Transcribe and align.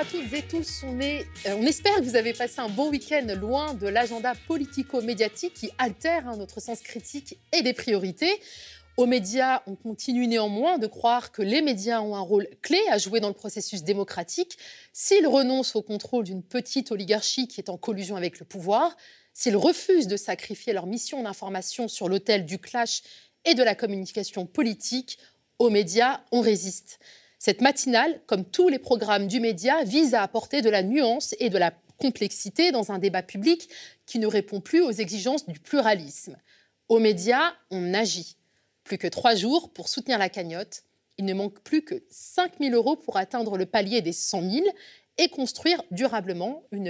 à 0.00 0.04
toutes 0.06 0.32
et 0.32 0.40
tous. 0.40 0.82
Euh, 0.84 1.22
on 1.58 1.66
espère 1.66 1.96
que 1.96 2.04
vous 2.04 2.16
avez 2.16 2.32
passé 2.32 2.60
un 2.60 2.70
bon 2.70 2.88
week-end 2.88 3.26
loin 3.38 3.74
de 3.74 3.86
l'agenda 3.86 4.32
politico-médiatique 4.48 5.52
qui 5.52 5.70
altère 5.76 6.26
hein, 6.26 6.38
notre 6.38 6.58
sens 6.58 6.80
critique 6.80 7.38
et 7.52 7.60
des 7.60 7.74
priorités. 7.74 8.32
Aux 8.96 9.04
médias, 9.04 9.60
on 9.66 9.74
continue 9.74 10.26
néanmoins 10.26 10.78
de 10.78 10.86
croire 10.86 11.32
que 11.32 11.42
les 11.42 11.60
médias 11.60 12.00
ont 12.00 12.16
un 12.16 12.20
rôle 12.20 12.48
clé 12.62 12.80
à 12.90 12.96
jouer 12.96 13.20
dans 13.20 13.28
le 13.28 13.34
processus 13.34 13.82
démocratique 13.82 14.56
s'ils 14.94 15.26
renoncent 15.26 15.76
au 15.76 15.82
contrôle 15.82 16.24
d'une 16.24 16.42
petite 16.42 16.92
oligarchie 16.92 17.46
qui 17.46 17.60
est 17.60 17.68
en 17.68 17.76
collusion 17.76 18.16
avec 18.16 18.38
le 18.38 18.46
pouvoir, 18.46 18.96
s'ils 19.34 19.56
refusent 19.56 20.08
de 20.08 20.16
sacrifier 20.16 20.72
leur 20.72 20.86
mission 20.86 21.22
d'information 21.22 21.88
sur 21.88 22.08
l'autel 22.08 22.46
du 22.46 22.58
clash 22.58 23.02
et 23.44 23.52
de 23.52 23.62
la 23.62 23.74
communication 23.74 24.46
politique. 24.46 25.18
Aux 25.58 25.68
médias, 25.68 26.22
on 26.32 26.40
résiste. 26.40 27.00
Cette 27.42 27.62
matinale, 27.62 28.20
comme 28.26 28.44
tous 28.44 28.68
les 28.68 28.78
programmes 28.78 29.26
du 29.26 29.40
média, 29.40 29.82
vise 29.82 30.12
à 30.12 30.22
apporter 30.22 30.60
de 30.60 30.68
la 30.68 30.82
nuance 30.82 31.34
et 31.40 31.48
de 31.48 31.56
la 31.56 31.72
complexité 31.96 32.70
dans 32.70 32.92
un 32.92 32.98
débat 32.98 33.22
public 33.22 33.70
qui 34.04 34.18
ne 34.18 34.26
répond 34.26 34.60
plus 34.60 34.82
aux 34.82 34.90
exigences 34.90 35.48
du 35.48 35.58
pluralisme. 35.58 36.36
Aux 36.90 36.98
médias, 36.98 37.54
on 37.70 37.94
agit. 37.94 38.36
Plus 38.84 38.98
que 38.98 39.06
trois 39.06 39.34
jours 39.34 39.72
pour 39.72 39.88
soutenir 39.88 40.18
la 40.18 40.28
cagnotte. 40.28 40.82
Il 41.16 41.24
ne 41.24 41.32
manque 41.32 41.60
plus 41.60 41.82
que 41.82 42.02
5 42.10 42.58
000 42.60 42.74
euros 42.74 42.96
pour 42.96 43.16
atteindre 43.16 43.56
le 43.56 43.64
palier 43.64 44.02
des 44.02 44.12
100 44.12 44.42
000 44.42 44.66
et 45.16 45.30
construire 45.30 45.82
durablement 45.90 46.64
une, 46.72 46.88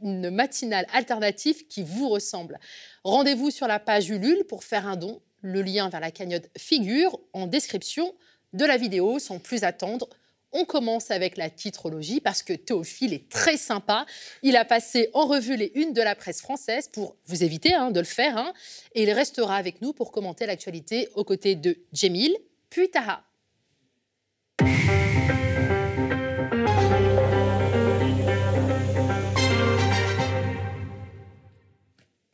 une 0.00 0.30
matinale 0.30 0.86
alternative 0.92 1.66
qui 1.66 1.82
vous 1.82 2.08
ressemble. 2.08 2.60
Rendez-vous 3.02 3.50
sur 3.50 3.66
la 3.66 3.80
page 3.80 4.10
Ulule 4.10 4.44
pour 4.44 4.62
faire 4.62 4.86
un 4.86 4.96
don. 4.96 5.20
Le 5.40 5.62
lien 5.62 5.88
vers 5.88 6.00
la 6.00 6.12
cagnotte 6.12 6.50
figure 6.56 7.18
en 7.32 7.48
description 7.48 8.14
de 8.52 8.64
la 8.64 8.76
vidéo 8.76 9.18
sans 9.18 9.38
plus 9.38 9.64
attendre. 9.64 10.08
On 10.52 10.64
commence 10.64 11.10
avec 11.10 11.36
la 11.36 11.50
titrologie 11.50 12.20
parce 12.20 12.42
que 12.42 12.54
Théophile 12.54 13.12
est 13.12 13.28
très 13.28 13.58
sympa. 13.58 14.06
Il 14.42 14.56
a 14.56 14.64
passé 14.64 15.10
en 15.12 15.26
revue 15.26 15.56
les 15.56 15.70
unes 15.74 15.92
de 15.92 16.00
la 16.00 16.14
presse 16.14 16.40
française 16.40 16.88
pour 16.88 17.16
vous 17.26 17.44
éviter 17.44 17.74
hein, 17.74 17.90
de 17.90 18.00
le 18.00 18.06
faire. 18.06 18.38
Hein. 18.38 18.52
et 18.94 19.02
il 19.02 19.10
restera 19.10 19.56
avec 19.56 19.82
nous 19.82 19.92
pour 19.92 20.10
commenter 20.10 20.46
l'actualité 20.46 21.08
aux 21.14 21.24
côtés 21.24 21.54
de 21.54 21.76
Jemil, 21.92 22.34
puis 22.70 22.90
Taha. 22.90 23.27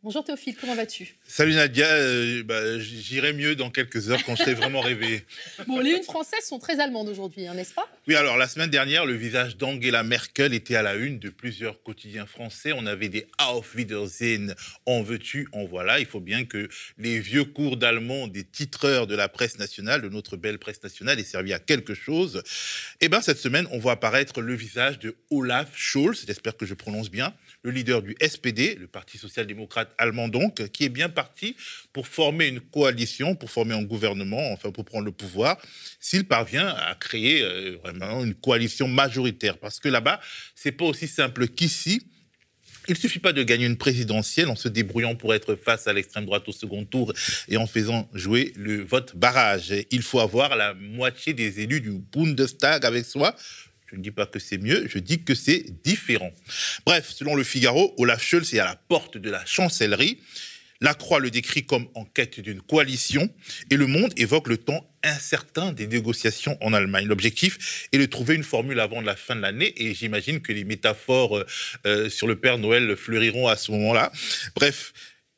Bonjour 0.04 0.22
Théophile, 0.22 0.54
comment 0.60 0.74
vas-tu? 0.74 1.14
Salut 1.26 1.54
Nadia, 1.54 1.86
euh, 1.86 2.42
bah, 2.42 2.78
j'irai 2.78 3.32
mieux 3.32 3.56
dans 3.56 3.70
quelques 3.70 4.10
heures 4.10 4.22
quand 4.26 4.36
je 4.36 4.42
serai 4.42 4.52
vraiment 4.52 4.82
réveillé. 4.82 5.24
Bon, 5.66 5.80
les 5.80 5.92
unes 5.92 6.02
françaises 6.02 6.44
sont 6.44 6.58
très 6.58 6.78
allemandes 6.78 7.08
aujourd'hui, 7.08 7.46
hein, 7.46 7.54
n'est-ce 7.54 7.72
pas? 7.72 7.88
Oui, 8.06 8.14
alors 8.14 8.36
la 8.36 8.46
semaine 8.46 8.68
dernière, 8.68 9.06
le 9.06 9.14
visage 9.14 9.56
d'Angela 9.56 10.02
Merkel 10.02 10.52
était 10.52 10.76
à 10.76 10.82
la 10.82 10.94
une 10.96 11.18
de 11.18 11.30
plusieurs 11.30 11.82
quotidiens 11.82 12.26
français. 12.26 12.72
On 12.76 12.84
avait 12.84 13.08
des 13.08 13.26
Auf 13.38 13.74
Wiedersehen, 13.74 14.54
en 14.84 15.02
veux-tu, 15.02 15.48
en 15.52 15.64
voilà. 15.64 15.98
Il 16.00 16.06
faut 16.06 16.20
bien 16.20 16.44
que 16.44 16.68
les 16.98 17.18
vieux 17.18 17.44
cours 17.44 17.78
d'allemand 17.78 18.28
des 18.28 18.44
titreurs 18.44 19.06
de 19.06 19.14
la 19.14 19.30
presse 19.30 19.58
nationale, 19.58 20.02
de 20.02 20.10
notre 20.10 20.36
belle 20.36 20.58
presse 20.58 20.82
nationale, 20.82 21.18
aient 21.18 21.24
servi 21.24 21.54
à 21.54 21.58
quelque 21.58 21.94
chose. 21.94 22.42
Eh 23.00 23.08
bien, 23.08 23.22
cette 23.22 23.38
semaine, 23.38 23.66
on 23.70 23.78
voit 23.78 23.92
apparaître 23.92 24.42
le 24.42 24.54
visage 24.54 24.98
de 24.98 25.16
Olaf 25.30 25.70
Scholz, 25.74 26.24
j'espère 26.26 26.58
que 26.58 26.66
je 26.66 26.74
prononce 26.74 27.10
bien, 27.10 27.32
le 27.62 27.70
leader 27.70 28.02
du 28.02 28.14
SPD, 28.20 28.74
le 28.74 28.86
Parti 28.86 29.16
social-démocrate 29.16 29.93
allemand 29.98 30.28
donc, 30.28 30.68
qui 30.70 30.84
est 30.84 30.88
bien 30.88 31.08
parti 31.08 31.56
pour 31.92 32.06
former 32.06 32.48
une 32.48 32.60
coalition, 32.60 33.34
pour 33.34 33.50
former 33.50 33.74
un 33.74 33.82
gouvernement, 33.82 34.52
enfin 34.52 34.70
pour 34.70 34.84
prendre 34.84 35.04
le 35.04 35.12
pouvoir, 35.12 35.58
s'il 36.00 36.24
parvient 36.24 36.68
à 36.68 36.94
créer 36.94 37.42
euh, 37.42 37.78
vraiment 37.82 38.24
une 38.24 38.34
coalition 38.34 38.88
majoritaire. 38.88 39.58
Parce 39.58 39.80
que 39.80 39.88
là-bas, 39.88 40.20
c'est 40.54 40.72
pas 40.72 40.84
aussi 40.84 41.08
simple 41.08 41.48
qu'ici. 41.48 42.02
Il 42.86 42.92
ne 42.92 42.98
suffit 42.98 43.18
pas 43.18 43.32
de 43.32 43.42
gagner 43.42 43.64
une 43.64 43.78
présidentielle 43.78 44.48
en 44.48 44.56
se 44.56 44.68
débrouillant 44.68 45.14
pour 45.14 45.32
être 45.34 45.54
face 45.54 45.86
à 45.86 45.92
l'extrême 45.94 46.26
droite 46.26 46.46
au 46.48 46.52
second 46.52 46.84
tour 46.84 47.14
et 47.48 47.56
en 47.56 47.66
faisant 47.66 48.10
jouer 48.12 48.52
le 48.56 48.84
vote 48.84 49.16
barrage. 49.16 49.72
Il 49.90 50.02
faut 50.02 50.20
avoir 50.20 50.54
la 50.54 50.74
moitié 50.74 51.32
des 51.32 51.60
élus 51.60 51.80
du 51.80 51.92
Bundestag 51.92 52.84
avec 52.84 53.06
soi 53.06 53.34
je 53.94 53.98
ne 53.98 54.02
dis 54.02 54.10
pas 54.10 54.26
que 54.26 54.40
c'est 54.40 54.58
mieux, 54.58 54.88
je 54.88 54.98
dis 54.98 55.22
que 55.22 55.36
c'est 55.36 55.64
différent. 55.84 56.32
Bref, 56.84 57.10
selon 57.10 57.36
le 57.36 57.44
Figaro, 57.44 57.94
Olaf 57.96 58.24
Scholz 58.24 58.52
est 58.52 58.58
à 58.58 58.64
la 58.64 58.74
porte 58.74 59.18
de 59.18 59.30
la 59.30 59.44
chancellerie. 59.46 60.18
La 60.80 60.94
Croix 60.94 61.20
le 61.20 61.30
décrit 61.30 61.64
comme 61.64 61.86
en 61.94 62.04
quête 62.04 62.40
d'une 62.40 62.60
coalition 62.60 63.32
et 63.70 63.76
le 63.76 63.86
Monde 63.86 64.12
évoque 64.16 64.48
le 64.48 64.56
temps 64.56 64.84
incertain 65.04 65.72
des 65.72 65.86
négociations 65.86 66.58
en 66.60 66.72
Allemagne. 66.72 67.06
L'objectif 67.06 67.86
est 67.92 67.98
de 67.98 68.06
trouver 68.06 68.34
une 68.34 68.42
formule 68.42 68.80
avant 68.80 69.00
la 69.00 69.14
fin 69.14 69.36
de 69.36 69.40
l'année 69.40 69.72
et 69.76 69.94
j'imagine 69.94 70.40
que 70.40 70.52
les 70.52 70.64
métaphores 70.64 71.38
euh, 71.38 71.46
euh, 71.86 72.10
sur 72.10 72.26
le 72.26 72.34
Père 72.34 72.58
Noël 72.58 72.96
fleuriront 72.96 73.46
à 73.46 73.56
ce 73.56 73.70
moment-là. 73.70 74.10
Bref, 74.56 74.92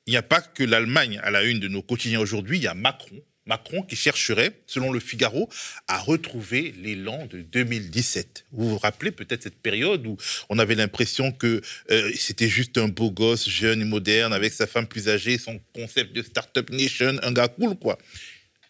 il 0.07 0.13
n'y 0.13 0.17
a 0.17 0.23
pas 0.23 0.41
que 0.41 0.65
l'Allemagne 0.65 1.21
à 1.23 1.31
la 1.31 1.45
une 1.45 1.61
de 1.61 1.69
nos 1.69 1.83
quotidiens 1.83 2.21
aujourd'hui, 2.21 2.57
il 2.57 2.63
y 2.63 2.69
a 2.69 2.75
Macron 2.75 3.21
Macron 3.47 3.83
qui 3.83 3.97
chercherait, 3.97 4.53
selon 4.67 4.93
le 4.93 5.01
Figaro, 5.01 5.49
à 5.89 5.99
retrouver 5.99 6.75
l'élan 6.83 7.27
de 7.27 7.43
2017. 7.43 8.47
Vous 8.53 8.71
vous 8.71 8.79
rappelez 8.79 9.13
peut-être 9.13 9.45
cette 9.45 9.61
période 9.61 10.07
où 10.07 10.17
on 10.49 10.59
avait 10.59 10.75
l'impression 10.75 11.33
que 11.33 11.61
euh, 11.91 12.13
c'était 12.17 12.49
juste 12.49 12.77
un 12.79 12.89
beau 12.89 13.11
gosse, 13.11 13.49
jeune 13.49 13.83
et 13.83 13.85
moderne, 13.85 14.33
avec 14.33 14.53
sa 14.53 14.67
femme 14.67 14.87
plus 14.87 15.09
âgée, 15.09 15.39
son 15.39 15.61
concept 15.75 16.13
de 16.15 16.23
Startup 16.23 16.69
Nation, 16.71 17.17
un 17.23 17.33
gars 17.33 17.49
cool, 17.49 17.77
quoi. 17.77 17.99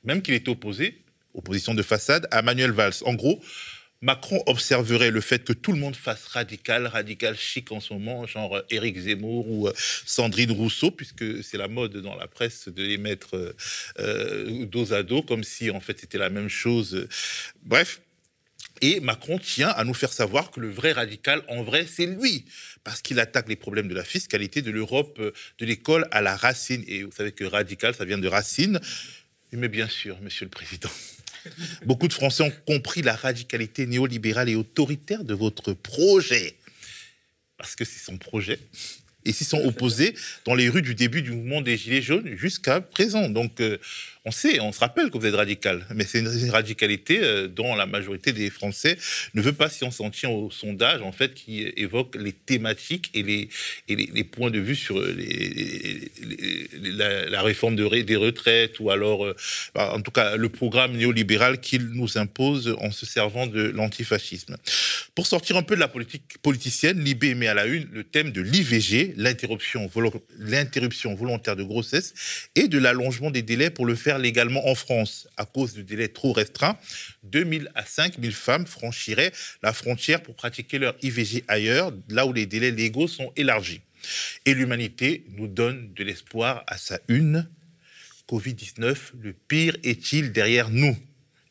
Même 0.04 0.22
qu'il 0.22 0.34
était 0.34 0.50
opposé, 0.50 1.03
opposition 1.34 1.75
de 1.75 1.82
façade, 1.82 2.28
à 2.31 2.42
Manuel 2.42 2.70
Valls. 2.70 2.94
En 3.04 3.15
gros, 3.15 3.41
Macron 4.06 4.40
observerait 4.46 5.10
le 5.10 5.20
fait 5.20 5.42
que 5.42 5.52
tout 5.52 5.72
le 5.72 5.80
monde 5.80 5.96
fasse 5.96 6.26
radical, 6.28 6.86
radical 6.86 7.36
chic 7.36 7.72
en 7.72 7.80
ce 7.80 7.92
moment, 7.92 8.24
genre 8.24 8.62
Éric 8.70 8.96
Zemmour 9.00 9.50
ou 9.50 9.66
euh, 9.66 9.72
Sandrine 9.76 10.52
Rousseau, 10.52 10.92
puisque 10.92 11.42
c'est 11.42 11.58
la 11.58 11.66
mode 11.66 11.96
dans 11.96 12.14
la 12.14 12.28
presse 12.28 12.68
de 12.68 12.84
les 12.84 12.98
mettre 12.98 13.34
euh, 13.34 13.52
euh, 13.98 14.64
dos 14.66 14.92
à 14.92 15.02
dos, 15.02 15.22
comme 15.22 15.42
si 15.42 15.72
en 15.72 15.80
fait 15.80 15.98
c'était 15.98 16.18
la 16.18 16.30
même 16.30 16.48
chose. 16.48 17.08
Bref. 17.64 18.00
Et 18.80 19.00
Macron 19.00 19.38
tient 19.38 19.70
à 19.70 19.82
nous 19.84 19.94
faire 19.94 20.12
savoir 20.12 20.50
que 20.52 20.60
le 20.60 20.70
vrai 20.70 20.92
radical, 20.92 21.42
en 21.48 21.62
vrai, 21.62 21.86
c'est 21.90 22.04
lui, 22.04 22.44
parce 22.84 23.00
qu'il 23.00 23.18
attaque 23.18 23.48
les 23.48 23.56
problèmes 23.56 23.88
de 23.88 23.94
la 23.94 24.04
fiscalité 24.04 24.60
de 24.60 24.70
l'Europe, 24.70 25.18
de 25.18 25.66
l'école 25.66 26.06
à 26.10 26.20
la 26.20 26.36
racine. 26.36 26.84
Et 26.86 27.02
vous 27.02 27.10
savez 27.10 27.32
que 27.32 27.44
radical, 27.44 27.94
ça 27.94 28.04
vient 28.04 28.18
de 28.18 28.28
racine. 28.28 28.78
Mais 29.50 29.68
bien 29.68 29.88
sûr, 29.88 30.20
Monsieur 30.20 30.44
le 30.44 30.50
Président. 30.50 30.90
Beaucoup 31.84 32.08
de 32.08 32.12
Français 32.12 32.42
ont 32.42 32.52
compris 32.66 33.02
la 33.02 33.14
radicalité 33.14 33.86
néolibérale 33.86 34.48
et 34.48 34.56
autoritaire 34.56 35.24
de 35.24 35.34
votre 35.34 35.72
projet. 35.72 36.56
Parce 37.56 37.74
que 37.74 37.84
c'est 37.84 38.04
son 38.04 38.18
projet. 38.18 38.58
Et 39.26 39.32
s'y 39.32 39.44
sont 39.44 39.62
opposés 39.64 40.14
dans 40.44 40.54
les 40.54 40.69
rues 40.69 40.82
du 40.82 40.94
début 40.94 41.20
du 41.20 41.32
mouvement 41.32 41.60
des 41.60 41.76
Gilets 41.76 42.00
jaunes 42.00 42.37
jusqu'à 42.37 42.81
présent. 42.81 43.28
Donc, 43.28 43.60
euh, 43.60 43.76
on 44.25 44.32
sait, 44.32 44.59
on 44.59 44.72
se 44.72 44.81
rappelle 44.81 45.10
que 45.10 45.19
vous 45.19 45.26
êtes 45.26 45.37
radical, 45.37 45.87
mais 45.94 46.04
c'est 46.04 46.19
une 46.19 46.50
radicalité 46.50 47.20
euh, 47.22 47.47
dont 47.47 47.76
la 47.76 47.86
majorité 47.86 48.32
des 48.32 48.50
Français 48.50 48.98
ne 49.34 49.41
veut 49.41 49.53
pas 49.53 49.70
si 49.70 49.84
on 49.84 49.92
s'en 49.92 50.10
tient 50.10 50.31
au 50.31 50.50
sondage, 50.50 51.00
en 51.03 51.12
fait, 51.12 51.32
qui 51.32 51.62
évoque 51.76 52.16
les 52.16 52.32
thématiques 52.32 53.10
et 53.15 53.22
les, 53.22 54.25
points 54.25 54.50
de 54.50 54.59
vue 54.59 54.75
sur 54.75 55.00
les, 55.00 56.10
la, 56.75 57.42
réforme 57.42 57.76
de, 57.76 58.03
des 58.03 58.16
retraites 58.16 58.81
ou 58.81 58.91
alors, 58.91 59.25
euh, 59.25 59.36
bah, 59.76 59.92
en 59.94 60.00
tout 60.00 60.10
cas, 60.10 60.36
le 60.36 60.48
programme 60.48 60.97
néolibéral 60.97 61.60
qu'il 61.60 61.84
nous 61.91 62.19
impose 62.19 62.76
en 62.81 62.91
se 62.91 63.06
servant 63.06 63.47
de 63.47 63.62
l'antifascisme. 63.62 64.56
Pour 65.16 65.27
sortir 65.27 65.56
un 65.56 65.62
peu 65.62 65.77
de 65.77 65.81
la 65.81 65.88
politique 65.88 66.37
politicienne, 66.43 67.03
Libé 67.03 67.34
met 67.34 67.47
à 67.47 67.54
la 67.54 67.65
une 67.65 67.88
le 67.91 68.04
thème 68.04 68.32
de 68.32 68.43
l'IVG, 68.43 69.15
l'interruption 69.16 69.88
volontaire 71.15 71.56
de 71.56 71.62
grossesse 71.62 72.12
et 72.54 72.69
de 72.69 72.77
l'allongement 72.77 73.31
des 73.31 73.41
délais 73.41 73.71
pour 73.71 73.87
le 73.87 73.94
faire 73.94 74.19
légalement 74.19 74.69
en 74.69 74.75
France 74.75 75.27
à 75.39 75.47
cause 75.47 75.72
du 75.72 75.84
délai 75.84 76.10
trop 76.10 76.34
restreint, 76.34 76.77
2000 77.22 77.71
à 77.74 77.86
5000 77.86 78.33
femmes 78.33 78.66
franchiraient 78.66 79.33
la 79.63 79.72
frontière 79.72 80.22
pour 80.22 80.36
pratiquer 80.36 80.78
leur 80.78 80.95
IVG 81.01 81.45
ailleurs, 81.48 81.95
là 82.10 82.27
où 82.27 82.34
les 82.34 82.45
délais 82.45 82.71
légaux 82.71 83.09
sont 83.09 83.33
élargis. 83.36 83.80
Et 84.45 84.53
l'humanité 84.53 85.24
nous 85.30 85.48
donne 85.48 85.95
de 85.95 86.04
l'espoir 86.04 86.62
à 86.66 86.77
sa 86.77 87.01
une. 87.09 87.48
Covid-19, 88.28 88.97
le 89.22 89.33
pire 89.33 89.78
est-il 89.83 90.33
derrière 90.33 90.69
nous? 90.69 90.95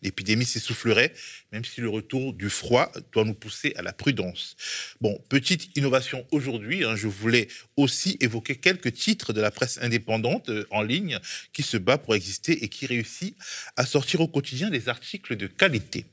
L'épidémie 0.05 0.45
s'essoufflerait, 0.45 1.13
même 1.51 1.65
si 1.65 1.81
le 1.81 1.89
retour 1.89 2.33
du 2.33 2.49
froid 2.49 2.91
doit 3.11 3.25
nous 3.25 3.33
pousser 3.33 3.73
à 3.75 3.81
la 3.81 3.91
prudence. 3.91 4.55
Bon, 5.01 5.19
petite 5.29 5.75
innovation 5.75 6.25
aujourd'hui, 6.31 6.83
hein, 6.83 6.95
je 6.95 7.07
voulais 7.07 7.47
aussi 7.75 8.17
évoquer 8.21 8.55
quelques 8.55 8.93
titres 8.93 9.33
de 9.33 9.41
la 9.41 9.51
presse 9.51 9.79
indépendante 9.81 10.49
euh, 10.49 10.65
en 10.69 10.81
ligne 10.81 11.19
qui 11.53 11.63
se 11.63 11.77
bat 11.77 11.97
pour 11.97 12.15
exister 12.15 12.63
et 12.63 12.69
qui 12.69 12.85
réussit 12.85 13.35
à 13.75 13.85
sortir 13.85 14.21
au 14.21 14.27
quotidien 14.27 14.69
des 14.69 14.89
articles 14.89 15.35
de 15.35 15.47
qualité. 15.47 16.05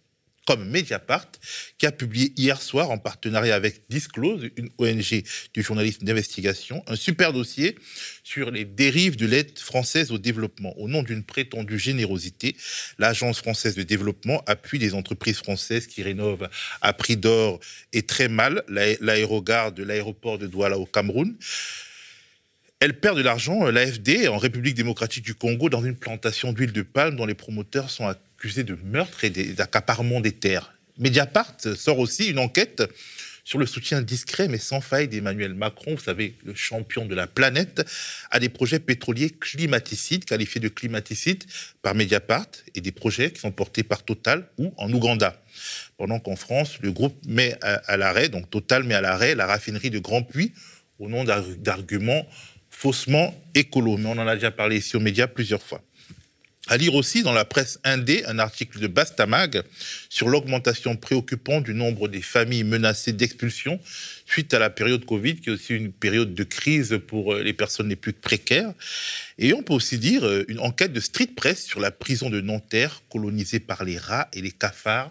Comme 0.47 0.69
Mediapart, 0.69 1.31
qui 1.79 1.87
a 1.87 1.93
publié 1.93 2.33
hier 2.37 2.61
soir, 2.61 2.91
en 2.91 2.99
partenariat 2.99 3.55
avec 3.55 3.83
Disclose, 3.89 4.51
une 4.57 4.71
ONG 4.79 5.23
du 5.55 5.63
journalisme 5.63 6.05
d'investigation, 6.05 6.83
un 6.89 6.97
super 6.97 7.33
dossier 7.33 7.77
sur 8.25 8.51
les 8.51 8.65
dérives 8.65 9.17
de 9.17 9.27
l'aide 9.27 9.57
française 9.59 10.11
au 10.11 10.19
développement. 10.19 10.77
Au 10.79 10.89
nom 10.89 11.03
d'une 11.03 11.23
prétendue 11.23 11.79
générosité, 11.79 12.57
l'Agence 12.99 13.39
française 13.39 13.77
de 13.77 13.85
développement 13.85 14.43
appuie 14.47 14.79
les 14.79 14.95
entreprises 14.95 15.39
françaises 15.39 15.87
qui 15.87 16.03
rénovent 16.03 16.49
à 16.81 16.93
prix 16.93 17.17
d'or 17.17 17.61
et 17.93 18.03
très 18.03 18.29
mal 18.29 18.65
l'aérogare 18.69 19.73
de 19.73 19.85
l'aéroport 19.85 20.39
de 20.39 20.47
Douala 20.47 20.79
au 20.79 20.87
Cameroun. 20.87 21.37
Elle 22.81 22.99
perd 22.99 23.17
de 23.17 23.23
l'argent, 23.23 23.65
l'AFD, 23.71 24.27
en 24.27 24.39
République 24.39 24.75
démocratique 24.75 25.25
du 25.25 25.37
Congo, 25.37 25.69
dans 25.69 25.85
une 25.85 25.95
plantation 25.95 26.53
d'huile 26.53 26.73
de 26.73 26.83
palme 26.83 27.15
dont 27.15 27.27
les 27.27 27.35
promoteurs 27.35 27.91
sont 27.91 28.09
accusé 28.43 28.65
de 28.65 28.77
meurtre 28.83 29.23
et 29.23 29.31
d'accaparement 29.31 30.19
des 30.19 30.33
terres. 30.33 30.75
Mediapart 30.99 31.55
sort 31.77 32.01
aussi 32.01 32.27
une 32.27 32.41
enquête 32.41 32.83
sur 33.45 33.57
le 33.57 33.67
soutien 33.67 34.03
discret 34.03 34.49
mais 34.49 34.59
sans 34.59 34.81
faille 34.81 35.07
d'Emmanuel 35.07 35.55
Macron, 35.55 35.95
vous 35.95 36.03
savez, 36.03 36.35
le 36.45 36.53
champion 36.57 37.07
de 37.07 37.15
la 37.15 37.29
planète, 37.29 37.89
à 38.33 38.41
des 38.41 38.49
projets 38.49 38.81
pétroliers 38.81 39.31
climaticides, 39.31 40.25
qualifiés 40.25 40.61
de 40.61 40.67
climaticides 40.67 41.45
par 41.83 41.95
Mediapart, 41.95 42.49
et 42.75 42.81
des 42.81 42.91
projets 42.91 43.31
qui 43.31 43.39
sont 43.39 43.53
portés 43.53 43.85
par 43.85 44.03
Total 44.03 44.49
ou 44.59 44.75
en 44.77 44.93
Ouganda. 44.93 45.41
Pendant 45.97 46.19
qu'en 46.19 46.35
France, 46.35 46.81
le 46.83 46.91
groupe 46.91 47.17
met 47.25 47.57
à, 47.63 47.97
l'arrêt, 47.97 48.29
donc 48.29 48.51
Total 48.51 48.83
met 48.83 48.95
à 48.95 49.01
l'arrêt 49.01 49.37
la 49.37 49.47
raffinerie 49.47 49.91
de 49.91 50.01
Grand 50.01 50.25
Puy 50.25 50.53
au 50.99 51.09
nom 51.09 51.23
d'arguments 51.23 52.27
faussement 52.71 53.41
écolos. 53.55 53.99
Mais 53.99 54.09
on 54.09 54.19
en 54.19 54.27
a 54.27 54.35
déjà 54.35 54.51
parlé 54.51 54.79
ici 54.79 54.97
aux 54.97 55.01
médias 55.01 55.29
plusieurs 55.29 55.63
fois. 55.63 55.81
À 56.69 56.77
lire 56.77 56.95
aussi 56.95 57.25
dans 57.25 57.33
la 57.33 57.45
presse 57.45 57.81
indé 57.83 58.25
un 58.27 58.39
article 58.39 58.79
de 58.79 58.87
Bastamag 58.87 59.63
sur 60.09 60.29
l'augmentation 60.29 60.95
préoccupante 60.95 61.65
du 61.65 61.75
nombre 61.75 62.07
des 62.07 62.23
familles 62.23 62.63
menacées 62.63 63.13
d'expulsion 63.13 63.81
suite 64.27 64.55
à 64.55 64.61
la 64.61 64.71
période 64.71 65.05
Covid, 65.05 65.37
qui 65.37 65.51
est 65.51 65.53
aussi 65.53 65.75
une 65.75 65.93
période 65.93 66.35
de 66.35 66.45
crise 66.45 67.01
pour 67.09 67.35
euh, 67.35 67.43
les 67.43 67.53
personnes 67.53 67.89
les 67.89 67.97
plus 67.97 68.13
précaires. 68.13 68.73
Et 69.39 69.53
on 69.55 69.63
peut 69.65 69.75
aussi 69.75 69.99
dire 69.99 70.25
euh, 70.25 70.45
une 70.47 70.61
enquête 70.61 70.93
de 70.93 71.01
Street 71.01 71.27
Press 71.27 71.65
sur 71.65 71.81
la 71.81 71.91
prison 71.91 72.31
de 72.31 72.41
Nanterre, 72.41 73.03
colonisée 73.11 73.59
par 73.59 73.83
les 73.85 73.99
rats 73.99 74.29
et 74.33 74.41
les 74.41 74.53
cafards, 74.53 75.11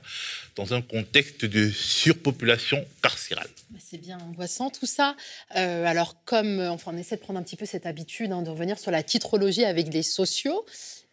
dans 0.55 0.73
un 0.73 0.81
contexte 0.81 1.43
de 1.43 1.69
surpopulation 1.69 2.83
carcérale. 3.03 3.49
Bah, 3.71 3.79
c'est 3.85 3.99
bien 3.99 4.17
angoissant 4.19 4.69
tout 4.69 4.85
ça. 4.85 5.17
Euh, 5.57 5.85
alors, 5.85 6.23
comme 6.23 6.61
enfin, 6.61 6.91
on 6.95 6.97
essaie 6.97 7.17
de 7.17 7.21
prendre 7.21 7.39
un 7.39 7.43
petit 7.43 7.57
peu 7.57 7.65
cette 7.65 7.85
habitude 7.85 8.31
hein, 8.31 8.41
de 8.41 8.49
revenir 8.49 8.79
sur 8.79 8.91
la 8.91 9.03
titrologie 9.03 9.65
avec 9.65 9.93
les 9.93 10.03
sociaux, 10.03 10.65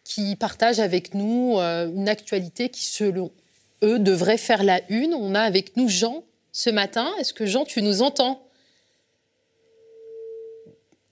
qui 0.09 0.35
partagent 0.35 0.79
avec 0.79 1.13
nous 1.13 1.59
euh, 1.59 1.87
une 1.87 2.09
actualité 2.09 2.69
qui, 2.69 2.83
selon 2.83 3.31
eux, 3.83 3.99
devrait 3.99 4.39
faire 4.39 4.63
la 4.63 4.81
une. 4.89 5.13
On 5.13 5.35
a 5.35 5.41
avec 5.41 5.77
nous 5.77 5.87
Jean 5.87 6.23
ce 6.51 6.71
matin. 6.71 7.13
Est-ce 7.19 7.31
que 7.31 7.45
Jean, 7.45 7.63
tu 7.63 7.83
nous 7.83 8.01
entends? 8.01 8.43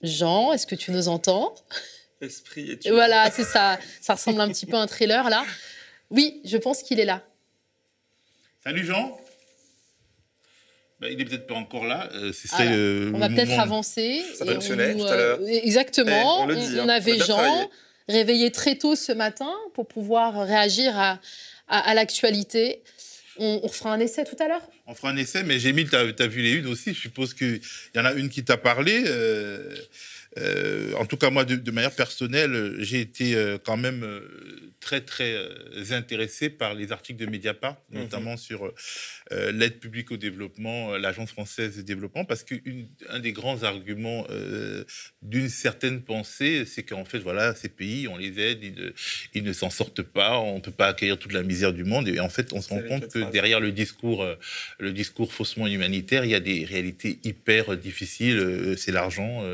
Jean, 0.02 0.52
est-ce 0.52 0.66
que 0.66 0.74
tu 0.74 0.90
nous 0.90 1.06
entends? 1.06 1.54
Esprit 2.20 2.72
et 2.72 2.90
Voilà, 2.90 3.30
c'est 3.30 3.44
ça. 3.44 3.78
Ça 4.00 4.14
ressemble 4.14 4.40
un 4.40 4.48
petit 4.48 4.66
peu 4.66 4.76
à 4.76 4.80
un 4.80 4.88
thriller 4.88 5.30
là. 5.30 5.44
Oui, 6.10 6.40
je 6.44 6.56
pense 6.56 6.82
qu'il 6.82 6.98
est 6.98 7.04
là. 7.04 7.22
Salut 8.64 8.84
Jean. 8.84 9.16
Bah, 11.00 11.08
il 11.08 11.18
n'est 11.18 11.24
peut-être 11.24 11.46
pas 11.46 11.54
encore 11.54 11.86
là. 11.86 12.08
Euh, 12.14 13.12
on 13.14 13.18
va 13.18 13.28
peut-être 13.28 13.60
avancer. 13.60 14.24
Ça 14.34 14.44
fonctionnait 14.44 14.96
tout 14.96 15.04
à 15.04 15.16
l'heure. 15.16 15.38
Euh, 15.40 15.46
exactement. 15.46 16.42
on, 16.42 16.50
on, 16.50 16.78
hein. 16.80 16.88
avait 16.88 17.18
Jean 17.18 17.70
réveillé 18.08 18.50
très 18.50 18.76
tôt 18.76 18.96
ce 18.96 19.12
matin 19.12 19.52
pour 19.74 19.86
pouvoir 19.86 20.46
réagir 20.46 20.98
à, 20.98 21.20
à, 21.68 21.94
l'actualité. 21.94 22.82
On, 23.38 23.60
on, 23.62 23.68
fera 23.68 23.92
un 23.92 24.00
essai 24.00 24.24
tout 24.24 24.36
à 24.40 24.48
l'heure 24.48 24.66
On 24.86 24.94
fera 24.94 25.10
un 25.10 25.16
essai, 25.16 25.44
mais 25.44 25.58
Gémile, 25.58 25.88
tu 25.88 25.96
as, 25.96 26.26
vu 26.26 26.42
les 26.42 26.52
unes 26.52 26.66
aussi. 26.66 26.94
Je 26.94 27.00
suppose 27.00 27.34
qu'il 27.34 27.60
y 27.94 27.98
en 27.98 28.04
a 28.04 28.12
une 28.12 28.28
qui 28.28 28.44
t'a 28.44 28.56
parlé. 28.56 29.04
Euh, 29.06 29.76
euh, 30.36 30.92
en 30.94 31.06
tout 31.06 31.16
cas, 31.16 31.30
moi, 31.30 31.44
de, 31.44 31.70
manière 31.70 31.94
personnelle, 31.94 32.76
j'ai 32.78 33.00
été 33.00 33.34
euh, 33.34 33.58
quand 33.62 33.76
même 33.76 34.04
très, 34.80 35.00
très 35.00 35.34
intéressé 35.90 36.50
par 36.50 36.74
les 36.74 36.92
articles 36.92 37.18
de 37.18 37.30
Mediapart, 37.30 37.76
mhm. 37.90 38.00
notamment 38.00 38.36
sur 38.36 38.72
l'aide 39.30 39.78
publique 39.78 40.10
au 40.10 40.16
développement, 40.16 40.96
l'Agence 40.96 41.30
française 41.30 41.76
de 41.76 41.82
développement, 41.82 42.24
parce 42.24 42.44
qu'un 42.44 43.18
des 43.20 43.32
grands 43.32 43.62
arguments 43.62 44.26
d'une 45.22 45.48
certaine 45.48 46.00
pensée, 46.02 46.64
c'est 46.64 46.82
qu'en 46.82 47.04
fait, 47.04 47.18
voilà, 47.18 47.54
ces 47.54 47.68
pays, 47.68 48.08
on 48.08 48.16
les 48.16 48.40
aide, 48.40 48.92
ils 49.34 49.42
ne, 49.42 49.52
s'en 49.52 49.70
sortent 49.70 50.02
pas, 50.02 50.38
on 50.38 50.56
ne 50.56 50.60
peut 50.60 50.70
pas 50.70 50.88
accueillir 50.88 51.18
toute 51.18 51.32
la 51.32 51.42
misère 51.42 51.72
du 51.72 51.84
monde, 51.84 52.08
et 52.08 52.20
en 52.20 52.28
fait, 52.28 52.52
on 52.52 52.62
se 52.62 52.70
rend 52.70 52.82
compte 52.82 53.08
que 53.08 53.30
derrière 53.30 53.60
le 53.60 53.72
discours, 53.72 54.26
le 54.78 54.92
discours 54.92 55.32
faussement 55.32 55.66
humanitaire, 55.66 56.24
il 56.24 56.30
y 56.30 56.34
a 56.34 56.40
des 56.40 56.64
réalités 56.64 57.18
hyper 57.24 57.76
difficiles. 57.76 58.74
C'est 58.78 58.92
l'argent 58.92 59.44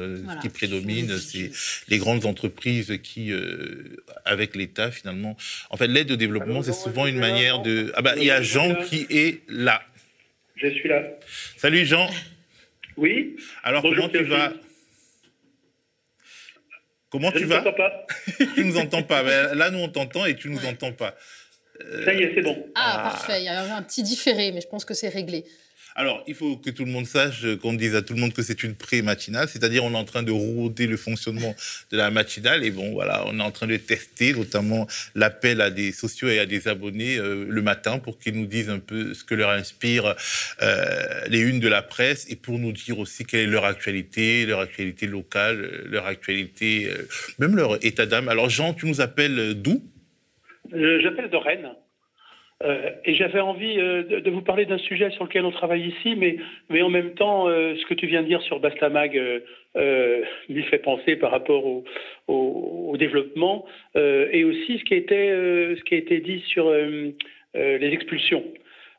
qui 0.40 0.48
prédomine 0.48 0.73
c'est 1.18 1.50
les 1.88 1.98
grandes 1.98 2.26
entreprises 2.26 2.98
qui, 3.02 3.32
euh, 3.32 4.02
avec 4.24 4.56
l'État, 4.56 4.90
finalement. 4.90 5.36
En 5.70 5.76
fait, 5.76 5.86
l'aide 5.86 6.10
au 6.10 6.16
développement, 6.16 6.62
c'est 6.62 6.72
souvent 6.72 7.06
une 7.06 7.18
manière 7.18 7.60
de. 7.60 7.92
Ah 7.94 8.02
bah, 8.02 8.14
il 8.16 8.24
y 8.24 8.30
a 8.30 8.42
Jean 8.42 8.74
qui 8.74 9.06
est 9.10 9.42
là. 9.48 9.82
Je 10.56 10.68
suis 10.68 10.88
là. 10.88 11.02
Salut 11.56 11.84
Jean. 11.84 12.08
Oui. 12.96 13.36
Alors 13.62 13.82
comment 13.82 14.08
tu 14.08 14.22
vas? 14.22 14.52
Comment 17.10 17.32
tu 17.32 17.44
vas? 17.44 17.60
pas. 17.60 18.06
Tu 18.54 18.64
nous 18.64 18.76
entends 18.76 19.02
pas. 19.02 19.22
là, 19.54 19.70
nous 19.70 19.78
on 19.78 19.88
t'entend 19.88 20.26
et 20.26 20.34
tu 20.34 20.48
nous 20.48 20.64
entends 20.66 20.92
pas. 20.92 21.16
Ça 22.04 22.14
y 22.14 22.22
est, 22.22 22.32
c'est 22.34 22.42
bon. 22.42 22.66
Ah, 22.74 22.94
ah, 22.96 23.10
parfait. 23.10 23.40
Il 23.40 23.44
y 23.44 23.48
a 23.48 23.76
un 23.76 23.82
petit 23.82 24.02
différé, 24.02 24.52
mais 24.52 24.60
je 24.60 24.68
pense 24.68 24.84
que 24.84 24.94
c'est 24.94 25.08
réglé. 25.08 25.44
Alors, 25.96 26.25
il 26.26 26.35
faut 26.35 26.56
que 26.56 26.70
tout 26.70 26.85
le 26.85 26.91
monde 26.91 27.06
sache, 27.06 27.46
qu'on 27.62 27.73
dise 27.73 27.94
à 27.94 28.02
tout 28.02 28.14
le 28.14 28.20
monde 28.20 28.32
que 28.32 28.43
c'est 28.43 28.64
une 28.64 28.75
pré-matinale, 28.75 29.49
c'est-à-dire 29.49 29.85
on 29.85 29.93
est 29.93 29.96
en 29.96 30.05
train 30.05 30.25
de 30.25 30.32
router 30.32 30.88
le 30.88 30.96
fonctionnement 30.96 31.55
de 31.93 31.96
la 31.96 32.11
matinale 32.11 32.64
et 32.64 32.73
bon, 32.73 32.91
voilà, 32.93 33.25
on 33.29 33.38
est 33.38 33.43
en 33.43 33.52
train 33.52 33.69
de 33.69 33.76
tester 33.76 34.32
notamment 34.32 34.88
l'appel 35.14 35.61
à 35.61 35.70
des 35.70 35.93
sociaux 35.93 36.29
et 36.29 36.41
à 36.41 36.46
des 36.46 36.67
abonnés 36.67 37.17
euh, 37.17 37.46
le 37.49 37.62
matin 37.62 38.00
pour 38.00 38.19
qu'ils 38.19 38.35
nous 38.35 38.46
disent 38.46 38.70
un 38.70 38.81
peu 38.81 39.14
ce 39.14 39.23
que 39.23 39.37
leur 39.37 39.50
inspire 39.50 40.17
euh, 40.62 41.20
les 41.29 41.41
unes 41.41 41.61
de 41.61 41.69
la 41.69 41.82
presse 41.82 42.26
et 42.29 42.35
pour 42.35 42.58
nous 42.58 42.73
dire 42.73 42.99
aussi 42.99 43.25
quelle 43.25 43.41
est 43.41 43.46
leur 43.52 43.64
actualité, 43.64 44.46
leur 44.46 44.58
actualité 44.58 45.06
locale, 45.06 45.85
leur 45.87 46.06
actualité, 46.06 46.91
euh, 46.91 47.06
même 47.38 47.55
leur 47.55 47.85
état 47.85 48.06
d'âme. 48.06 48.29
Alors 48.29 48.50
Jean, 48.50 48.75
tu 48.75 48.87
nous 48.87 49.00
appelles 49.00 49.55
d'où? 49.55 49.81
J'appelle 50.73 51.31
de 51.31 51.37
Rennes. 51.37 51.70
Euh, 52.62 52.90
et 53.04 53.14
j'avais 53.14 53.40
envie 53.40 53.78
euh, 53.78 54.04
de, 54.04 54.30
vous 54.30 54.42
parler 54.42 54.64
d'un 54.64 54.78
sujet 54.78 55.10
sur 55.10 55.24
lequel 55.24 55.44
on 55.44 55.50
travaille 55.50 55.88
ici, 55.88 56.14
mais, 56.16 56.36
en 56.82 56.88
même 56.88 57.14
temps, 57.14 57.48
euh, 57.48 57.74
ce 57.76 57.84
que 57.86 57.94
tu 57.94 58.06
viens 58.06 58.22
de 58.22 58.28
dire 58.28 58.42
sur 58.42 58.60
Bastamag 58.60 59.20
lui 60.48 60.62
fait 60.64 60.78
penser 60.78 61.16
par 61.16 61.32
rapport 61.32 61.64
au, 62.28 62.96
développement, 62.96 63.66
et 63.96 64.44
aussi 64.44 64.78
ce 64.78 64.84
qui, 64.84 64.94
a 64.94 64.96
été, 64.96 66.20
dit 66.20 66.40
sur 66.46 66.72
les 66.72 67.93
expulsions. 67.93 68.44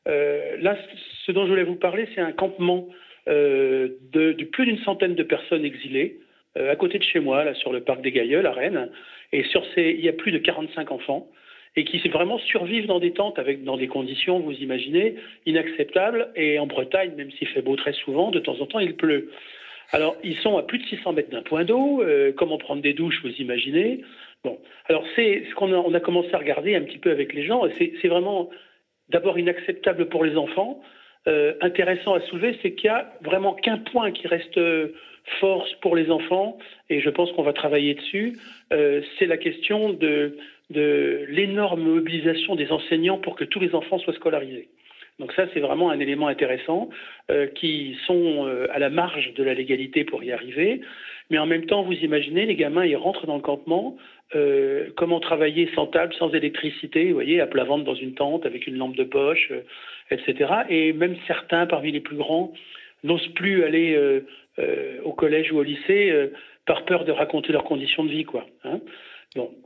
là, 0.06 0.78
ce 1.26 1.32
dont 1.32 1.46
je 1.46 1.50
voulais 1.50 1.64
vous 1.64 1.78
parler, 1.78 2.10
c'est 2.14 2.20
un 2.20 2.34
campement 2.34 2.90
de, 3.26 3.98
de, 4.12 4.44
plus 4.44 4.66
d'une 4.66 4.80
centaine 4.80 5.16
de 5.16 5.24
personnes 5.24 5.64
exilées, 5.64 6.20
à 6.58 6.76
côté 6.76 7.00
de 7.00 7.04
chez 7.04 7.22
moi, 7.22 7.46
là, 7.46 7.54
sur 7.54 7.72
le 7.72 7.80
parc 7.80 8.02
des 8.02 8.12
Gailleuls, 8.12 8.46
à 8.46 8.52
Rennes, 8.52 8.90
et 9.32 9.44
sur 9.44 9.66
ces, 9.74 9.96
il 9.98 10.04
y 10.04 10.10
a 10.10 10.14
plus 10.14 10.34
de 10.34 10.40
45 10.40 10.92
enfants 10.92 11.30
et 11.76 11.84
qui 11.84 11.98
vraiment 12.10 12.40
survivent 12.40 12.88
dans 12.88 13.00
des 13.00 13.12
tentes 13.12 13.38
avec 13.38 13.64
dans 13.64 13.78
des 13.78 13.88
conditions, 13.88 14.40
vous 14.40 14.54
imaginez, 14.54 15.16
inacceptables. 15.46 16.30
Et 16.36 16.58
en 16.58 16.68
Bretagne, 16.68 17.14
même 17.18 17.32
s'il 17.32 17.48
fait 17.50 17.62
beau 17.62 17.76
très 17.76 17.94
souvent, 17.94 18.32
de 18.32 18.40
temps 18.40 18.60
en 18.60 18.66
temps 18.66 18.80
il 18.80 18.96
pleut. 18.96 19.30
Alors 19.92 20.16
ils 20.24 20.38
sont 20.38 20.58
à 20.58 20.64
plus 20.64 20.80
de 20.80 20.86
600 20.86 21.14
mètres 21.14 21.30
d'un 21.30 21.42
point 21.42 21.66
d'eau. 21.66 22.02
Euh, 22.02 22.32
comment 22.36 22.58
prendre 22.58 22.82
des 22.82 22.94
douches, 22.94 23.22
vous 23.24 23.34
imaginez 23.34 24.02
Bon, 24.44 24.60
alors 24.88 25.04
c'est 25.16 25.44
ce 25.50 25.56
qu'on 25.56 25.94
a, 25.94 26.00
commencé 26.00 26.30
à 26.34 26.38
regarder 26.38 26.76
un 26.76 26.82
petit 26.82 27.00
peu 27.00 27.12
avec 27.12 27.34
les 27.34 27.44
gens. 27.44 27.64
C'est 27.78 28.08
vraiment 28.08 28.50
d'abord 29.10 29.40
inacceptable 29.40 30.08
pour 30.08 30.24
les 30.24 30.38
enfants. 30.38 30.82
Euh, 31.28 31.56
intéressant 31.62 32.14
à 32.14 32.22
soulever, 32.22 32.56
c'est 32.62 32.74
qu'il 32.74 32.86
y 32.86 32.90
a 32.90 33.12
vraiment 33.22 33.54
qu'un 33.54 33.80
point 33.80 34.12
qui 34.12 34.28
reste 34.28 34.60
euh, 34.60 34.94
force 35.40 35.74
pour 35.82 35.96
les 35.96 36.12
enfants, 36.12 36.60
et 36.92 37.02
je 37.02 37.10
pense 37.10 37.32
qu'on 37.32 37.42
va 37.42 37.54
travailler 37.54 37.96
dessus. 37.96 38.38
C'est 38.70 39.26
la 39.26 39.38
question 39.38 39.92
de 39.92 40.38
de 40.70 41.26
l'énorme 41.30 41.82
mobilisation 41.82 42.56
des 42.56 42.72
enseignants 42.72 43.18
pour 43.18 43.36
que 43.36 43.44
tous 43.44 43.60
les 43.60 43.76
enfants 43.76 44.00
soient 44.00 44.14
scolarisés. 44.14 44.68
Donc 45.20 45.32
ça, 45.34 45.46
c'est 45.54 45.60
vraiment 45.60 45.92
un 45.92 46.00
élément 46.00 46.28
intéressant 46.28 46.90
euh, 47.32 47.48
qui 47.48 47.98
sont 48.06 48.48
euh, 48.48 48.68
à 48.74 48.80
la 48.80 48.90
marge 48.90 49.34
de 49.34 49.44
la 49.44 49.54
légalité 49.54 50.04
pour 50.04 50.24
y 50.24 50.32
arriver. 50.32 50.82
Mais 51.30 51.38
en 51.38 51.46
même 51.46 51.66
temps, 51.66 51.84
vous 51.84 51.94
imaginez, 51.94 52.46
les 52.46 52.56
gamins, 52.56 52.86
ils 52.86 52.98
rentrent 52.98 53.26
dans 53.26 53.36
le 53.36 53.42
campement, 53.42 53.96
euh, 54.36 54.90
comment 54.98 55.20
travailler 55.20 55.70
sans 55.74 55.88
table, 55.88 56.14
sans 56.16 56.34
électricité, 56.34 57.08
vous 57.08 57.14
voyez, 57.14 57.40
à 57.40 57.48
plat 57.48 57.64
ventre 57.64 57.86
dans 57.86 57.96
une 57.96 58.14
tente 58.14 58.46
avec 58.46 58.68
une 58.68 58.78
lampe 58.78 58.96
de 58.96 59.06
poche, 59.06 59.52
etc. 60.12 60.52
Et 60.70 60.92
même 60.92 61.16
certains, 61.28 61.66
parmi 61.66 61.92
les 61.92 62.02
plus 62.02 62.18
grands, 62.18 62.54
n'osent 63.04 63.34
plus 63.36 63.64
aller 63.64 63.98
au 65.04 65.14
collège 65.14 65.52
ou 65.52 65.60
au 65.60 65.64
lycée 65.64 66.30
par 66.66 66.86
peur 66.86 67.06
de 67.06 67.12
raconter 67.12 67.54
leurs 67.54 67.64
conditions 67.64 68.04
de 68.04 68.10
vie, 68.10 68.26
quoi. 68.26 68.46
Hein 68.64 68.82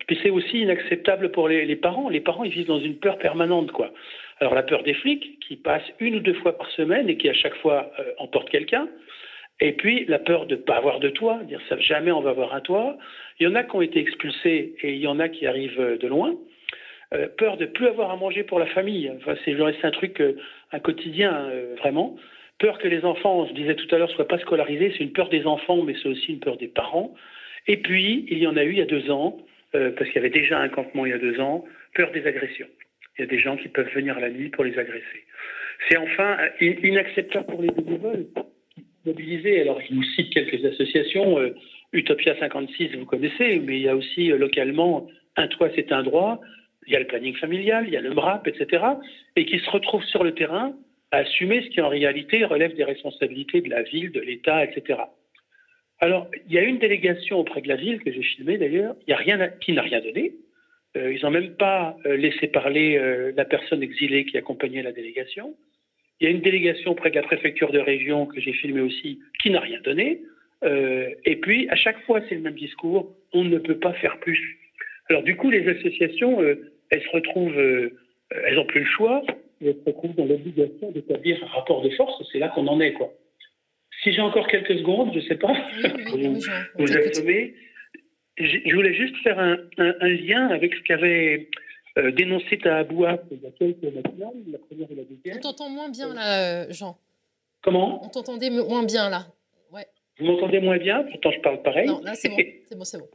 Puis 0.08 0.18
c'est 0.24 0.32
aussi 0.32 0.62
inacceptable 0.62 1.32
pour 1.32 1.48
les, 1.48 1.76
parents. 1.76 2.10
Les 2.10 2.20
parents, 2.20 2.44
ils 2.44 2.52
vivent 2.52 2.68
dans 2.68 2.80
une 2.80 2.98
peur 2.98 3.18
permanente, 3.20 3.72
quoi. 3.72 3.92
Alors 4.40 4.56
la 4.56 4.64
peur 4.64 4.84
des 4.84 4.94
flics, 4.94 5.40
qui 5.42 5.56
passent 5.56 5.92
une 6.00 6.16
ou 6.16 6.20
deux 6.20 6.34
fois 6.36 6.58
par 6.58 6.70
semaine 6.72 7.10
et 7.10 7.18
qui 7.18 7.30
à 7.30 7.34
chaque 7.34 7.56
fois 7.58 7.92
euh, 8.00 8.04
emportent 8.18 8.50
quelqu'un. 8.50 8.88
Et 9.60 9.74
puis 9.74 10.06
la 10.06 10.18
peur 10.18 10.46
de 10.46 10.56
ne 10.56 10.62
pas 10.62 10.78
avoir 10.78 11.00
de 11.00 11.10
toit, 11.10 11.40
dire 11.44 11.62
ça 11.68 11.78
jamais 11.80 12.12
on 12.12 12.22
va 12.22 12.32
avoir 12.32 12.56
un 12.56 12.62
toit. 12.62 12.98
Il 13.40 13.44
y 13.44 13.48
en 13.48 13.56
a 13.56 13.64
qui 13.64 13.76
ont 13.76 13.82
été 13.82 14.00
expulsés 14.00 14.76
et 14.82 14.94
il 14.94 15.00
y 15.00 15.08
en 15.08 15.20
a 15.20 15.28
qui 15.30 15.46
arrivent 15.46 15.80
euh, 15.80 15.98
de 15.98 16.08
loin. 16.08 16.36
Euh, 17.14 17.28
peur 17.38 17.58
de 17.58 17.66
plus 17.66 17.88
avoir 17.88 18.12
à 18.12 18.16
manger 18.16 18.44
pour 18.44 18.60
la 18.60 18.68
famille. 18.68 19.12
Enfin, 19.18 19.36
c'est 19.44 19.86
un 19.86 19.92
truc, 19.92 20.24
un 20.72 20.80
quotidien 20.80 21.50
vraiment. 21.80 22.16
Peur 22.60 22.78
que 22.78 22.88
les 22.88 23.04
enfants, 23.06 23.42
on 23.42 23.48
se 23.48 23.54
disait 23.54 23.76
tout 23.76 23.94
à 23.94 23.98
l'heure, 23.98 24.10
soient 24.12 24.28
pas 24.28 24.40
scolarisés. 24.40 24.94
C'est 24.98 25.04
une 25.04 25.12
peur 25.12 25.30
des 25.30 25.46
enfants, 25.46 25.82
mais 25.84 25.96
c'est 26.02 26.10
aussi 26.10 26.34
une 26.34 26.40
peur 26.40 26.58
des 26.58 26.68
parents. 26.68 27.14
Et 27.68 27.78
puis 27.78 28.26
il 28.30 28.40
y 28.40 28.48
en 28.48 28.58
a 28.58 28.64
eu 28.64 28.72
il 28.72 28.78
y 28.78 28.82
a 28.82 28.86
deux 28.86 29.12
ans 29.12 29.38
euh, 29.76 29.92
parce 29.92 30.10
qu'il 30.10 30.16
y 30.16 30.20
avait 30.20 30.30
déjà 30.30 30.60
un 30.60 30.70
campement 30.70 31.06
il 31.06 31.12
y 31.12 31.14
a 31.14 31.18
deux 31.18 31.40
ans, 31.40 31.66
peur 31.94 32.12
des 32.12 32.26
agressions. 32.26 32.68
Il 33.18 33.22
y 33.22 33.24
a 33.24 33.28
des 33.28 33.40
gens 33.40 33.58
qui 33.58 33.68
peuvent 33.68 33.92
venir 33.94 34.20
la 34.20 34.30
nuit 34.30 34.50
pour 34.50 34.64
les 34.64 34.78
agresser. 34.78 35.26
C'est 35.88 35.98
enfin 35.98 36.38
inacceptable 36.60 37.46
pour 37.46 37.62
les 37.62 37.70
bénévoles 37.70 38.28
mobilisés. 39.06 39.62
Alors, 39.62 39.80
je 39.82 39.94
vous 39.94 40.04
cite 40.04 40.34
quelques 40.34 40.64
associations. 40.66 41.40
Euh, 41.40 41.56
Utopia 41.94 42.38
56, 42.40 42.96
vous 42.98 43.06
connaissez, 43.06 43.60
mais 43.60 43.78
il 43.78 43.82
y 43.82 43.90
a 43.90 43.96
aussi 43.96 44.32
euh, 44.32 44.38
localement 44.38 45.08
Un 45.36 45.48
toit, 45.48 45.70
c'est 45.76 45.92
un 45.92 46.04
droit. 46.04 46.40
Il 46.88 46.94
y 46.94 46.96
a 46.96 47.00
le 47.00 47.08
planning 47.08 47.36
familial, 47.36 47.86
il 47.88 47.94
y 47.94 47.98
a 47.98 48.02
le 48.02 48.14
MRAP, 48.14 48.48
etc. 48.48 48.84
Et 49.36 49.46
qui 49.46 49.60
se 49.60 49.70
retrouvent 49.70 50.04
sur 50.06 50.24
le 50.24 50.34
terrain 50.34 50.74
à 51.12 51.18
assumer 51.18 51.62
ce 51.64 51.70
qui 51.70 51.82
en 51.82 51.90
réalité 51.90 52.44
relève 52.46 52.76
des 52.76 52.84
responsabilités 52.84 53.62
de 53.62 53.70
la 53.70 53.84
ville, 53.84 54.12
de 54.12 54.22
l'État, 54.22 54.64
etc. 54.64 55.00
Alors, 56.02 56.28
il 56.48 56.54
y 56.54 56.58
a 56.58 56.64
une 56.64 56.80
délégation 56.80 57.40
auprès 57.40 57.62
de 57.62 57.68
la 57.68 57.76
ville 57.76 58.00
que 58.00 58.12
j'ai 58.12 58.22
filmée 58.22 58.58
d'ailleurs, 58.58 58.96
il 59.06 59.12
y 59.12 59.14
a 59.14 59.18
rien 59.18 59.50
qui 59.60 59.74
n'a 59.74 59.82
rien 59.82 60.00
donné. 60.00 60.34
Euh, 60.98 61.14
ils 61.14 61.22
n'ont 61.24 61.32
même 61.32 61.56
pas 61.56 61.98
euh, 62.06 62.16
laissé 62.16 62.48
parler 62.48 62.98
euh, 62.98 63.32
la 63.36 63.46
personne 63.46 63.84
exilée 63.84 64.26
qui 64.26 64.38
accompagnait 64.38 64.82
la 64.82 64.92
délégation. 64.92 65.56
Il 66.20 66.26
y 66.26 66.28
a 66.28 66.32
une 66.32 66.42
délégation 66.42 66.92
auprès 66.92 67.12
de 67.12 67.16
la 67.16 67.22
préfecture 67.22 67.72
de 67.72 67.80
région 67.80 68.26
que 68.26 68.40
j'ai 68.42 68.54
filmée 68.54 68.82
aussi 68.82 69.20
qui 69.42 69.52
n'a 69.52 69.60
rien 69.60 69.80
donné. 69.82 70.22
et 70.64 71.36
puis, 71.38 71.70
à 71.70 71.76
chaque 71.76 72.02
fois, 72.06 72.20
c'est 72.28 72.36
le 72.36 72.42
même 72.42 72.56
discours 72.56 73.16
on 73.32 73.46
ne 73.46 73.58
peut 73.58 73.80
pas 73.80 73.94
faire 73.94 74.20
plus. 74.20 74.60
Alors, 75.10 75.24
du 75.24 75.38
coup, 75.38 75.50
les 75.50 75.66
associations, 75.70 76.42
elles 76.90 77.02
se 77.02 77.10
retrouvent, 77.12 77.58
elles 77.58 78.56
n'ont 78.56 78.66
plus 78.66 78.82
le 78.82 78.86
choix, 78.86 79.24
elles 79.62 79.76
se 79.76 79.86
retrouvent 79.86 80.16
dans 80.16 80.26
l'obligation 80.26 80.92
d'établir 80.92 81.42
un 81.42 81.48
rapport 81.48 81.82
de 81.84 81.90
force. 81.92 82.22
C'est 82.34 82.40
là 82.40 82.50
qu'on 82.50 82.68
en 82.68 82.82
est, 82.82 82.92
quoi. 82.92 83.14
Si 84.04 84.14
j'ai 84.14 84.22
encore 84.22 84.48
quelques 84.48 84.78
secondes, 84.78 85.12
je 85.14 85.20
ne 85.20 85.24
sais 85.24 85.36
pas, 85.36 85.54
vous, 86.12 86.40
vous 86.78 86.88
Je 88.38 88.76
voulais 88.76 88.94
juste 88.94 89.16
faire 89.24 89.40
un, 89.40 89.58
lien 90.02 90.48
avec 90.48 90.74
ce 90.74 90.82
qu'avait 90.84 91.50
euh, 91.98 92.12
dénoncé 92.12 92.58
Tahaboua 92.60 93.20
il 93.32 93.42
y 93.42 93.48
a 93.48 93.52
quelques 93.52 93.82
la 93.84 94.02
première 94.60 94.92
et 94.92 94.96
la 94.96 95.04
deuxième. 95.04 95.38
On 95.38 95.40
t'entend 95.40 95.70
moins 95.70 95.90
bien 95.90 96.14
là, 96.14 96.64
euh, 96.64 96.66
Jean. 96.72 96.98
Comment? 97.62 98.06
On 98.06 98.10
t'entendait 98.10 98.50
moins 98.50 98.84
bien 98.84 99.10
là. 99.10 99.26
Ouais. 99.72 99.86
Vous 100.18 100.26
m'entendez 100.26 100.62
moins 100.62 100.78
bien? 100.78 101.04
Pourtant, 101.04 101.32
je 101.32 101.40
parle 101.42 101.62
pareil. 101.62 101.88
Non, 101.88 102.02
là, 102.02 102.16
c'est 102.16 102.30
bon. 102.30 102.38
c'est 102.70 102.78
bon, 102.78 102.86
c'est 102.86 103.00
bon. 103.00 103.10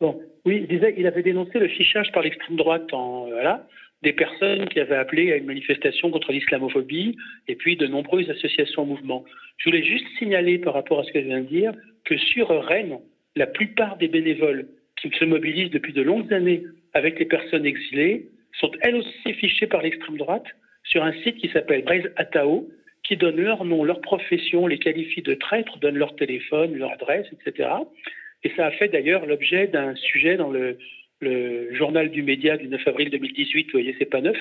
Bon, 0.00 0.20
oui, 0.44 0.58
il 0.62 0.68
disait, 0.68 0.94
il 0.98 1.06
avait 1.06 1.22
dénoncé 1.22 1.58
le 1.58 1.68
fichage 1.68 2.12
par 2.12 2.22
l'extrême 2.22 2.56
droite 2.56 2.92
en, 2.92 3.28
voilà, 3.28 3.66
des 4.06 4.12
personnes 4.12 4.68
qui 4.68 4.78
avaient 4.78 4.94
appelé 4.94 5.32
à 5.32 5.36
une 5.36 5.46
manifestation 5.46 6.12
contre 6.12 6.30
l'islamophobie 6.30 7.16
et 7.48 7.56
puis 7.56 7.76
de 7.76 7.88
nombreuses 7.88 8.30
associations 8.30 8.82
en 8.82 8.86
mouvement. 8.86 9.24
Je 9.58 9.68
voulais 9.68 9.82
juste 9.82 10.06
signaler 10.16 10.58
par 10.58 10.74
rapport 10.74 11.00
à 11.00 11.02
ce 11.02 11.10
que 11.10 11.20
je 11.20 11.26
viens 11.26 11.40
de 11.40 11.48
dire 11.48 11.72
que 12.04 12.16
sur 12.16 12.48
Rennes, 12.48 13.00
la 13.34 13.48
plupart 13.48 13.96
des 13.96 14.06
bénévoles 14.06 14.68
qui 14.94 15.10
se 15.10 15.24
mobilisent 15.24 15.72
depuis 15.72 15.92
de 15.92 16.02
longues 16.02 16.32
années 16.32 16.62
avec 16.94 17.18
les 17.18 17.24
personnes 17.24 17.66
exilées 17.66 18.28
sont 18.60 18.70
elles 18.82 18.94
aussi 18.94 19.32
fichées 19.40 19.66
par 19.66 19.82
l'extrême 19.82 20.18
droite 20.18 20.46
sur 20.84 21.02
un 21.02 21.12
site 21.24 21.38
qui 21.38 21.48
s'appelle 21.48 21.82
Braise 21.82 22.08
Atao, 22.14 22.68
qui 23.02 23.16
donne 23.16 23.40
leur 23.40 23.64
nom, 23.64 23.82
leur 23.82 24.00
profession, 24.00 24.68
les 24.68 24.78
qualifie 24.78 25.22
de 25.22 25.34
traîtres, 25.34 25.78
donne 25.80 25.96
leur 25.96 26.14
téléphone, 26.14 26.76
leur 26.76 26.92
adresse, 26.92 27.26
etc. 27.32 27.70
Et 28.44 28.52
ça 28.56 28.66
a 28.66 28.70
fait 28.70 28.86
d'ailleurs 28.86 29.26
l'objet 29.26 29.66
d'un 29.66 29.96
sujet 29.96 30.36
dans 30.36 30.50
le 30.50 30.78
le 31.20 31.74
journal 31.74 32.10
du 32.10 32.22
média 32.22 32.56
du 32.56 32.68
9 32.68 32.86
avril 32.88 33.10
2018, 33.10 33.64
vous 33.64 33.70
voyez, 33.72 33.94
c'est 33.98 34.10
pas 34.10 34.20
neuf. 34.20 34.36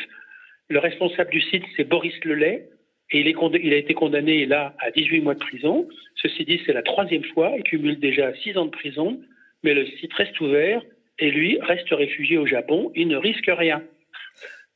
Le 0.70 0.79
responsable 0.79 1.29
du 1.32 1.41
site, 1.41 1.63
c'est 1.75 1.84
Boris 1.84 2.13
Lelay, 2.24 2.70
et 3.12 3.20
il, 3.20 3.74
a 3.74 3.77
été 3.77 3.94
condamné 3.94 4.46
là 4.46 4.75
à 4.79 4.91
18 4.91 5.22
mois 5.22 5.36
de 5.36 5.39
prison. 5.39 5.88
Ceci 6.15 6.44
dit, 6.44 6.60
c'est 6.65 6.74
la 6.74 6.82
troisième 6.82 7.24
fois, 7.24 7.53
il 7.58 7.63
cumule 7.63 8.00
déjà 8.00 8.34
6 8.34 8.58
ans 8.58 8.65
de 8.65 8.72
prison, 8.72 9.22
mais 9.63 9.74
le 9.74 9.86
site 9.86 10.13
reste 10.13 10.39
ouvert, 10.41 10.82
et 11.20 11.32
lui 11.32 11.60
reste 11.62 11.89
réfugié 11.91 12.38
au 12.38 12.46
Japon, 12.46 12.91
il 12.96 13.08
ne 13.08 13.17
risque 13.17 13.48
rien. 13.48 13.84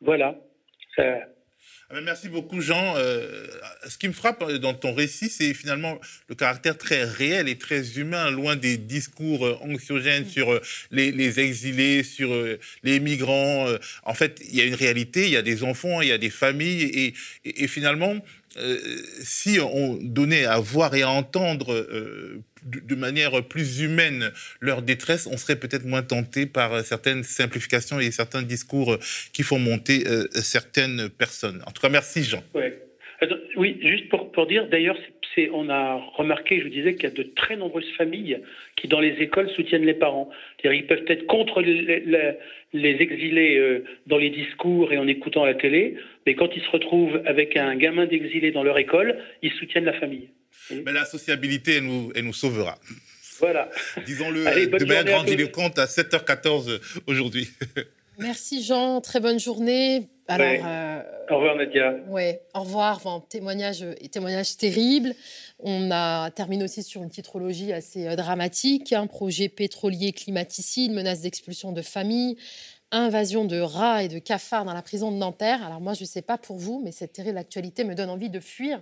Voilà. 0.01 0.39
Merci 2.03 2.29
beaucoup, 2.29 2.61
Jean. 2.61 2.95
Euh, 2.97 3.47
ce 3.87 3.97
qui 3.97 4.07
me 4.07 4.13
frappe 4.13 4.43
euh, 4.43 4.59
dans 4.59 4.73
ton 4.73 4.93
récit, 4.93 5.29
c'est 5.29 5.53
finalement 5.53 5.99
le 6.27 6.35
caractère 6.35 6.77
très 6.77 7.03
réel 7.03 7.47
et 7.47 7.57
très 7.57 7.97
humain, 7.97 8.29
loin 8.31 8.55
des 8.55 8.77
discours 8.77 9.45
euh, 9.45 9.57
anxiogènes 9.61 10.27
sur 10.27 10.59
les, 10.91 11.39
exilés, 11.39 12.03
sur 12.03 12.29
les 12.83 12.99
migrants. 12.99 13.67
En 14.03 14.13
fait, 14.13 14.41
il 14.47 14.55
y 14.55 14.61
a 14.61 14.65
une 14.65 14.75
réalité, 14.75 15.25
il 15.25 15.31
y 15.31 15.37
a 15.37 15.41
des 15.41 15.63
enfants, 15.63 16.01
il 16.01 16.09
y 16.09 16.11
a 16.11 16.17
des 16.17 16.29
familles, 16.29 17.13
et, 17.45 17.67
finalement, 17.67 18.15
si 19.21 19.59
on 19.59 19.97
donnait 20.01 20.45
à 20.45 20.59
voir 20.59 20.95
et 20.95 21.03
à 21.03 21.09
entendre 21.09 21.85
de 22.63 22.95
manière 22.95 23.43
plus 23.47 23.81
humaine 23.81 24.31
leur 24.59 24.81
détresse, 24.81 25.27
on 25.27 25.37
serait 25.37 25.57
peut-être 25.57 25.85
moins 25.85 26.01
tenté 26.01 26.45
par 26.45 26.81
certaines 26.83 27.23
simplifications 27.23 27.99
et 27.99 28.11
certains 28.11 28.41
discours 28.41 28.97
qui 29.33 29.43
font 29.43 29.59
monter 29.59 30.07
euh, 30.07 30.27
certaines 30.33 31.09
personnes. 31.09 31.61
En 31.65 31.71
tout 31.71 31.81
cas, 31.81 31.89
merci 31.89 32.23
Jean. 32.23 32.43
Oui, 33.55 33.77
juste 33.81 34.07
pour, 34.09 34.31
pour 34.31 34.47
dire, 34.47 34.67
d'ailleurs, 34.69 34.97
on 35.53 35.69
a 35.69 35.95
remarqué, 36.15 36.59
je 36.59 36.63
vous 36.63 36.69
disais, 36.69 36.95
qu'il 36.95 37.03
y 37.03 37.07
a 37.07 37.15
de 37.15 37.23
très 37.23 37.55
nombreuses 37.55 37.89
familles 37.97 38.39
qui, 38.79 38.87
dans 38.87 38.99
les 38.99 39.15
écoles, 39.19 39.49
soutiennent 39.55 39.85
les 39.85 39.93
parents. 39.93 40.29
Ils 40.63 40.87
peuvent 40.87 41.05
être 41.07 41.25
contre 41.25 41.61
les, 41.61 42.97
exilés 42.99 43.57
euh, 43.57 43.83
dans 44.07 44.17
les 44.17 44.29
discours 44.29 44.93
et 44.93 44.97
en 44.97 45.07
écoutant 45.07 45.45
la 45.45 45.53
télé, 45.53 45.97
mais 46.25 46.35
quand 46.35 46.49
ils 46.55 46.61
se 46.61 46.69
retrouvent 46.69 47.21
avec 47.25 47.57
un 47.57 47.75
gamin 47.75 48.05
d'exilé 48.05 48.51
dans 48.51 48.63
leur 48.63 48.77
école, 48.77 49.17
ils 49.41 49.51
soutiennent 49.53 49.85
la 49.85 49.99
famille. 49.99 50.29
Mais 50.71 50.91
la 50.91 51.05
sociabilité, 51.05 51.77
elle 51.77 51.85
nous, 51.85 52.11
elle 52.15 52.25
nous 52.25 52.33
sauvera. 52.33 52.77
Voilà. 53.39 53.69
Disons-le 54.05 54.43
de 54.43 54.85
manière 54.85 55.05
grandiloquente 55.05 55.79
à 55.79 55.85
7h14 55.85 57.01
aujourd'hui. 57.07 57.47
Merci 58.19 58.63
Jean, 58.63 58.99
très 58.99 59.21
bonne 59.21 59.39
journée. 59.39 60.09
Alors, 60.27 60.65
euh, 60.65 61.01
au 61.29 61.35
revoir 61.37 61.55
Nadia. 61.55 61.95
Ouais, 62.09 62.41
au 62.53 62.59
revoir. 62.59 62.97
Enfin, 62.97 63.23
témoignage, 63.29 63.85
témoignage 64.11 64.57
terrible. 64.57 65.15
On 65.59 65.89
a 65.89 66.29
terminé 66.29 66.65
aussi 66.65 66.83
sur 66.83 67.01
une 67.01 67.09
titrologie 67.09 67.71
assez 67.71 68.07
euh, 68.07 68.15
dramatique. 68.15 68.93
Un 68.93 69.07
projet 69.07 69.47
pétrolier 69.47 70.11
climaticide, 70.11 70.91
menace 70.91 71.21
d'expulsion 71.21 71.71
de 71.71 71.81
familles, 71.81 72.37
invasion 72.91 73.45
de 73.45 73.59
rats 73.59 74.03
et 74.03 74.09
de 74.09 74.19
cafards 74.19 74.65
dans 74.65 74.73
la 74.73 74.81
prison 74.81 75.11
de 75.11 75.17
Nanterre. 75.17 75.65
Alors 75.65 75.79
moi, 75.79 75.93
je 75.93 76.01
ne 76.01 76.07
sais 76.07 76.21
pas 76.21 76.37
pour 76.37 76.57
vous, 76.57 76.81
mais 76.83 76.91
cette 76.91 77.13
terrible 77.13 77.37
actualité 77.37 77.85
me 77.85 77.95
donne 77.95 78.09
envie 78.09 78.29
de 78.29 78.41
fuir 78.41 78.81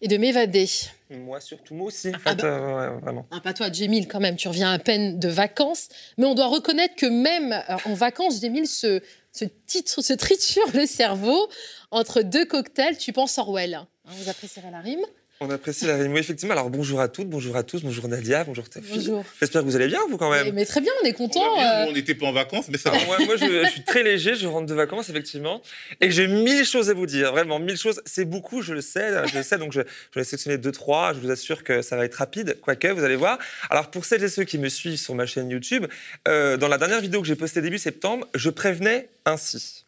et 0.00 0.08
de 0.08 0.16
m'évader. 0.16 0.68
Moi 1.10 1.40
surtout, 1.40 1.74
moi 1.74 1.86
aussi, 1.86 2.10
ah 2.12 2.34
bah, 2.34 2.44
euh, 2.44 2.98
vraiment. 2.98 3.26
Un 3.30 3.40
pas 3.40 3.52
toi, 3.52 3.70
Jémile, 3.70 4.08
quand 4.08 4.20
même, 4.20 4.36
tu 4.36 4.48
reviens 4.48 4.72
à 4.72 4.78
peine 4.78 5.18
de 5.18 5.28
vacances, 5.28 5.88
mais 6.18 6.26
on 6.26 6.34
doit 6.34 6.48
reconnaître 6.48 6.96
que 6.96 7.06
même 7.06 7.52
euh, 7.52 7.76
en 7.84 7.94
vacances, 7.94 8.40
Jémile 8.40 8.66
se, 8.66 9.00
se, 9.32 9.44
titre, 9.66 10.02
se 10.02 10.12
triture 10.12 10.66
le 10.74 10.86
cerveau 10.86 11.48
entre 11.90 12.22
deux 12.22 12.44
cocktails, 12.44 12.98
tu 12.98 13.12
penses 13.12 13.38
Orwell. 13.38 13.74
Hein, 13.74 13.86
vous 14.06 14.28
apprécierez 14.28 14.70
la 14.70 14.80
rime 14.80 15.04
on 15.40 15.50
apprécie 15.50 15.86
la 15.86 15.96
Oui, 15.96 16.18
effectivement. 16.18 16.52
Alors, 16.52 16.70
bonjour 16.70 17.00
à 17.00 17.08
toutes, 17.08 17.28
bonjour 17.28 17.56
à 17.56 17.62
tous, 17.62 17.82
bonjour 17.82 18.08
Nadia, 18.08 18.44
bonjour 18.44 18.64
Bonjour. 18.90 19.24
J'espère 19.38 19.62
que 19.62 19.66
vous 19.66 19.76
allez 19.76 19.86
bien, 19.86 20.00
vous, 20.08 20.16
quand 20.16 20.30
même. 20.30 20.52
Mais, 20.54 20.64
très 20.64 20.80
bien, 20.80 20.92
on 21.02 21.06
est 21.06 21.12
content. 21.12 21.44
On 21.88 21.92
n'était 21.92 22.14
pas 22.14 22.26
en 22.26 22.32
vacances, 22.32 22.68
mais 22.68 22.78
ça 22.78 22.90
va. 22.90 22.98
moi, 23.24 23.36
je, 23.36 23.68
suis 23.70 23.84
très 23.84 24.02
léger, 24.02 24.34
je 24.34 24.46
rentre 24.46 24.66
de 24.66 24.74
vacances, 24.74 25.10
effectivement. 25.10 25.60
Et 26.00 26.10
j'ai 26.10 26.26
mille 26.26 26.64
choses 26.64 26.88
à 26.88 26.94
vous 26.94 27.06
dire, 27.06 27.32
vraiment, 27.32 27.58
mille 27.58 27.76
choses. 27.76 28.00
C'est 28.06 28.24
beaucoup, 28.24 28.62
je 28.62 28.72
le 28.72 28.80
sais, 28.80 29.26
je 29.28 29.36
le 29.36 29.42
sais, 29.42 29.58
donc 29.58 29.72
je, 29.72 29.82
je 30.12 30.18
vais 30.18 30.24
sélectionner 30.24 30.58
deux, 30.58 30.72
trois. 30.72 31.12
Je 31.12 31.20
vous 31.20 31.30
assure 31.30 31.64
que 31.64 31.82
ça 31.82 31.96
va 31.96 32.04
être 32.06 32.14
rapide, 32.14 32.58
quoique, 32.62 32.88
vous 32.88 33.04
allez 33.04 33.16
voir. 33.16 33.38
Alors, 33.68 33.90
pour 33.90 34.04
celles 34.04 34.24
et 34.24 34.28
ceux 34.28 34.44
qui 34.44 34.58
me 34.58 34.68
suivent 34.68 34.98
sur 34.98 35.14
ma 35.14 35.26
chaîne 35.26 35.50
YouTube, 35.50 35.86
euh, 36.28 36.56
dans 36.56 36.68
la 36.68 36.78
dernière 36.78 37.00
vidéo 37.00 37.20
que 37.20 37.26
j'ai 37.26 37.36
postée 37.36 37.60
début 37.60 37.78
septembre, 37.78 38.26
je 38.34 38.48
prévenais 38.48 39.10
ainsi. 39.26 39.84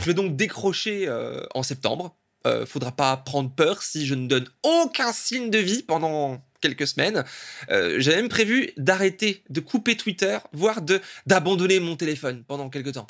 Je 0.00 0.06
vais 0.06 0.14
donc 0.14 0.36
décrocher 0.36 1.06
euh, 1.08 1.40
en 1.54 1.62
septembre 1.62 2.14
euh, 2.46 2.66
faudra 2.66 2.92
pas 2.92 3.16
prendre 3.16 3.50
peur 3.50 3.82
si 3.82 4.06
je 4.06 4.14
ne 4.14 4.26
donne 4.26 4.46
aucun 4.62 5.12
signe 5.12 5.50
de 5.50 5.58
vie 5.58 5.82
pendant 5.82 6.42
quelques 6.60 6.86
semaines. 6.86 7.24
Euh, 7.70 7.96
J'avais 7.98 8.16
même 8.16 8.28
prévu 8.28 8.72
d'arrêter, 8.76 9.42
de 9.50 9.60
couper 9.60 9.96
Twitter, 9.96 10.38
voire 10.52 10.80
d'abandonner 11.26 11.80
mon 11.80 11.96
téléphone 11.96 12.42
pendant 12.46 12.70
quelques 12.70 12.92
temps. 12.92 13.06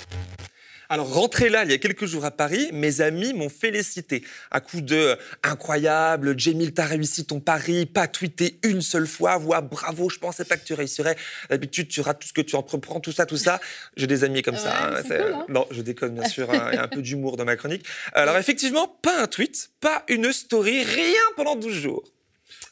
Alors, 0.88 1.12
rentré 1.12 1.48
là, 1.48 1.64
il 1.64 1.70
y 1.70 1.74
a 1.74 1.78
quelques 1.78 2.06
jours 2.06 2.24
à 2.24 2.30
Paris, 2.30 2.68
mes 2.72 3.00
amis 3.00 3.32
m'ont 3.32 3.48
félicité. 3.48 4.22
À 4.50 4.60
coup 4.60 4.80
de 4.80 4.94
euh, 4.96 5.16
incroyable, 5.42 6.38
Jamil, 6.38 6.72
t'as 6.74 6.84
réussi 6.86 7.24
ton 7.24 7.40
pari, 7.40 7.86
pas 7.86 8.06
tweeté 8.06 8.58
une 8.62 8.82
seule 8.82 9.06
fois, 9.06 9.36
voix 9.38 9.60
bravo, 9.60 10.08
je 10.10 10.18
pensais 10.18 10.44
pas 10.44 10.56
que 10.56 10.64
tu 10.64 10.74
réussirais. 10.74 11.16
D'habitude, 11.50 11.88
tu 11.88 12.00
rates 12.00 12.20
tout 12.20 12.28
ce 12.28 12.32
que 12.32 12.40
tu 12.42 12.56
entreprends, 12.56 13.00
tout 13.00 13.12
ça, 13.12 13.26
tout 13.26 13.36
ça. 13.36 13.60
J'ai 13.96 14.06
des 14.06 14.24
amis 14.24 14.42
comme 14.42 14.54
Ouais, 14.54 14.60
ça. 14.60 14.88
hein, 14.88 15.02
cool, 15.02 15.12
hein. 15.34 15.46
non, 15.48 15.66
je 15.70 15.80
déconne, 15.82 16.14
bien 16.14 16.28
sûr. 16.28 16.50
hein, 16.50 16.68
Il 16.72 16.76
y 16.76 16.78
a 16.78 16.84
un 16.84 16.88
peu 16.88 17.02
d'humour 17.02 17.36
dans 17.36 17.44
ma 17.44 17.56
chronique. 17.56 17.84
Alors, 18.12 18.36
effectivement, 18.36 18.88
pas 19.02 19.22
un 19.22 19.26
tweet, 19.26 19.70
pas 19.80 20.04
une 20.08 20.32
story, 20.32 20.82
rien 20.84 21.20
pendant 21.36 21.56
12 21.56 21.72
jours 21.74 22.04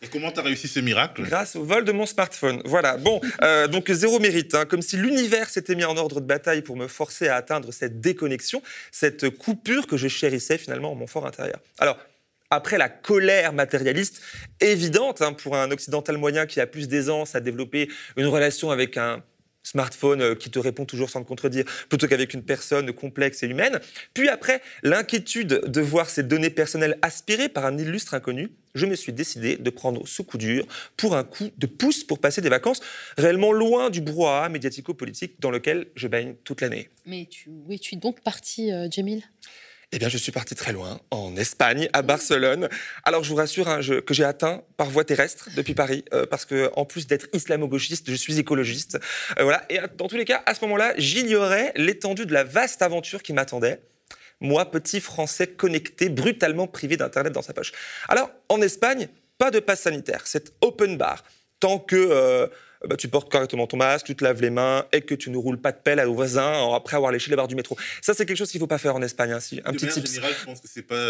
Et 0.02 0.08
comment 0.08 0.32
tu 0.32 0.40
as 0.40 0.42
réussi 0.42 0.66
ce 0.66 0.80
miracle 0.80 1.22
grâce 1.22 1.54
au 1.54 1.62
vol 1.62 1.84
de 1.84 1.92
mon 1.92 2.06
smartphone. 2.06 2.60
Voilà, 2.64 2.96
bon, 2.96 3.20
euh, 3.42 3.68
donc 3.68 3.88
zéro 3.90 4.18
mérite, 4.18 4.54
hein, 4.54 4.64
comme 4.64 4.82
si 4.82 4.96
l'univers 4.96 5.48
s'était 5.48 5.76
mis 5.76 5.84
en 5.84 5.96
ordre 5.96 6.20
de 6.20 6.26
bataille 6.26 6.62
pour 6.62 6.76
me 6.76 6.88
forcer 6.88 7.28
à 7.28 7.36
atteindre 7.36 7.72
cette 7.72 8.00
déconnexion, 8.00 8.62
cette 8.90 9.30
coupure 9.30 9.86
que 9.86 9.96
je 9.96 10.08
chérissais 10.08 10.58
finalement 10.58 10.90
en 10.90 10.94
mon 10.96 11.06
fort 11.06 11.24
intérieur. 11.24 11.60
Alors, 11.78 11.98
après 12.50 12.78
la 12.78 12.88
colère 12.88 13.52
matérialiste 13.52 14.20
évidente 14.60 15.22
hein, 15.22 15.32
pour 15.32 15.56
un 15.56 15.70
occidental 15.70 16.18
moyen 16.18 16.46
qui 16.46 16.60
a 16.60 16.66
plus 16.66 16.88
d'aisance 16.88 17.34
à 17.34 17.40
développer 17.40 17.88
une 18.16 18.26
relation 18.26 18.70
avec 18.70 18.96
un 18.96 19.22
smartphone 19.62 20.20
euh, 20.20 20.34
qui 20.34 20.50
te 20.50 20.58
répond 20.58 20.84
toujours 20.84 21.10
sans 21.10 21.22
te 21.22 21.28
contredire, 21.28 21.64
plutôt 21.88 22.08
qu'avec 22.08 22.34
une 22.34 22.42
personne 22.42 22.92
complexe 22.92 23.42
et 23.42 23.46
humaine. 23.46 23.80
Puis 24.14 24.28
après, 24.28 24.62
l'inquiétude 24.82 25.62
de 25.66 25.80
voir 25.80 26.08
ces 26.08 26.22
données 26.22 26.50
personnelles 26.50 26.98
aspirées 27.02 27.48
par 27.48 27.64
un 27.64 27.78
illustre 27.78 28.14
inconnu, 28.14 28.50
je 28.74 28.86
me 28.86 28.94
suis 28.94 29.12
décidé 29.12 29.56
de 29.56 29.70
prendre 29.70 30.06
ce 30.06 30.22
coup 30.22 30.38
dur 30.38 30.66
pour 30.96 31.14
un 31.14 31.24
coup 31.24 31.50
de 31.58 31.66
pouce 31.66 32.04
pour 32.04 32.18
passer 32.18 32.40
des 32.40 32.48
vacances 32.48 32.80
réellement 33.18 33.52
loin 33.52 33.90
du 33.90 34.00
brouhaha 34.00 34.48
médiatico-politique 34.48 35.34
dans 35.40 35.50
lequel 35.50 35.88
je 35.94 36.08
baigne 36.08 36.34
toute 36.44 36.60
l'année. 36.60 36.88
Mais 37.06 37.26
tu, 37.30 37.50
où 37.50 37.72
es-tu 37.72 37.96
donc 37.96 38.22
parti, 38.22 38.72
euh, 38.72 38.88
Jamil 38.90 39.22
Eh 39.94 39.98
bien, 39.98 40.08
je 40.08 40.16
suis 40.16 40.32
parti 40.32 40.54
très 40.54 40.72
loin, 40.72 41.00
en 41.10 41.36
Espagne, 41.36 41.90
à 41.92 42.00
Barcelone. 42.00 42.70
Alors, 43.04 43.24
je 43.24 43.28
vous 43.28 43.36
rassure 43.36 43.68
hein, 43.68 43.80
que 44.06 44.14
j'ai 44.14 44.24
atteint 44.24 44.62
par 44.78 44.88
voie 44.88 45.04
terrestre 45.04 45.50
depuis 45.54 45.74
Paris, 45.74 46.02
euh, 46.14 46.24
parce 46.24 46.46
que 46.46 46.70
en 46.76 46.86
plus 46.86 47.06
d'être 47.06 47.26
islamo-gauchiste, 47.34 48.10
je 48.10 48.14
suis 48.14 48.38
écologiste. 48.38 48.98
Euh, 49.38 49.42
voilà. 49.42 49.66
Et 49.68 49.78
euh, 49.78 49.86
dans 49.98 50.08
tous 50.08 50.16
les 50.16 50.24
cas, 50.24 50.42
à 50.46 50.54
ce 50.54 50.64
moment-là, 50.64 50.94
j'ignorais 50.96 51.74
l'étendue 51.76 52.24
de 52.24 52.32
la 52.32 52.42
vaste 52.42 52.80
aventure 52.80 53.22
qui 53.22 53.34
m'attendait. 53.34 53.82
Moi, 54.40 54.70
petit 54.70 54.98
Français 54.98 55.46
connecté, 55.46 56.08
brutalement 56.08 56.66
privé 56.66 56.96
d'Internet 56.96 57.34
dans 57.34 57.42
sa 57.42 57.52
poche. 57.52 57.72
Alors, 58.08 58.30
en 58.48 58.62
Espagne, 58.62 59.08
pas 59.36 59.50
de 59.50 59.60
passe 59.60 59.82
sanitaire, 59.82 60.22
c'est 60.24 60.54
open 60.62 60.96
bar. 60.96 61.22
Tant 61.60 61.78
que 61.78 62.50
bah, 62.88 62.96
tu 62.96 63.08
portes 63.08 63.30
correctement 63.30 63.66
ton 63.66 63.76
masque, 63.76 64.06
tu 64.06 64.16
te 64.16 64.24
laves 64.24 64.40
les 64.42 64.50
mains 64.50 64.84
et 64.92 65.00
que 65.02 65.14
tu 65.14 65.30
ne 65.30 65.36
roules 65.36 65.58
pas 65.60 65.72
de 65.72 65.78
pelle 65.78 66.00
aux 66.00 66.14
voisins 66.14 66.74
après 66.74 66.96
avoir 66.96 67.12
léché 67.12 67.30
les 67.30 67.36
barres 67.36 67.48
du 67.48 67.54
métro. 67.54 67.76
Ça, 68.00 68.14
c'est 68.14 68.26
quelque 68.26 68.36
chose 68.36 68.50
qu'il 68.50 68.58
ne 68.58 68.62
faut 68.64 68.68
pas 68.68 68.78
faire 68.78 68.96
en 68.96 69.02
Espagne. 69.02 69.32
hein, 69.32 69.40
si- 69.40 69.60
un 69.64 69.72
De 69.72 69.76
petit 69.76 69.86
que 69.86 69.92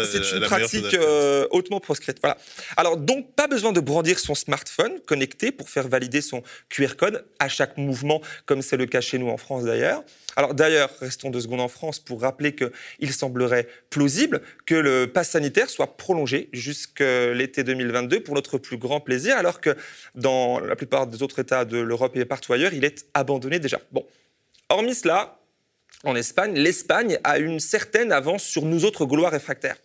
c'est 0.05 0.17
euh, 0.19 0.35
une 0.35 0.39
la 0.41 0.47
pratique 0.47 0.93
euh, 0.93 1.47
hautement 1.51 1.79
proscrite. 1.79 2.17
Voilà. 2.21 2.37
Alors 2.77 2.97
donc 2.97 3.33
pas 3.35 3.47
besoin 3.47 3.71
de 3.71 3.79
brandir 3.79 4.19
son 4.19 4.35
smartphone 4.35 4.99
connecté 5.05 5.51
pour 5.51 5.69
faire 5.69 5.87
valider 5.87 6.21
son 6.21 6.43
QR 6.69 6.95
code 6.97 7.25
à 7.39 7.49
chaque 7.49 7.77
mouvement, 7.77 8.21
comme 8.45 8.61
c'est 8.61 8.77
le 8.77 8.85
cas 8.85 9.01
chez 9.01 9.17
nous 9.17 9.29
en 9.29 9.37
France 9.37 9.63
d'ailleurs. 9.63 10.03
Alors 10.35 10.53
d'ailleurs, 10.53 10.89
restons 10.99 11.29
deux 11.29 11.41
secondes 11.41 11.61
en 11.61 11.67
France 11.67 11.99
pour 11.99 12.21
rappeler 12.21 12.55
qu'il 12.55 13.13
semblerait 13.13 13.67
plausible 13.89 14.41
que 14.65 14.75
le 14.75 15.07
pass 15.07 15.29
sanitaire 15.31 15.69
soit 15.69 15.95
prolongé 15.97 16.49
jusqu'à 16.53 17.33
l'été 17.33 17.63
2022 17.63 18.21
pour 18.21 18.35
notre 18.35 18.57
plus 18.57 18.77
grand 18.77 18.99
plaisir, 18.99 19.37
alors 19.37 19.61
que 19.61 19.75
dans 20.15 20.59
la 20.59 20.75
plupart 20.75 21.07
des 21.07 21.21
autres 21.23 21.39
États 21.39 21.62
de 21.65 21.77
l'Europe 21.77 22.15
et 22.15 22.25
partout 22.25 22.53
ailleurs, 22.53 22.73
il 22.73 22.85
est 22.85 23.05
abandonné 23.13 23.59
déjà. 23.59 23.79
Bon, 23.91 24.05
hormis 24.69 24.95
cela, 24.95 25.39
en 26.03 26.15
Espagne, 26.15 26.55
l'Espagne 26.55 27.19
a 27.23 27.37
une 27.37 27.59
certaine 27.59 28.11
avance 28.11 28.43
sur 28.43 28.65
nous 28.65 28.85
autres 28.85 29.05
Gaulois 29.05 29.29
réfractaires. 29.29 29.77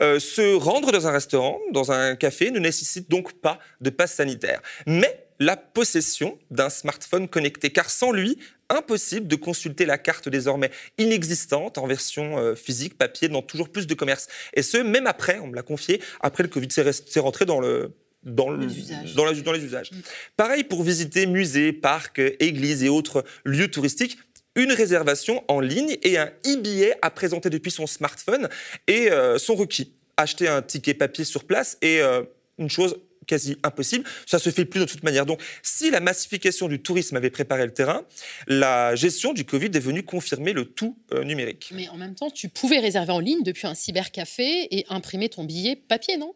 Euh, 0.00 0.20
se 0.20 0.54
rendre 0.54 0.92
dans 0.92 1.06
un 1.06 1.10
restaurant, 1.10 1.58
dans 1.72 1.90
un 1.90 2.14
café, 2.14 2.50
ne 2.50 2.60
nécessite 2.60 3.10
donc 3.10 3.32
pas 3.40 3.58
de 3.80 3.90
passe 3.90 4.14
sanitaire, 4.14 4.62
mais 4.86 5.28
la 5.40 5.56
possession 5.56 6.38
d'un 6.50 6.70
smartphone 6.70 7.28
connecté, 7.28 7.70
car 7.70 7.90
sans 7.90 8.12
lui, 8.12 8.38
impossible 8.68 9.26
de 9.26 9.36
consulter 9.36 9.86
la 9.86 9.98
carte 9.98 10.28
désormais 10.28 10.70
inexistante 10.98 11.78
en 11.78 11.86
version 11.86 12.38
euh, 12.38 12.54
physique, 12.54 12.98
papier, 12.98 13.28
dans 13.28 13.42
toujours 13.42 13.70
plus 13.70 13.86
de 13.86 13.94
commerces. 13.94 14.28
Et 14.54 14.62
ce, 14.62 14.78
même 14.78 15.06
après, 15.06 15.38
on 15.38 15.46
me 15.46 15.56
l'a 15.56 15.62
confié, 15.62 16.02
après 16.20 16.42
le 16.42 16.48
Covid, 16.48 16.68
c'est 16.70 17.20
rentré 17.20 17.44
dans 17.44 17.60
le... 17.60 17.92
Dans, 18.24 18.50
le- 18.50 18.66
Les 18.66 18.78
usages. 18.78 19.14
dans 19.14 19.24
la- 19.24 19.32
dans 19.32 19.52
les 19.52 19.64
usages. 19.64 19.90
Mm. 19.92 19.96
Pareil 20.36 20.64
pour 20.64 20.82
visiter 20.82 21.26
musées, 21.26 21.72
parcs, 21.72 22.20
églises 22.40 22.82
et 22.82 22.88
autres 22.88 23.24
lieux 23.44 23.70
touristiques. 23.70 24.18
Une 24.56 24.72
réservation 24.72 25.44
en 25.48 25.60
ligne 25.60 25.96
et 26.02 26.18
un 26.18 26.32
e-billet 26.46 26.96
à 27.00 27.10
présenter 27.10 27.48
depuis 27.48 27.70
son 27.70 27.86
smartphone 27.86 28.48
et 28.88 29.10
euh, 29.10 29.38
sont 29.38 29.54
requis. 29.54 29.92
Acheter 30.16 30.48
un 30.48 30.62
ticket 30.62 30.94
papier 30.94 31.24
sur 31.24 31.44
place 31.44 31.78
est 31.80 32.00
euh, 32.00 32.24
une 32.58 32.68
chose 32.68 32.96
quasi 33.28 33.56
impossible. 33.62 34.04
Ça 34.26 34.38
se 34.40 34.50
fait 34.50 34.64
plus 34.64 34.80
de 34.80 34.84
toute 34.86 35.04
manière. 35.04 35.26
Donc, 35.26 35.40
si 35.62 35.90
la 35.90 36.00
massification 36.00 36.66
du 36.66 36.80
tourisme 36.82 37.14
avait 37.16 37.30
préparé 37.30 37.64
le 37.66 37.72
terrain, 37.72 38.04
la 38.48 38.96
gestion 38.96 39.32
du 39.32 39.44
Covid 39.44 39.66
est 39.66 39.78
venue 39.80 40.02
confirmer 40.02 40.52
le 40.52 40.64
tout 40.64 40.96
euh, 41.12 41.22
numérique. 41.22 41.70
Mais 41.72 41.88
en 41.90 41.96
même 41.96 42.14
temps, 42.16 42.30
tu 42.30 42.48
pouvais 42.48 42.80
réserver 42.80 43.12
en 43.12 43.20
ligne 43.20 43.42
depuis 43.44 43.66
un 43.68 43.74
cybercafé 43.74 44.74
et 44.76 44.86
imprimer 44.88 45.28
ton 45.28 45.44
billet 45.44 45.76
papier, 45.76 46.16
non? 46.16 46.34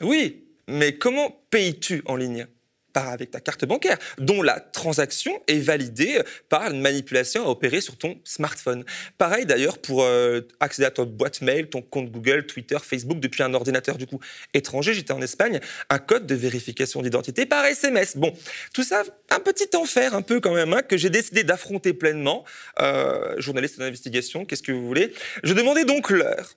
Oui, 0.00 0.43
mais 0.68 0.96
comment 0.96 1.44
payes-tu 1.50 2.02
en 2.06 2.16
ligne? 2.16 2.46
Pas 2.92 3.10
avec 3.10 3.32
ta 3.32 3.40
carte 3.40 3.64
bancaire, 3.64 3.98
dont 4.18 4.40
la 4.40 4.60
transaction 4.60 5.42
est 5.48 5.58
validée 5.58 6.22
par 6.48 6.70
une 6.70 6.80
manipulation 6.80 7.44
à 7.44 7.48
opérer 7.48 7.80
sur 7.80 7.96
ton 7.96 8.20
smartphone. 8.22 8.84
Pareil 9.18 9.46
d'ailleurs 9.46 9.78
pour 9.78 10.04
euh, 10.04 10.42
accéder 10.60 10.86
à 10.86 10.92
ton 10.92 11.04
boîte 11.04 11.40
mail, 11.40 11.66
ton 11.68 11.82
compte 11.82 12.12
Google, 12.12 12.46
Twitter, 12.46 12.76
Facebook 12.80 13.18
depuis 13.18 13.42
un 13.42 13.52
ordinateur 13.52 13.96
du 13.96 14.06
coup 14.06 14.20
étranger. 14.54 14.94
J'étais 14.94 15.12
en 15.12 15.20
Espagne, 15.20 15.58
un 15.90 15.98
code 15.98 16.26
de 16.26 16.36
vérification 16.36 17.02
d'identité 17.02 17.46
par 17.46 17.64
SMS. 17.64 18.16
Bon, 18.16 18.32
tout 18.72 18.84
ça, 18.84 19.02
un 19.30 19.40
petit 19.40 19.74
enfer 19.74 20.14
un 20.14 20.22
peu 20.22 20.38
quand 20.38 20.54
même, 20.54 20.72
hein, 20.72 20.82
que 20.82 20.96
j'ai 20.96 21.10
décidé 21.10 21.42
d'affronter 21.42 21.94
pleinement. 21.94 22.44
Euh, 22.78 23.34
journaliste 23.40 23.80
d'investigation, 23.80 24.44
qu'est-ce 24.44 24.62
que 24.62 24.70
vous 24.70 24.86
voulez? 24.86 25.12
Je 25.42 25.52
demandais 25.52 25.84
donc 25.84 26.10
l'heure 26.10 26.54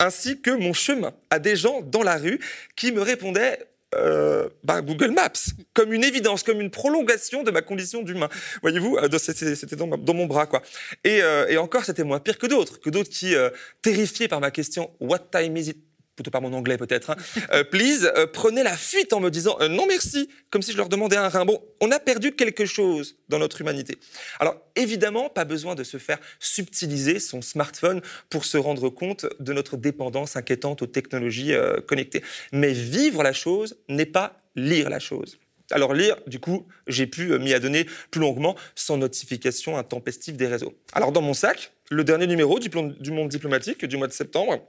ainsi 0.00 0.40
que 0.40 0.50
mon 0.50 0.72
chemin 0.72 1.12
à 1.30 1.38
des 1.38 1.54
gens 1.54 1.82
dans 1.82 2.02
la 2.02 2.16
rue 2.16 2.40
qui 2.74 2.90
me 2.90 3.02
répondaient 3.02 3.70
euh, 3.94 4.48
bah, 4.62 4.82
Google 4.82 5.10
Maps, 5.10 5.32
comme 5.74 5.92
une 5.92 6.04
évidence, 6.04 6.44
comme 6.44 6.60
une 6.60 6.70
prolongation 6.70 7.42
de 7.42 7.50
ma 7.50 7.60
condition 7.60 8.02
d'humain. 8.02 8.28
Voyez-vous, 8.62 8.96
euh, 8.96 9.18
c'était 9.18 9.76
dans, 9.76 10.14
mon 10.14 10.26
bras, 10.26 10.46
quoi. 10.46 10.62
Et, 11.02 11.22
euh, 11.22 11.48
et 11.48 11.56
encore, 11.58 11.84
c'était 11.84 12.04
moins 12.04 12.20
pire 12.20 12.38
que 12.38 12.46
d'autres, 12.46 12.78
que 12.78 12.88
d'autres 12.88 13.10
qui, 13.10 13.34
terrifiés 13.82 14.28
par 14.28 14.40
ma 14.40 14.50
question 14.50 14.90
What 15.00 15.30
time 15.32 15.56
is 15.56 15.70
it 15.70 15.89
plutôt 16.20 16.30
par 16.30 16.42
mon 16.42 16.52
anglais 16.52 16.76
peut-être, 16.76 17.10
hein, 17.10 17.16
euh, 17.52 17.64
please, 17.64 18.12
euh, 18.14 18.26
prenaient 18.26 18.62
la 18.62 18.76
fuite 18.76 19.14
en 19.14 19.20
me 19.20 19.30
disant 19.30 19.56
euh, 19.60 19.68
non 19.68 19.86
merci, 19.86 20.28
comme 20.50 20.60
si 20.60 20.72
je 20.72 20.76
leur 20.76 20.90
demandais 20.90 21.16
un 21.16 21.28
rein. 21.28 21.46
Bon, 21.46 21.62
on 21.80 21.90
a 21.90 21.98
perdu 21.98 22.32
quelque 22.32 22.66
chose 22.66 23.16
dans 23.30 23.38
notre 23.38 23.60
humanité. 23.62 23.96
Alors 24.38 24.56
évidemment, 24.76 25.30
pas 25.30 25.46
besoin 25.46 25.74
de 25.74 25.82
se 25.82 25.96
faire 25.96 26.18
subtiliser 26.38 27.20
son 27.20 27.40
smartphone 27.40 28.02
pour 28.28 28.44
se 28.44 28.58
rendre 28.58 28.90
compte 28.90 29.24
de 29.40 29.52
notre 29.54 29.78
dépendance 29.78 30.36
inquiétante 30.36 30.82
aux 30.82 30.86
technologies 30.86 31.52
connectées. 31.86 32.22
Mais 32.52 32.72
vivre 32.72 33.22
la 33.22 33.32
chose 33.32 33.78
n'est 33.88 34.06
pas 34.06 34.42
lire 34.56 34.90
la 34.90 34.98
chose. 34.98 35.38
Alors 35.70 35.94
lire, 35.94 36.16
du 36.26 36.40
coup, 36.40 36.66
j'ai 36.86 37.06
pu 37.06 37.38
m'y 37.38 37.54
adonner 37.54 37.86
plus 38.10 38.20
longuement 38.20 38.56
sans 38.74 38.96
notification 38.96 39.78
intempestive 39.78 40.36
des 40.36 40.48
réseaux. 40.48 40.74
Alors 40.92 41.12
dans 41.12 41.22
mon 41.22 41.34
sac, 41.34 41.72
le 41.90 42.04
dernier 42.04 42.26
numéro 42.26 42.58
du, 42.58 42.68
du 42.68 43.10
Monde 43.10 43.28
diplomatique 43.28 43.84
du 43.84 43.96
mois 43.96 44.08
de 44.08 44.12
septembre, 44.12 44.60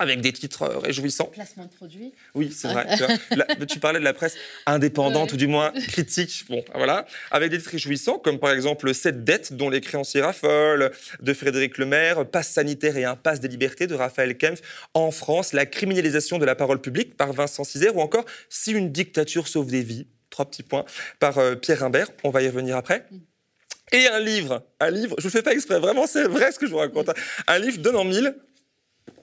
avec 0.00 0.20
des 0.20 0.32
titres 0.32 0.62
euh, 0.62 0.78
réjouissants. 0.78 1.26
Placement 1.26 1.64
de 1.64 1.70
produit. 1.72 2.12
Oui, 2.34 2.52
c'est 2.56 2.68
vrai. 2.68 2.86
tu, 2.96 3.04
vois. 3.04 3.14
La- 3.36 3.66
tu 3.66 3.80
parlais 3.80 3.98
de 3.98 4.04
la 4.04 4.12
presse 4.12 4.36
indépendante 4.66 5.28
Ouais. 5.30 5.34
ou 5.34 5.36
du 5.36 5.46
moins 5.48 5.70
critique. 5.72 6.44
Bon, 6.48 6.64
voilà. 6.74 7.04
Avec 7.32 7.50
des 7.50 7.58
titres 7.58 7.70
réjouissants, 7.72 8.18
comme 8.18 8.38
par 8.38 8.52
exemple 8.52 8.94
Cette 8.94 9.24
dette 9.24 9.52
dont 9.54 9.68
les 9.70 9.80
créanciers 9.80 10.20
raffolent 10.22 10.90
de 11.20 11.32
Frédéric 11.34 11.78
Lemaire, 11.78 12.26
Passe 12.26 12.48
sanitaire 12.50 12.96
et 12.96 13.04
impasse 13.04 13.40
des 13.40 13.48
libertés 13.48 13.86
de 13.88 13.94
Raphaël 13.94 14.36
Kempf. 14.38 14.60
En 14.94 15.10
France, 15.10 15.52
la 15.52 15.66
criminalisation 15.66 16.38
de 16.38 16.44
la 16.44 16.54
parole 16.54 16.80
publique 16.80 17.16
par 17.16 17.32
Vincent 17.32 17.64
Cisère 17.64 17.96
ou 17.96 18.00
encore 18.00 18.24
Si 18.48 18.70
une 18.72 18.92
dictature 18.92 19.48
sauve 19.48 19.66
des 19.70 19.82
vies. 19.82 20.06
Trois 20.30 20.44
petits 20.48 20.62
points 20.62 20.84
par 21.18 21.38
euh, 21.38 21.54
Pierre 21.56 21.80
Rimbert. 21.80 22.08
On 22.22 22.30
va 22.30 22.42
y 22.42 22.46
revenir 22.46 22.76
après. 22.76 23.06
Et 23.90 24.06
un 24.08 24.20
livre, 24.20 24.62
un 24.80 24.90
livre, 24.90 25.16
je 25.18 25.24
ne 25.26 25.30
fais 25.30 25.40
pas 25.40 25.54
exprès, 25.54 25.80
vraiment 25.80 26.06
c'est 26.06 26.24
vrai 26.24 26.52
ce 26.52 26.58
que 26.58 26.66
je 26.66 26.70
vous 26.72 26.76
raconte. 26.76 27.08
hein. 27.08 27.14
Un 27.46 27.58
livre 27.58 27.78
donnant 27.78 28.04
mille, 28.04 28.34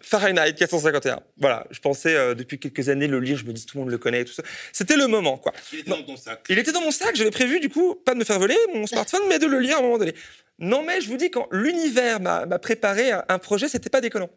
Fahrenheit 0.05 0.53
451. 0.53 1.19
Voilà, 1.37 1.65
je 1.71 1.79
pensais 1.79 2.15
euh, 2.15 2.35
depuis 2.35 2.59
quelques 2.59 2.89
années 2.89 3.07
le 3.07 3.19
lire, 3.19 3.37
je 3.37 3.45
me 3.45 3.53
dis 3.53 3.65
tout 3.65 3.77
le 3.77 3.83
monde 3.83 3.91
le 3.91 3.97
connaît, 3.97 4.23
tout 4.23 4.33
ça. 4.33 4.43
C'était 4.71 4.97
le 4.97 5.07
moment, 5.07 5.37
quoi. 5.37 5.51
Il 5.73 5.79
était 5.79 5.89
Non. 5.89 5.97
dans 5.97 6.03
ton 6.03 6.17
sac. 6.17 6.45
Il 6.49 6.59
était 6.59 6.71
dans 6.71 6.81
mon 6.81 6.91
sac, 6.91 7.15
j'avais 7.15 7.31
prévu 7.31 7.59
du 7.59 7.69
coup 7.69 7.95
pas 7.95 8.13
de 8.13 8.19
me 8.19 8.23
faire 8.23 8.39
voler 8.39 8.57
mon 8.73 8.85
smartphone, 8.87 9.21
mais 9.27 9.39
de 9.39 9.47
le 9.47 9.59
lire 9.59 9.77
à 9.77 9.79
un 9.79 9.81
moment 9.83 9.97
donné. 9.97 10.13
Non, 10.59 10.83
mais 10.85 11.01
je 11.01 11.09
vous 11.09 11.17
dis, 11.17 11.31
quand 11.31 11.47
l'univers 11.51 12.19
m'a 12.19 12.45
m'a 12.45 12.59
préparé 12.59 13.11
un, 13.11 13.23
un 13.27 13.39
projet, 13.39 13.67
c'était 13.67 13.89
pas 13.89 13.99
déconnant. 14.01 14.29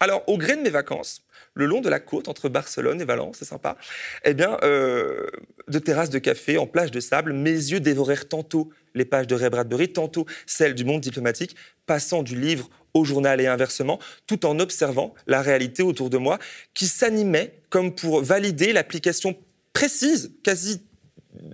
Alors, 0.00 0.22
au 0.28 0.38
gré 0.38 0.54
de 0.54 0.60
mes 0.62 0.70
vacances, 0.70 1.22
le 1.54 1.66
long 1.66 1.80
de 1.80 1.88
la 1.88 1.98
côte 1.98 2.28
entre 2.28 2.48
Barcelone 2.48 3.00
et 3.00 3.04
Valence, 3.04 3.38
c'est 3.40 3.44
sympa, 3.44 3.76
eh 4.24 4.32
bien, 4.32 4.56
euh, 4.62 5.26
de 5.66 5.78
terrasses 5.80 6.10
de 6.10 6.20
café 6.20 6.56
en 6.56 6.68
plage 6.68 6.92
de 6.92 7.00
sable, 7.00 7.32
mes 7.32 7.50
yeux 7.50 7.80
dévorèrent 7.80 8.28
tantôt 8.28 8.70
les 8.94 9.04
pages 9.04 9.26
de 9.26 9.34
Ray 9.34 9.50
Bradbury, 9.50 9.92
tantôt 9.92 10.24
celles 10.46 10.74
du 10.74 10.84
monde 10.84 11.00
diplomatique, 11.00 11.56
passant 11.86 12.22
du 12.22 12.38
livre 12.38 12.70
au 12.94 13.04
journal 13.04 13.40
et 13.40 13.46
inversement, 13.46 13.98
tout 14.26 14.46
en 14.46 14.58
observant 14.58 15.14
la 15.26 15.42
réalité 15.42 15.82
autour 15.82 16.10
de 16.10 16.18
moi 16.18 16.38
qui 16.74 16.86
s'animait 16.86 17.60
comme 17.70 17.94
pour 17.94 18.22
valider 18.22 18.72
l'application 18.72 19.36
précise, 19.72 20.32
quasi 20.42 20.82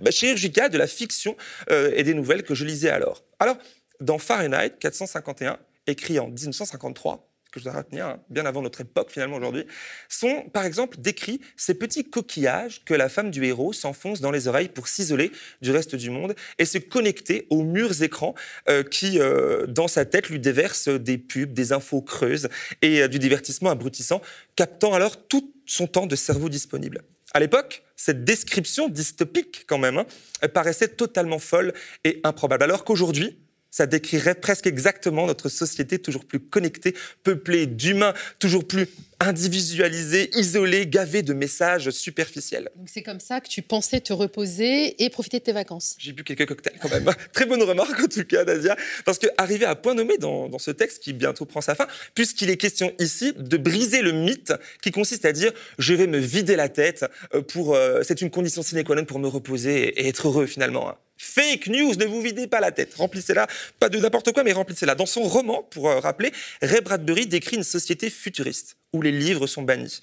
bah, 0.01 0.11
chirurgicale 0.11 0.71
de 0.71 0.77
la 0.77 0.87
fiction 0.87 1.35
euh, 1.69 1.91
et 1.95 2.03
des 2.03 2.13
nouvelles 2.13 2.43
que 2.43 2.55
je 2.55 2.65
lisais 2.65 2.89
alors. 2.89 3.23
Alors, 3.39 3.57
dans 3.99 4.17
Fahrenheit 4.17 4.71
451, 4.79 5.57
écrit 5.87 6.19
en 6.19 6.27
1953, 6.27 7.27
que 7.55 7.61
je 7.61 7.69
dois 7.69 7.73
retenir, 7.73 8.05
hein, 8.05 8.19
bien 8.29 8.45
avant 8.45 8.61
notre 8.61 8.81
époque 8.81 9.09
finalement 9.09 9.37
aujourd'hui, 9.37 9.65
sont 10.09 10.43
par 10.53 10.65
exemple 10.65 10.97
décrits 10.99 11.39
ces 11.55 11.73
petits 11.73 12.03
coquillages 12.03 12.83
que 12.83 12.93
la 12.93 13.07
femme 13.07 13.31
du 13.31 13.43
héros 13.45 13.71
s'enfonce 13.71 14.19
dans 14.19 14.31
les 14.31 14.47
oreilles 14.47 14.67
pour 14.67 14.89
s'isoler 14.89 15.31
du 15.61 15.71
reste 15.71 15.95
du 15.95 16.09
monde 16.09 16.35
et 16.59 16.65
se 16.65 16.77
connecter 16.77 17.47
aux 17.49 17.63
murs 17.63 18.03
écrans 18.03 18.35
euh, 18.69 18.83
qui, 18.83 19.19
euh, 19.19 19.65
dans 19.67 19.87
sa 19.87 20.03
tête, 20.03 20.29
lui 20.29 20.39
déversent 20.39 20.89
des 20.89 21.17
pubs, 21.17 21.53
des 21.53 21.71
infos 21.71 22.01
creuses 22.01 22.49
et 22.81 23.01
euh, 23.01 23.07
du 23.07 23.19
divertissement 23.19 23.69
abrutissant, 23.69 24.21
captant 24.57 24.93
alors 24.93 25.27
tout 25.27 25.53
son 25.65 25.87
temps 25.87 26.07
de 26.07 26.15
cerveau 26.17 26.49
disponible. 26.49 27.03
À 27.33 27.39
l'époque, 27.39 27.83
cette 27.95 28.25
description 28.25 28.89
dystopique, 28.89 29.65
quand 29.67 29.77
même, 29.77 29.97
hein, 29.97 30.47
paraissait 30.53 30.89
totalement 30.89 31.39
folle 31.39 31.73
et 32.03 32.19
improbable. 32.23 32.63
Alors 32.63 32.83
qu'aujourd'hui, 32.83 33.37
ça 33.75 33.87
décrirait 33.87 34.35
presque 34.35 34.67
exactement 34.67 35.27
notre 35.27 35.49
société 35.49 35.99
toujours 35.99 36.23
plus 36.23 36.39
connectée, 36.39 36.95
peuplée 37.23 37.65
d'humains, 37.65 38.13
toujours 38.39 38.65
plus 38.65 38.87
individualisés, 39.19 40.29
isolés, 40.37 40.87
gavés 40.87 41.23
de 41.23 41.33
messages 41.33 41.89
superficiels. 41.89 42.69
Donc 42.77 42.87
c'est 42.87 43.03
comme 43.03 43.19
ça 43.19 43.41
que 43.41 43.49
tu 43.49 43.61
pensais 43.61 43.99
te 43.99 44.13
reposer 44.13 45.03
et 45.03 45.09
profiter 45.09 45.39
de 45.39 45.43
tes 45.43 45.51
vacances. 45.51 45.97
J'ai 45.99 46.13
bu 46.13 46.23
quelques 46.23 46.45
cocktails 46.45 46.79
quand 46.81 46.89
même. 46.89 47.03
Très 47.33 47.45
bonne 47.45 47.63
remarque 47.63 47.99
en 47.99 48.07
tout 48.07 48.23
cas, 48.23 48.45
Nadia, 48.45 48.77
parce 49.03 49.19
que 49.19 49.27
arrivé 49.37 49.65
à 49.65 49.75
point 49.75 49.93
nommé 49.93 50.17
dans, 50.17 50.47
dans 50.47 50.59
ce 50.59 50.71
texte 50.71 51.03
qui 51.03 51.11
bientôt 51.11 51.43
prend 51.43 51.59
sa 51.59 51.75
fin, 51.75 51.87
puisqu'il 52.13 52.49
est 52.49 52.57
question 52.57 52.93
ici 52.97 53.33
de 53.37 53.57
briser 53.57 54.01
le 54.01 54.13
mythe 54.13 54.53
qui 54.81 54.91
consiste 54.91 55.25
à 55.25 55.33
dire 55.33 55.51
je 55.79 55.93
vais 55.93 56.07
me 56.07 56.17
vider 56.17 56.55
la 56.55 56.69
tête 56.69 57.03
euh, 57.33 57.41
pour 57.41 57.75
euh, 57.75 58.03
c'est 58.03 58.21
une 58.21 58.29
condition 58.29 58.63
sine 58.63 58.85
qua 58.85 58.95
non 58.95 59.03
pour 59.03 59.19
me 59.19 59.27
reposer 59.27 59.99
et 59.99 60.07
être 60.07 60.29
heureux 60.29 60.45
finalement. 60.45 60.89
Hein. 60.89 60.95
Fake 61.17 61.67
news, 61.67 61.95
ne 61.95 62.05
vous 62.05 62.21
videz 62.21 62.47
pas 62.47 62.59
la 62.59 62.71
tête. 62.71 62.93
Remplissez-la, 62.95 63.47
pas 63.79 63.89
de 63.89 63.97
n'importe 63.97 64.33
quoi, 64.33 64.43
mais 64.43 64.51
remplissez-la. 64.51 64.95
Dans 64.95 65.05
son 65.05 65.23
roman, 65.23 65.63
pour 65.63 65.89
euh, 65.89 65.99
rappeler, 65.99 66.31
Ray 66.61 66.81
Bradbury 66.81 67.25
décrit 67.25 67.55
une 67.55 67.63
société 67.63 68.09
futuriste 68.09 68.77
où 68.91 69.01
les 69.01 69.11
livres 69.11 69.47
sont 69.47 69.63
bannis 69.63 70.01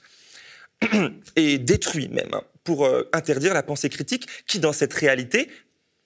et 1.37 1.59
détruits 1.59 2.09
même 2.09 2.33
hein, 2.33 2.43
pour 2.65 2.87
euh, 2.87 3.09
interdire 3.13 3.53
la 3.53 3.63
pensée 3.63 3.91
critique 3.91 4.27
qui, 4.47 4.59
dans 4.59 4.73
cette 4.73 4.95
réalité, 4.95 5.51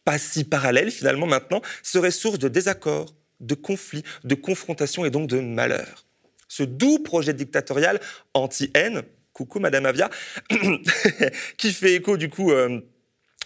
pas 0.05 0.19
si 0.19 0.45
parallèle 0.45 0.91
finalement 0.91 1.27
maintenant, 1.27 1.63
serait 1.83 2.11
source 2.11 2.39
de 2.39 2.49
désaccords, 2.49 3.15
de 3.41 3.55
conflits, 3.55 4.05
de 4.25 4.35
confrontations 4.35 5.05
et 5.05 5.11
donc 5.11 5.29
de 5.29 5.39
malheur. 5.41 6.05
Ce 6.49 6.63
doux 6.63 6.99
projet 6.99 7.33
dictatorial 7.33 8.01
anti-haine, 8.35 9.03
coucou 9.33 9.61
Madame 9.61 9.87
Avia, 9.87 10.11
qui 11.57 11.73
fait 11.73 11.95
écho 11.95 12.17
du 12.17 12.29
coup... 12.29 12.51
Euh, 12.51 12.81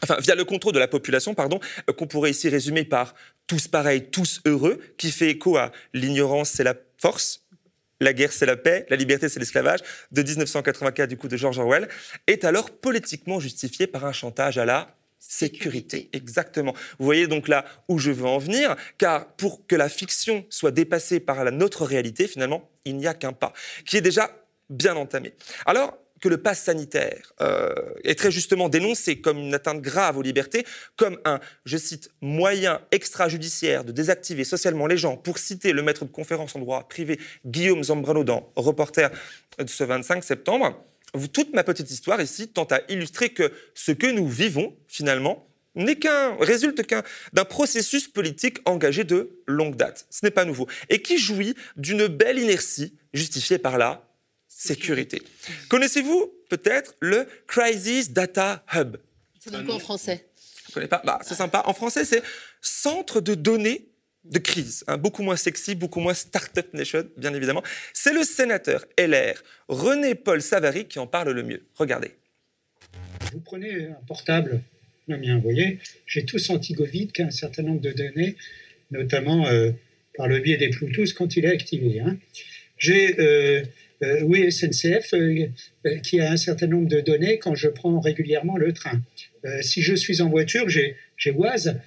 enfin, 0.03 0.17
via 0.21 0.35
le 0.35 0.45
contrôle 0.45 0.73
de 0.73 0.79
la 0.79 0.89
population, 0.89 1.35
pardon, 1.35 1.61
euh, 1.89 1.93
qu'on 1.93 2.07
pourrait 2.07 2.31
ici 2.31 2.49
résumer 2.49 2.85
par 2.85 3.15
tous 3.47 3.69
pareils, 3.69 4.11
tous 4.11 4.41
heureux, 4.45 4.81
qui 4.97 5.11
fait 5.11 5.31
écho 5.31 5.57
à 5.57 5.73
l'ignorance, 5.93 6.51
c'est 6.51 6.65
la 6.65 6.75
force, 6.99 7.45
la 8.01 8.13
guerre, 8.13 8.33
c'est 8.33 8.47
la 8.47 8.57
paix, 8.57 8.87
la 8.89 8.97
liberté, 8.97 9.29
c'est 9.29 9.41
l'esclavage, 9.41 9.81
de 10.11 10.23
1984, 10.23 11.09
du 11.09 11.17
coup, 11.17 11.29
de 11.29 11.37
George 11.37 11.59
Orwell, 11.59 11.89
est 12.27 12.45
alors 12.45 12.71
politiquement 12.71 13.41
justifié 13.41 13.87
par 13.87 14.05
un 14.05 14.13
chantage 14.13 14.59
à 14.59 14.65
la 14.65 14.95
sécurité. 15.19 16.09
Exactement. 16.15 16.73
Vous 16.99 17.05
voyez 17.05 17.27
donc 17.27 17.47
là 17.47 17.65
où 17.89 17.99
je 17.99 18.11
veux 18.11 18.27
en 18.27 18.39
venir, 18.39 18.75
car 18.97 19.27
pour 19.35 19.67
que 19.67 19.77
la 19.77 19.89
fiction 19.89 20.47
soit 20.49 20.71
dépassée 20.71 21.21
par 21.21 21.45
la 21.45 21.51
notre 21.51 21.85
réalité, 21.85 22.27
finalement, 22.27 22.71
il 22.87 22.97
n'y 22.97 23.07
a 23.07 23.15
qu'un 23.15 23.33
pas, 23.33 23.53
qui 23.85 23.99
est 23.99 24.01
déjà 24.01 24.31
bien 24.71 24.97
entamé. 24.97 25.35
Alors, 25.67 25.99
que 26.21 26.29
le 26.29 26.39
pass 26.39 26.63
sanitaire 26.63 27.33
euh, 27.41 27.75
est 28.05 28.19
très 28.19 28.31
justement 28.31 28.69
dénoncé 28.69 29.21
comme 29.21 29.39
une 29.39 29.55
atteinte 29.55 29.81
grave 29.81 30.19
aux 30.19 30.23
libertés, 30.23 30.67
comme 30.97 31.19
un, 31.25 31.41
je 31.65 31.77
cite, 31.77 32.11
moyen 32.21 32.81
extrajudiciaire 32.93 33.85
de 33.85 33.93
désactiver 33.93 34.45
socialement 34.45 34.87
les 34.87 34.97
gens, 34.97 35.17
pour 35.17 35.39
citer 35.39 35.73
le 35.73 35.83
maître 35.83 36.05
de 36.05 36.11
conférence 36.11 36.55
en 36.57 36.61
droit 36.61 36.89
privé 36.89 37.19
Guillaume 37.47 37.83
Zambrano 37.83 38.25
dans 38.25 38.53
Reporter 38.57 39.11
de 39.59 39.67
ce 39.67 39.85
25 39.85 40.23
septembre. 40.23 40.85
Toute 41.33 41.53
ma 41.55 41.65
petite 41.65 41.91
histoire 41.91 42.21
ici 42.21 42.49
tente 42.49 42.73
à 42.73 42.83
illustrer 42.89 43.31
que 43.31 43.53
ce 43.75 43.93
que 43.93 44.07
nous 44.07 44.29
vivons, 44.29 44.77
finalement, 44.87 45.47
n'est 45.75 45.97
qu'un 45.97 46.37
résulte 46.37 46.87
qu'un 46.87 47.03
d'un 47.33 47.45
processus 47.45 48.09
politique 48.09 48.59
engagé 48.65 49.05
de 49.05 49.31
longue 49.47 49.77
date. 49.77 50.07
Ce 50.11 50.25
n'est 50.25 50.31
pas 50.31 50.45
nouveau 50.45 50.67
et 50.89 51.01
qui 51.03 51.19
jouit 51.19 51.55
d'une 51.77 52.07
belle 52.07 52.39
inertie 52.39 52.95
justifiée 53.13 53.59
par 53.59 53.79
la 53.79 54.10
sécurité. 54.61 55.23
Connaissez-vous 55.69 56.33
peut-être 56.51 56.95
le 57.01 57.27
Crisis 57.47 58.11
Data 58.11 58.63
Hub? 58.75 58.97
C'est 59.39 59.51
donc 59.51 59.65
quoi 59.65 59.77
en 59.77 59.79
français 59.79 60.27
Je 60.67 60.71
ne 60.71 60.75
connais 60.75 60.89
pas. 60.89 61.01
Bah, 61.03 61.19
c'est 61.23 61.35
sympa. 61.35 61.63
En 61.65 61.73
français, 61.73 62.05
c'est 62.05 62.23
Centre 62.61 63.23
de 63.23 63.35
données 63.35 63.87
de 64.25 64.39
crise, 64.39 64.85
hein. 64.87 64.99
beaucoup 64.99 65.23
moins 65.23 65.37
sexy, 65.37 65.75
beaucoup 65.75 65.99
moins 65.99 66.13
Startup 66.13 66.75
Nation, 66.75 67.09
bien 67.17 67.33
évidemment. 67.33 67.63
C'est 67.95 68.13
le 68.13 68.23
sénateur 68.23 68.85
LR 68.99 69.43
René-Paul 69.69 70.43
Savary 70.43 70.85
qui 70.85 70.99
en 70.99 71.07
parle 71.07 71.31
le 71.31 71.43
mieux. 71.43 71.63
Regardez. 71.77 72.11
Vous 73.33 73.41
prenez 73.41 73.87
un 73.87 74.05
portable, 74.07 74.61
le 75.09 75.17
mien, 75.17 75.37
vous 75.37 75.43
voyez, 75.43 75.79
j'ai 76.05 76.27
tout 76.27 76.39
senti 76.39 76.75
Covid 76.75 77.09
qui 77.09 77.23
a 77.23 77.27
un 77.27 77.31
certain 77.31 77.63
nombre 77.63 77.81
de 77.81 77.93
données, 77.93 78.37
notamment 78.91 79.47
euh, 79.47 79.73
par 80.17 80.29
le 80.29 80.39
biais 80.41 80.59
des 80.59 80.69
Bluetooth 80.69 81.15
quand 81.15 81.35
il 81.37 81.47
est 81.47 81.53
activé. 81.53 82.01
Hein. 82.01 82.19
J'ai 82.77 83.19
euh, 83.19 83.65
euh, 84.03 84.23
oui, 84.23 84.51
SNCF, 84.51 85.13
euh, 85.13 85.47
euh, 85.87 85.99
qui 85.99 86.21
a 86.21 86.33
un 86.33 86.37
certain 86.37 86.67
nombre 86.67 86.89
de 86.89 87.01
données 87.01 87.39
quand 87.39 87.55
je 87.55 87.69
prends 87.69 88.01
régulièrement 88.01 88.57
le 88.57 88.73
train. 88.73 89.03
si 89.63 89.81
je 89.81 89.95
suis 89.95 90.21
en 90.21 90.29
voiture, 90.29 90.69
j'ai 90.69 91.31
Waze 91.31 91.79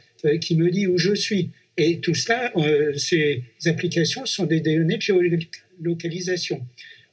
qui 0.41 0.56
me 0.56 0.71
dit 0.71 0.88
où 0.88 0.97
je 0.97 1.13
suis. 1.13 1.52
Et 1.78 1.99
tout 1.99 2.15
cela, 2.15 2.52
ces 2.97 3.43
applications 3.65 4.26
sont 4.26 4.45
des 4.45 4.60
données 4.60 4.97
de 4.97 5.02
géolocalisation. 5.02 6.65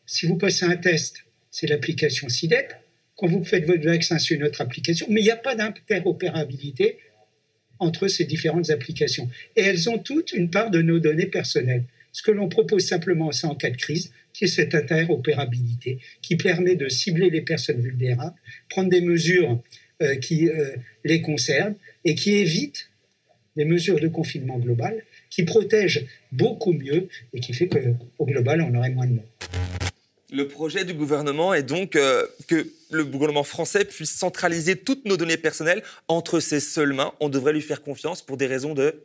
Si 0.07 0.27
vous 0.27 0.37
passez 0.37 0.65
un 0.65 0.77
test, 0.77 1.25
c'est 1.51 1.67
l'application 1.67 2.29
SIDEP. 2.29 2.73
Quand 3.17 3.27
vous 3.27 3.45
faites 3.45 3.67
votre 3.67 3.85
vaccin, 3.85 4.19
c'est 4.19 4.35
une 4.35 4.45
autre 4.45 4.61
application. 4.63 5.07
Mais 5.11 5.21
il 5.21 5.25
n'y 5.25 5.31
a 5.31 5.37
pas 5.37 5.55
d'interopérabilité 5.55 6.99
entre 7.79 8.09
ces 8.09 8.25
différentes 8.25 8.71
applications. 8.71 9.29
Et 9.57 9.63
elles 9.63 9.91
ont 9.91 9.99
toutes 9.99 10.33
une 10.33 10.51
part 10.51 10.71
de 10.71 10.81
nos 10.81 11.01
données 11.01 11.27
personnelles. 11.27 11.85
Ce 12.13 12.23
que 12.23 12.31
l'on 12.31 12.49
propose 12.49 12.87
simplement, 12.87 13.31
c'est 13.33 13.47
en 13.47 13.55
cas 13.55 13.71
de 13.71 13.77
crise, 13.77 14.13
qui 14.41 14.49
cette 14.49 14.75
interopérabilité, 14.75 15.99
qui 16.23 16.37
permet 16.37 16.75
de 16.75 16.89
cibler 16.89 17.29
les 17.29 17.43
personnes 17.43 17.83
vulnérables, 17.83 18.35
prendre 18.71 18.89
des 18.89 19.03
mesures 19.03 19.61
euh, 20.01 20.17
qui 20.17 20.49
euh, 20.49 20.77
les 21.05 21.21
concernent 21.21 21.75
et 22.07 22.15
qui 22.15 22.37
évitent 22.37 22.89
des 23.57 23.67
mesures 23.67 24.01
de 24.01 24.09
confinement 24.09 24.59
global, 24.59 25.03
qui 25.29 25.43
protègent 25.43 26.07
beaucoup 26.33 26.73
mieux 26.73 27.09
et 27.35 27.41
qui 27.41 27.53
fait 27.53 27.69
qu'au 27.69 28.25
global, 28.25 28.63
on 28.63 28.75
aurait 28.75 28.89
moins 28.89 29.07
de 29.07 29.13
morts. 29.13 29.29
Le 30.33 30.49
projet 30.49 30.87
du 30.87 30.95
gouvernement 30.95 31.53
est 31.53 31.65
donc 31.65 31.97
euh, 31.97 32.25
que 32.47 32.67
le 32.91 33.05
gouvernement 33.05 33.45
français 33.45 33.85
puisse 33.85 34.13
centraliser 34.13 34.77
toutes 34.77 35.05
nos 35.05 35.19
données 35.19 35.37
personnelles 35.37 35.83
entre 36.09 36.41
ses 36.41 36.61
seules 36.61 36.95
mains. 36.95 37.13
On 37.21 37.29
devrait 37.29 37.53
lui 37.53 37.61
faire 37.61 37.83
confiance 37.83 38.23
pour 38.23 38.39
des 38.39 38.47
raisons 38.47 38.73
de 38.73 39.03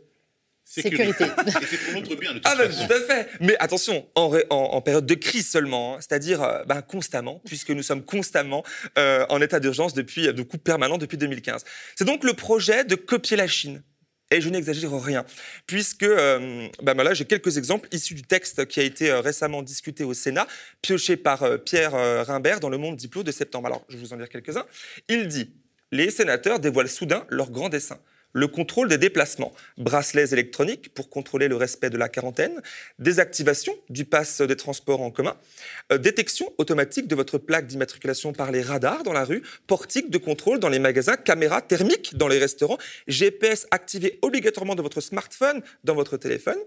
Sécurité. 0.65 1.25
c'est 1.69 1.77
pour 1.77 1.93
notre 1.93 2.15
bien, 2.15 2.33
de 2.33 2.39
toute 2.39 2.47
ah 2.47 2.55
ben, 2.55 2.69
tout 2.69 2.91
à 2.91 2.99
fait. 2.99 3.29
Mais 3.39 3.55
attention, 3.59 4.07
en, 4.15 4.81
période 4.81 5.05
de 5.05 5.13
crise 5.13 5.47
seulement, 5.47 5.95
hein, 5.95 5.97
c'est-à-dire 6.01 6.41
euh, 6.41 6.63
ben, 6.65 6.81
constamment, 6.81 7.39
puisque 7.45 7.69
nous 7.69 7.83
sommes 7.83 8.03
constamment 8.03 8.63
euh, 8.97 9.27
en 9.29 9.39
état 9.41 9.59
d'urgence 9.59 9.93
depuis, 9.93 10.33
de 10.33 10.41
coup 10.41 10.57
permanent 10.57 10.97
depuis 10.97 11.17
2015. 11.17 11.63
C'est 11.95 12.05
donc 12.05 12.23
le 12.23 12.33
projet 12.33 12.83
de 12.83 12.95
copier 12.95 13.37
la 13.37 13.47
Chine. 13.47 13.83
Et 14.31 14.41
je 14.41 14.49
n'exagère 14.49 14.91
rien, 14.91 15.23
puisque 15.67 16.01
euh, 16.01 16.67
ben, 16.81 16.95
là 16.95 17.13
j'ai 17.13 17.25
quelques 17.25 17.57
exemples 17.57 17.87
issus 17.91 18.15
du 18.15 18.23
texte 18.23 18.65
qui 18.65 18.79
a 18.79 18.83
été 18.83 19.13
récemment 19.13 19.61
discuté 19.61 20.03
au 20.03 20.15
Sénat, 20.15 20.47
pioché 20.81 21.15
par 21.15 21.47
Pierre 21.63 21.93
Rimbert 22.25 22.59
dans 22.59 22.69
Le 22.69 22.79
Monde 22.79 22.95
Diplo 22.95 23.21
de 23.21 23.31
septembre. 23.31 23.67
Alors 23.67 23.85
je 23.87 23.97
vais 23.97 24.01
vous 24.01 24.13
en 24.13 24.17
dire 24.17 24.29
quelques-uns. 24.29 24.65
Il 25.09 25.27
dit 25.27 25.53
Les 25.91 26.09
sénateurs 26.09 26.59
dévoilent 26.59 26.89
soudain 26.89 27.27
leur 27.29 27.51
grand 27.51 27.69
dessein 27.69 27.99
le 28.35 28.47
contrôle 28.47 28.89
des 28.89 28.97
déplacements, 28.97 29.53
bracelets 29.77 30.33
électroniques 30.33 30.93
pour 30.93 31.09
contrôler 31.09 31.47
le 31.47 31.55
respect 31.55 31.89
de 31.89 31.97
la 31.97 32.09
quarantaine, 32.09 32.61
désactivation 32.99 33.73
du 33.89 34.03
pass 34.03 34.41
des 34.41 34.57
transports 34.57 35.01
en 35.01 35.09
commun, 35.09 35.37
euh, 35.93 35.97
détection 35.97 36.51
automatique 36.57 37.07
de 37.07 37.15
votre 37.15 37.37
plaque 37.37 37.65
d'immatriculation 37.65 38.33
par 38.33 38.51
les 38.51 38.61
radars 38.61 39.03
dans 39.03 39.13
la 39.13 39.23
rue, 39.23 39.41
portique 39.67 40.11
de 40.11 40.17
contrôle 40.17 40.59
dans 40.59 40.67
les 40.67 40.79
magasins, 40.79 41.15
caméra 41.15 41.61
thermique 41.61 42.17
dans 42.17 42.27
les 42.27 42.37
restaurants, 42.37 42.77
GPS 43.07 43.67
activé 43.71 44.19
obligatoirement 44.21 44.75
de 44.75 44.81
votre 44.81 44.99
smartphone 44.99 45.61
dans 45.85 45.95
votre 45.95 46.17
téléphone, 46.17 46.59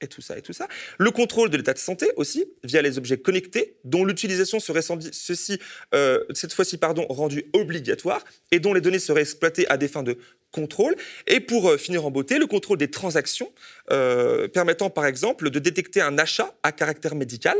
et 0.00 0.08
tout 0.08 0.20
ça 0.20 0.38
et 0.38 0.42
tout 0.42 0.52
ça. 0.52 0.68
Le 0.98 1.10
contrôle 1.10 1.50
de 1.50 1.56
l'état 1.56 1.72
de 1.72 1.78
santé 1.78 2.10
aussi, 2.16 2.46
via 2.64 2.82
les 2.82 2.98
objets 2.98 3.18
connectés, 3.18 3.76
dont 3.84 4.04
l'utilisation 4.04 4.60
serait 4.60 4.82
ceci, 4.82 5.58
euh, 5.94 6.24
cette 6.34 6.52
fois-ci 6.52 6.78
pardon, 6.78 7.06
rendue 7.08 7.46
obligatoire 7.52 8.24
et 8.50 8.60
dont 8.60 8.74
les 8.74 8.80
données 8.80 8.98
seraient 8.98 9.22
exploitées 9.22 9.68
à 9.68 9.76
des 9.76 9.88
fins 9.88 10.02
de 10.02 10.18
contrôle. 10.52 10.96
Et 11.26 11.40
pour 11.40 11.68
euh, 11.68 11.76
finir 11.76 12.04
en 12.06 12.10
beauté, 12.10 12.38
le 12.38 12.46
contrôle 12.46 12.78
des 12.78 12.90
transactions, 12.90 13.52
euh, 13.90 14.48
permettant 14.48 14.90
par 14.90 15.06
exemple 15.06 15.50
de 15.50 15.58
détecter 15.58 16.00
un 16.00 16.18
achat 16.18 16.54
à 16.62 16.72
caractère 16.72 17.14
médical 17.14 17.56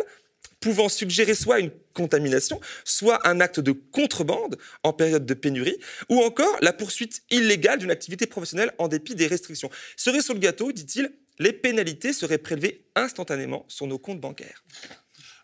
pouvant 0.61 0.89
suggérer 0.89 1.35
soit 1.35 1.59
une 1.61 1.71
contamination, 1.95 2.61
soit 2.85 3.27
un 3.27 3.41
acte 3.41 3.61
de 3.61 3.73
contrebande 3.73 4.59
en 4.83 4.93
période 4.93 5.25
de 5.25 5.35
pénurie, 5.35 5.77
ou 6.11 6.21
encore 6.21 6.55
la 6.61 6.73
poursuite 6.73 7.23
illégale 7.31 7.79
d'une 7.79 7.91
activité 7.91 8.27
professionnelle 8.27 8.73
en 8.79 8.87
dépit 8.87 9.15
des 9.15 9.27
restrictions. 9.27 9.71
Cerise 9.97 10.25
sur 10.25 10.35
le 10.35 10.41
gâteau, 10.41 10.71
dit-il, 10.73 11.11
les 11.41 11.53
pénalités 11.53 12.13
seraient 12.13 12.39
prélevées 12.39 12.85
instantanément 12.95 13.65
sur 13.67 13.89
nos 13.89 13.99
comptes 13.99 14.21
bancaires. 14.21 14.63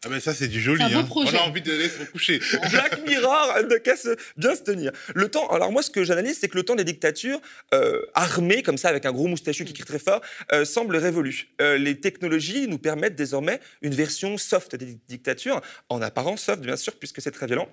Ah 0.04 0.08
ben 0.08 0.20
ça 0.20 0.34
c'est 0.34 0.46
du 0.46 0.60
joli, 0.60 0.82
hein. 0.82 1.08
on 1.10 1.26
a 1.26 1.40
envie 1.40 1.62
de 1.62 1.72
laisser 1.72 1.96
se 1.96 2.00
recoucher. 2.00 2.40
Black 2.70 3.04
Mirror 3.08 3.62
ne 3.68 3.76
casse 3.78 4.06
bien 4.36 4.54
se 4.54 4.62
tenir. 4.62 4.92
Le 5.14 5.28
temps, 5.28 5.48
alors 5.48 5.72
moi 5.72 5.82
ce 5.82 5.90
que 5.90 6.04
j'analyse 6.04 6.38
c'est 6.38 6.48
que 6.48 6.56
le 6.56 6.62
temps 6.62 6.76
des 6.76 6.84
dictatures 6.84 7.40
euh, 7.74 8.02
armées 8.14 8.62
comme 8.62 8.76
ça 8.78 8.88
avec 8.88 9.06
un 9.06 9.12
gros 9.12 9.26
moustachu 9.26 9.64
qui 9.64 9.72
crie 9.72 9.84
très 9.84 9.98
fort 9.98 10.20
euh, 10.52 10.64
semble 10.64 10.96
révolu. 10.96 11.48
Euh, 11.60 11.78
les 11.78 11.98
technologies 11.98 12.68
nous 12.68 12.78
permettent 12.78 13.16
désormais 13.16 13.58
une 13.82 13.94
version 13.94 14.36
soft 14.38 14.76
des 14.76 14.98
dictatures, 15.08 15.60
en 15.88 16.00
apparence 16.02 16.42
soft 16.42 16.60
bien 16.60 16.76
sûr 16.76 16.94
puisque 16.94 17.20
c'est 17.20 17.32
très 17.32 17.46
violent 17.46 17.68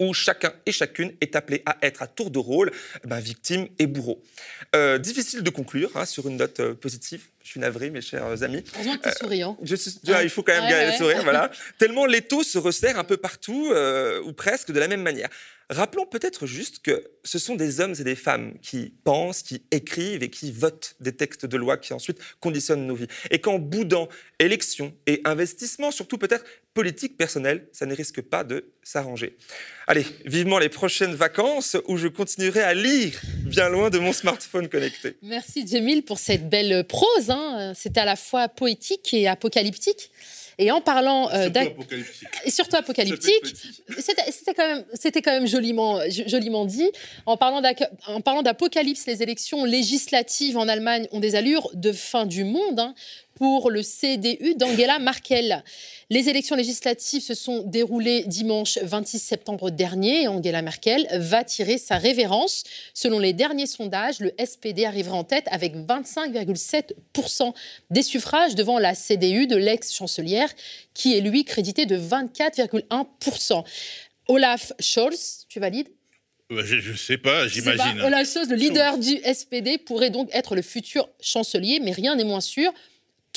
où 0.00 0.14
chacun 0.14 0.52
et 0.66 0.72
chacune 0.72 1.12
est 1.20 1.34
appelé 1.34 1.62
à 1.66 1.76
être 1.82 2.02
à 2.02 2.06
tour 2.06 2.30
de 2.30 2.38
rôle 2.38 2.70
eh 3.02 3.08
ben, 3.08 3.18
victime 3.18 3.66
et 3.78 3.86
bourreau. 3.86 4.22
Euh, 4.76 4.98
difficile 4.98 5.42
de 5.42 5.50
conclure 5.50 5.90
hein, 5.96 6.04
sur 6.04 6.28
une 6.28 6.36
note 6.36 6.72
positive. 6.74 7.24
Je 7.42 7.50
suis 7.50 7.60
navré, 7.60 7.90
mes 7.90 8.00
chers 8.00 8.42
amis. 8.42 8.62
Heureusement 8.74 8.96
que 8.96 9.02
tu 9.02 9.08
es 9.08 9.12
souriant. 9.12 9.56
Je 9.62 9.74
il 10.22 10.30
faut 10.30 10.42
quand 10.42 10.52
même 10.52 10.68
garder 10.68 10.92
le 10.92 10.98
sourire, 10.98 11.22
voilà. 11.22 11.50
Tellement 11.78 12.06
l'étau 12.06 12.42
se 12.42 12.58
resserre 12.58 12.98
un 12.98 13.04
peu 13.04 13.16
partout, 13.16 13.70
euh, 13.72 14.20
ou 14.22 14.32
presque 14.32 14.70
de 14.72 14.78
la 14.78 14.88
même 14.88 15.02
manière. 15.02 15.28
Rappelons 15.70 16.06
peut-être 16.06 16.46
juste 16.46 16.78
que 16.78 17.04
ce 17.24 17.38
sont 17.38 17.54
des 17.54 17.80
hommes 17.80 17.94
et 17.98 18.02
des 18.02 18.14
femmes 18.14 18.54
qui 18.62 18.94
pensent, 19.04 19.42
qui 19.42 19.62
écrivent 19.70 20.22
et 20.22 20.30
qui 20.30 20.50
votent 20.50 20.94
des 20.98 21.12
textes 21.12 21.44
de 21.44 21.58
loi 21.58 21.76
qui 21.76 21.92
ensuite 21.92 22.18
conditionnent 22.40 22.86
nos 22.86 22.94
vies. 22.94 23.08
Et 23.30 23.38
qu'en 23.42 23.58
boudant 23.58 24.08
élections 24.38 24.94
et 25.06 25.20
investissements, 25.26 25.90
surtout 25.90 26.16
peut-être 26.16 26.46
politique 26.72 27.18
personnelle, 27.18 27.68
ça 27.72 27.84
ne 27.84 27.94
risque 27.94 28.22
pas 28.22 28.44
de 28.44 28.72
s'arranger. 28.82 29.36
Allez, 29.86 30.06
vivement 30.24 30.58
les 30.58 30.70
prochaines 30.70 31.14
vacances 31.14 31.76
où 31.86 31.98
je 31.98 32.08
continuerai 32.08 32.62
à 32.62 32.72
lire 32.72 33.20
bien 33.44 33.68
loin 33.68 33.90
de 33.90 33.98
mon 33.98 34.14
smartphone 34.14 34.68
connecté. 34.68 35.16
Merci 35.20 35.66
Jamil 35.66 36.02
pour 36.02 36.18
cette 36.18 36.48
belle 36.48 36.86
prose. 36.86 37.28
Hein. 37.28 37.37
C'est 37.74 37.98
à 37.98 38.04
la 38.04 38.16
fois 38.16 38.48
poétique 38.48 39.12
et 39.14 39.28
apocalyptique. 39.28 40.10
Et 40.60 40.72
en 40.72 40.80
parlant 40.80 41.30
euh. 41.32 41.48
Et 42.44 42.50
surtout 42.50 42.74
apocalyptique, 42.74 43.54
c'était 43.96 44.54
quand 44.54 44.66
même, 44.66 44.84
c'était 44.92 45.22
quand 45.22 45.30
même 45.30 45.46
joliment, 45.46 46.00
joliment 46.08 46.64
dit. 46.64 46.90
En 47.26 47.36
parlant 47.36 48.42
d'apocalypse, 48.42 49.06
les 49.06 49.22
élections 49.22 49.64
législatives 49.64 50.58
en 50.58 50.66
Allemagne 50.66 51.06
ont 51.12 51.20
des 51.20 51.36
allures 51.36 51.70
de 51.74 51.92
fin 51.92 52.26
du 52.26 52.42
monde. 52.42 52.80
Hein 52.80 52.94
pour 53.38 53.70
le 53.70 53.82
CDU 53.84 54.56
d'Angela 54.56 54.98
Merkel. 54.98 55.62
Les 56.10 56.28
élections 56.28 56.56
législatives 56.56 57.22
se 57.22 57.34
sont 57.34 57.62
déroulées 57.62 58.24
dimanche 58.26 58.78
26 58.82 59.20
septembre 59.20 59.70
dernier 59.70 60.22
et 60.22 60.28
Angela 60.28 60.60
Merkel 60.60 61.06
va 61.12 61.44
tirer 61.44 61.78
sa 61.78 61.98
révérence. 61.98 62.64
Selon 62.94 63.20
les 63.20 63.32
derniers 63.32 63.68
sondages, 63.68 64.18
le 64.18 64.32
SPD 64.44 64.86
arrivera 64.86 65.16
en 65.16 65.22
tête 65.22 65.46
avec 65.52 65.76
25,7% 65.76 67.54
des 67.90 68.02
suffrages 68.02 68.56
devant 68.56 68.80
la 68.80 68.96
CDU 68.96 69.46
de 69.46 69.56
l'ex-chancelière 69.56 70.52
qui 70.92 71.16
est 71.16 71.20
lui 71.20 71.44
crédité 71.44 71.86
de 71.86 71.96
24,1%. 71.96 73.64
Olaf 74.26 74.72
Scholz, 74.80 75.46
tu 75.48 75.60
valides? 75.60 75.88
Bah, 76.50 76.62
je 76.64 76.90
ne 76.90 76.96
sais 76.96 77.18
pas, 77.18 77.46
j'imagine. 77.46 78.00
Olaf 78.00 78.28
Scholz, 78.32 78.48
le 78.48 78.56
leader 78.56 78.98
du 78.98 79.20
SPD, 79.32 79.78
pourrait 79.78 80.10
donc 80.10 80.28
être 80.32 80.56
le 80.56 80.62
futur 80.62 81.08
chancelier, 81.20 81.78
mais 81.80 81.92
rien 81.92 82.16
n'est 82.16 82.24
moins 82.24 82.40
sûr 82.40 82.72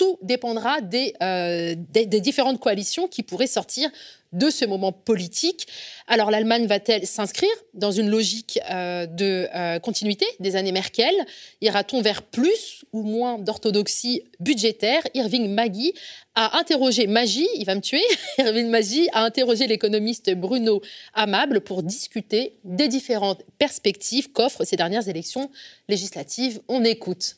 tout 0.01 0.17
dépendra 0.23 0.79
euh, 1.21 1.75
des, 1.77 2.21
différentes 2.21 2.59
coalitions 2.59 3.07
qui 3.07 3.21
pourraient 3.21 3.45
sortir 3.45 3.87
de 4.31 4.49
ce 4.49 4.65
moment 4.65 4.91
politique. 4.91 5.67
Alors 6.07 6.31
l'Allemagne 6.31 6.65
va-t-elle 6.65 7.05
s'inscrire 7.05 7.51
dans 7.75 7.91
une 7.91 8.09
logique 8.09 8.59
euh, 8.71 9.05
de 9.05 9.47
euh, 9.53 9.77
continuité 9.77 10.25
des 10.39 10.55
années 10.55 10.71
Merkel? 10.71 11.13
Ira-t-on 11.61 12.01
vers 12.01 12.23
plus 12.23 12.83
ou 12.93 13.03
moins 13.03 13.37
d'orthodoxie 13.37 14.23
budgétaire? 14.39 15.03
Irving 15.13 15.53
Maggi 15.53 15.93
a 16.33 16.57
interrogé 16.57 17.05
Maggi, 17.05 17.47
il 17.57 17.65
va 17.65 17.75
me 17.75 17.81
tuer, 17.81 18.01
Irving 18.39 18.69
Maggi 18.69 19.07
a 19.13 19.23
interrogé 19.23 19.67
l'économiste 19.67 20.33
Bruno 20.33 20.81
Amable 21.13 21.61
pour 21.61 21.83
discuter 21.83 22.57
des 22.63 22.87
différentes 22.87 23.43
perspectives 23.59 24.31
qu'offrent 24.31 24.63
ces 24.63 24.77
dernières 24.77 25.07
élections 25.07 25.51
législatives. 25.87 26.59
On 26.67 26.83
écoute. 26.83 27.35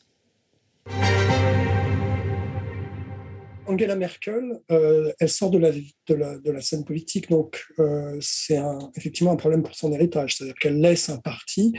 Angela 3.74 3.96
Merkel, 3.96 4.60
euh, 4.72 5.12
elle 5.20 5.30
sort 5.30 5.50
de 5.50 5.58
la, 5.58 6.62
scène 6.62 6.86
politique, 6.86 7.30
donc 7.30 7.66
euh, 7.80 8.18
c'est 8.22 8.60
effectivement 8.96 9.32
un 9.32 9.36
problème 9.36 9.64
pour 9.64 9.76
son 9.76 9.92
héritage. 9.92 10.36
C'est-à-dire 10.36 10.56
qu'elle 10.56 10.80
laisse 10.80 11.10
un 11.10 11.18
parti 11.18 11.74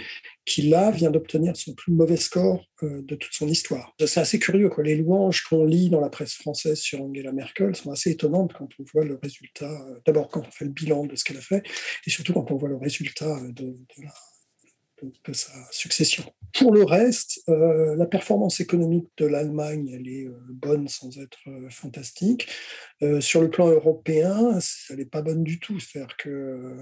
qui, 0.44 0.62
là, 0.62 0.90
vient 0.90 1.10
d'obtenir 1.10 1.56
son 1.56 1.72
plus 1.74 1.92
mauvais 1.92 2.16
score 2.16 2.64
euh, 2.82 3.02
de 3.02 3.14
toute 3.14 3.32
son 3.32 3.48
histoire. 3.48 3.94
C'est 4.04 4.20
assez 4.20 4.38
curieux. 4.38 4.68
Quoi. 4.68 4.84
Les 4.84 4.96
louanges 4.96 5.42
qu'on 5.44 5.64
lit 5.64 5.88
dans 5.88 6.00
la 6.00 6.10
presse 6.10 6.34
française 6.34 6.78
sur 6.78 7.02
Angela 7.02 7.32
Merkel 7.32 7.74
sont 7.76 7.92
assez 7.92 8.10
étonnantes 8.10 8.52
quand 8.52 8.68
on 8.78 8.84
voit 8.92 9.04
le 9.04 9.18
résultat, 9.22 9.70
d'abord 10.04 10.28
quand 10.28 10.46
on 10.46 10.50
fait 10.50 10.64
le 10.64 10.72
bilan 10.72 11.06
de 11.06 11.16
ce 11.16 11.24
qu'elle 11.24 11.38
a 11.38 11.42
fait, 11.42 11.62
et 12.06 12.10
surtout 12.10 12.32
quand 12.32 12.50
on 12.50 12.56
voit 12.56 12.68
le 12.68 12.76
résultat 12.76 13.40
de, 13.52 13.66
de 13.66 14.02
la 14.02 14.12
de 15.24 15.32
sa 15.32 15.52
succession. 15.70 16.24
Pour 16.52 16.72
le 16.72 16.84
reste, 16.84 17.42
euh, 17.48 17.96
la 17.96 18.06
performance 18.06 18.60
économique 18.60 19.08
de 19.16 19.26
l'Allemagne, 19.26 19.90
elle 19.92 20.08
est 20.08 20.26
euh, 20.26 20.36
bonne 20.50 20.86
sans 20.88 21.18
être 21.18 21.38
euh, 21.48 21.68
fantastique. 21.70 22.48
sur 23.20 23.42
le 23.42 23.50
plan 23.50 23.68
européen, 23.68 24.58
elle 24.90 24.96
n'est 24.96 25.04
pas 25.04 25.22
bonne 25.22 25.42
du 25.42 25.58
tout. 25.58 25.80
C'est-à-dire 25.80 26.16
que 26.16 26.76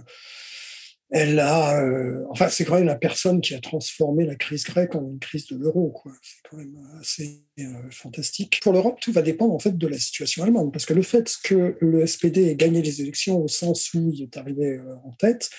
elle 1.12 1.38
a, 1.40 1.78
euh, 1.78 2.24
enfin, 2.30 2.48
c'est 2.48 2.64
quand 2.64 2.76
même 2.76 2.86
la 2.86 2.96
personne 2.96 3.42
qui 3.42 3.54
a 3.54 3.60
transformé 3.60 4.24
la 4.24 4.34
crise 4.34 4.64
grecque 4.64 4.94
en 4.94 5.06
une 5.06 5.18
crise 5.18 5.46
de 5.46 5.56
l'euro, 5.56 5.90
quoi. 5.90 6.10
C'est 6.22 6.48
quand 6.48 6.56
même 6.56 6.74
assez 6.98 7.44
euh, 7.58 7.90
fantastique. 7.90 8.60
Pour 8.62 8.72
l'Europe, 8.72 8.98
tout 8.98 9.12
va 9.12 9.20
dépendre 9.20 9.52
en 9.52 9.58
fait 9.58 9.76
de 9.76 9.86
la 9.86 9.98
situation 9.98 10.42
allemande, 10.42 10.72
parce 10.72 10.86
que 10.86 10.94
le 10.94 11.02
fait 11.02 11.30
que 11.44 11.76
le 11.80 12.06
SPD 12.06 12.48
ait 12.48 12.56
gagné 12.56 12.80
les 12.80 13.02
élections 13.02 13.42
au 13.42 13.48
sens 13.48 13.92
où 13.92 14.10
il 14.10 14.22
est 14.22 14.38
arrivé 14.38 14.78
euh, 14.78 14.94
en 15.04 15.12
tête 15.12 15.50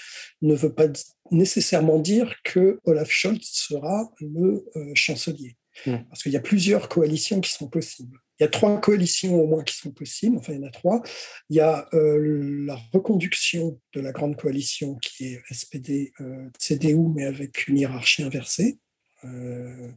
ne 0.41 0.55
veut 0.55 0.73
pas 0.73 0.87
nécessairement 1.29 1.99
dire 1.99 2.35
que 2.43 2.79
Olaf 2.85 3.11
Scholz 3.11 3.43
sera 3.43 4.11
le 4.19 4.65
chancelier, 4.95 5.55
mmh. 5.85 5.97
parce 6.09 6.23
qu'il 6.23 6.31
y 6.31 6.37
a 6.37 6.41
plusieurs 6.41 6.89
coalitions 6.89 7.39
qui 7.41 7.51
sont 7.51 7.69
possibles. 7.69 8.22
Il 8.39 8.43
y 8.43 8.45
a 8.45 8.49
trois 8.49 8.79
coalitions 8.81 9.39
au 9.39 9.47
moins 9.47 9.63
qui 9.63 9.75
sont 9.75 9.91
possibles, 9.91 10.37
enfin 10.37 10.53
il 10.53 10.59
y 10.59 10.63
en 10.63 10.67
a 10.67 10.71
trois. 10.71 11.01
Il 11.49 11.57
y 11.57 11.59
a 11.59 11.87
euh, 11.93 12.65
la 12.65 12.75
reconduction 12.91 13.79
de 13.93 14.01
la 14.01 14.11
grande 14.11 14.35
coalition 14.35 14.95
qui 14.95 15.25
est 15.25 15.41
SPD-CDU, 15.51 16.95
euh, 16.95 17.13
mais 17.13 17.25
avec 17.25 17.67
une 17.67 17.77
hiérarchie 17.77 18.23
inversée. 18.23 18.79
Euh, 19.23 19.91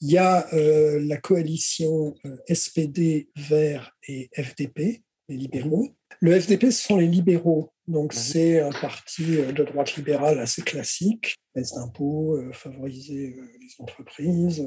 il 0.00 0.10
y 0.10 0.18
a 0.18 0.46
la 0.52 1.16
coalition 1.16 2.14
SPD, 2.52 3.30
Vert 3.36 3.96
et 4.06 4.28
FDP, 4.34 5.02
les 5.28 5.36
libéraux. 5.36 5.88
Le 6.20 6.38
FDP, 6.38 6.70
ce 6.70 6.86
sont 6.86 6.96
les 6.96 7.06
libéraux 7.06 7.70
donc 7.88 8.14
mhm. 8.14 8.20
c'est 8.20 8.60
un 8.60 8.70
parti 8.70 9.38
euh, 9.38 9.50
de 9.50 9.64
droite 9.64 9.96
libérale 9.96 10.38
assez 10.38 10.62
classique, 10.62 11.36
baisse 11.54 11.72
d'impôts, 11.72 12.36
euh, 12.36 12.52
favoriser 12.52 13.34
euh, 13.34 13.48
les 13.60 13.68
entreprises, 13.78 14.64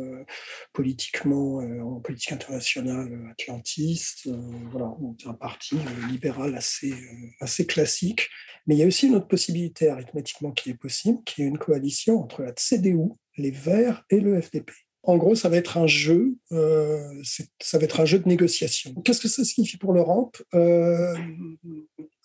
politiquement 0.73 1.57
en 1.57 1.99
politique 1.99 2.31
internationale 2.31 3.27
atlantiste, 3.31 4.27
voilà, 4.71 4.93
c'est 5.19 5.27
un 5.27 5.33
parti 5.33 5.75
libéral 6.09 6.55
assez 6.55 6.93
assez 7.39 7.65
classique. 7.65 8.27
Mais 8.65 8.75
il 8.75 8.79
y 8.79 8.83
a 8.83 8.87
aussi 8.87 9.07
une 9.07 9.15
autre 9.15 9.27
possibilité 9.27 9.89
arithmétiquement 9.89 10.51
qui 10.51 10.71
est 10.71 10.75
possible, 10.75 11.23
qui 11.25 11.43
est 11.43 11.45
une 11.45 11.57
coalition 11.57 12.21
entre 12.21 12.43
la 12.43 12.53
CDU, 12.55 13.09
les 13.37 13.51
Verts 13.51 14.03
et 14.09 14.19
le 14.19 14.41
FDP. 14.41 14.71
En 15.03 15.17
gros, 15.17 15.33
ça 15.33 15.49
va 15.49 15.57
être 15.57 15.77
un 15.77 15.87
jeu, 15.87 16.35
euh, 16.51 17.23
ça 17.59 17.77
va 17.77 17.83
être 17.85 17.99
un 17.99 18.05
jeu 18.05 18.19
de 18.19 18.27
négociation. 18.27 18.93
Qu'est-ce 19.03 19.21
que 19.21 19.27
ça 19.27 19.43
signifie 19.43 19.77
pour 19.77 19.93
l'Europe? 19.93 20.37
Euh, 20.53 21.15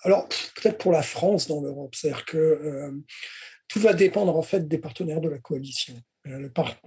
Alors, 0.03 0.29
peut-être 0.29 0.79
pour 0.79 0.93
la 0.93 1.03
France 1.03 1.49
dans 1.49 1.63
l'Europe, 1.63 1.95
c'est-à-dire 1.95 2.27
que 2.27 2.37
euh, 2.37 2.93
tout 3.69 3.81
va 3.81 3.95
dépendre 3.95 4.37
en 4.37 4.43
fait 4.43 4.69
des 4.69 4.79
partenaires 4.79 5.23
de 5.23 5.31
la 5.31 5.39
coalition 5.39 5.95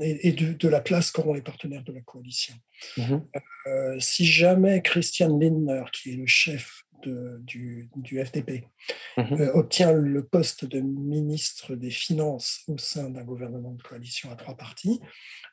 et 0.02 0.34
de, 0.34 0.67
la 0.67 0.82
place 0.82 1.12
qu'auront 1.12 1.34
les 1.34 1.41
partenaires 1.41 1.84
de 1.84 1.93
la 1.93 2.02
coalition. 2.02 2.56
Mmh 2.97 3.17
si 3.99 4.25
jamais 4.25 4.82
Christian 4.82 5.38
Lindner, 5.38 5.84
qui 5.93 6.13
est 6.13 6.15
le 6.15 6.25
chef 6.25 6.86
du, 7.08 7.90
FDP, 8.26 8.66
mhm. 9.18 9.52
obtient 9.54 9.92
le 9.92 10.24
poste 10.24 10.66
de 10.66 10.80
ministre 10.80 11.76
des 11.76 11.90
Finances 11.90 12.64
au 12.68 12.78
sein 12.78 13.10
d'un 13.10 13.24
gouvernement 13.24 13.72
de 13.72 13.82
coalition 13.82 14.32
à 14.32 14.36
trois 14.36 14.56
partis, 14.56 15.00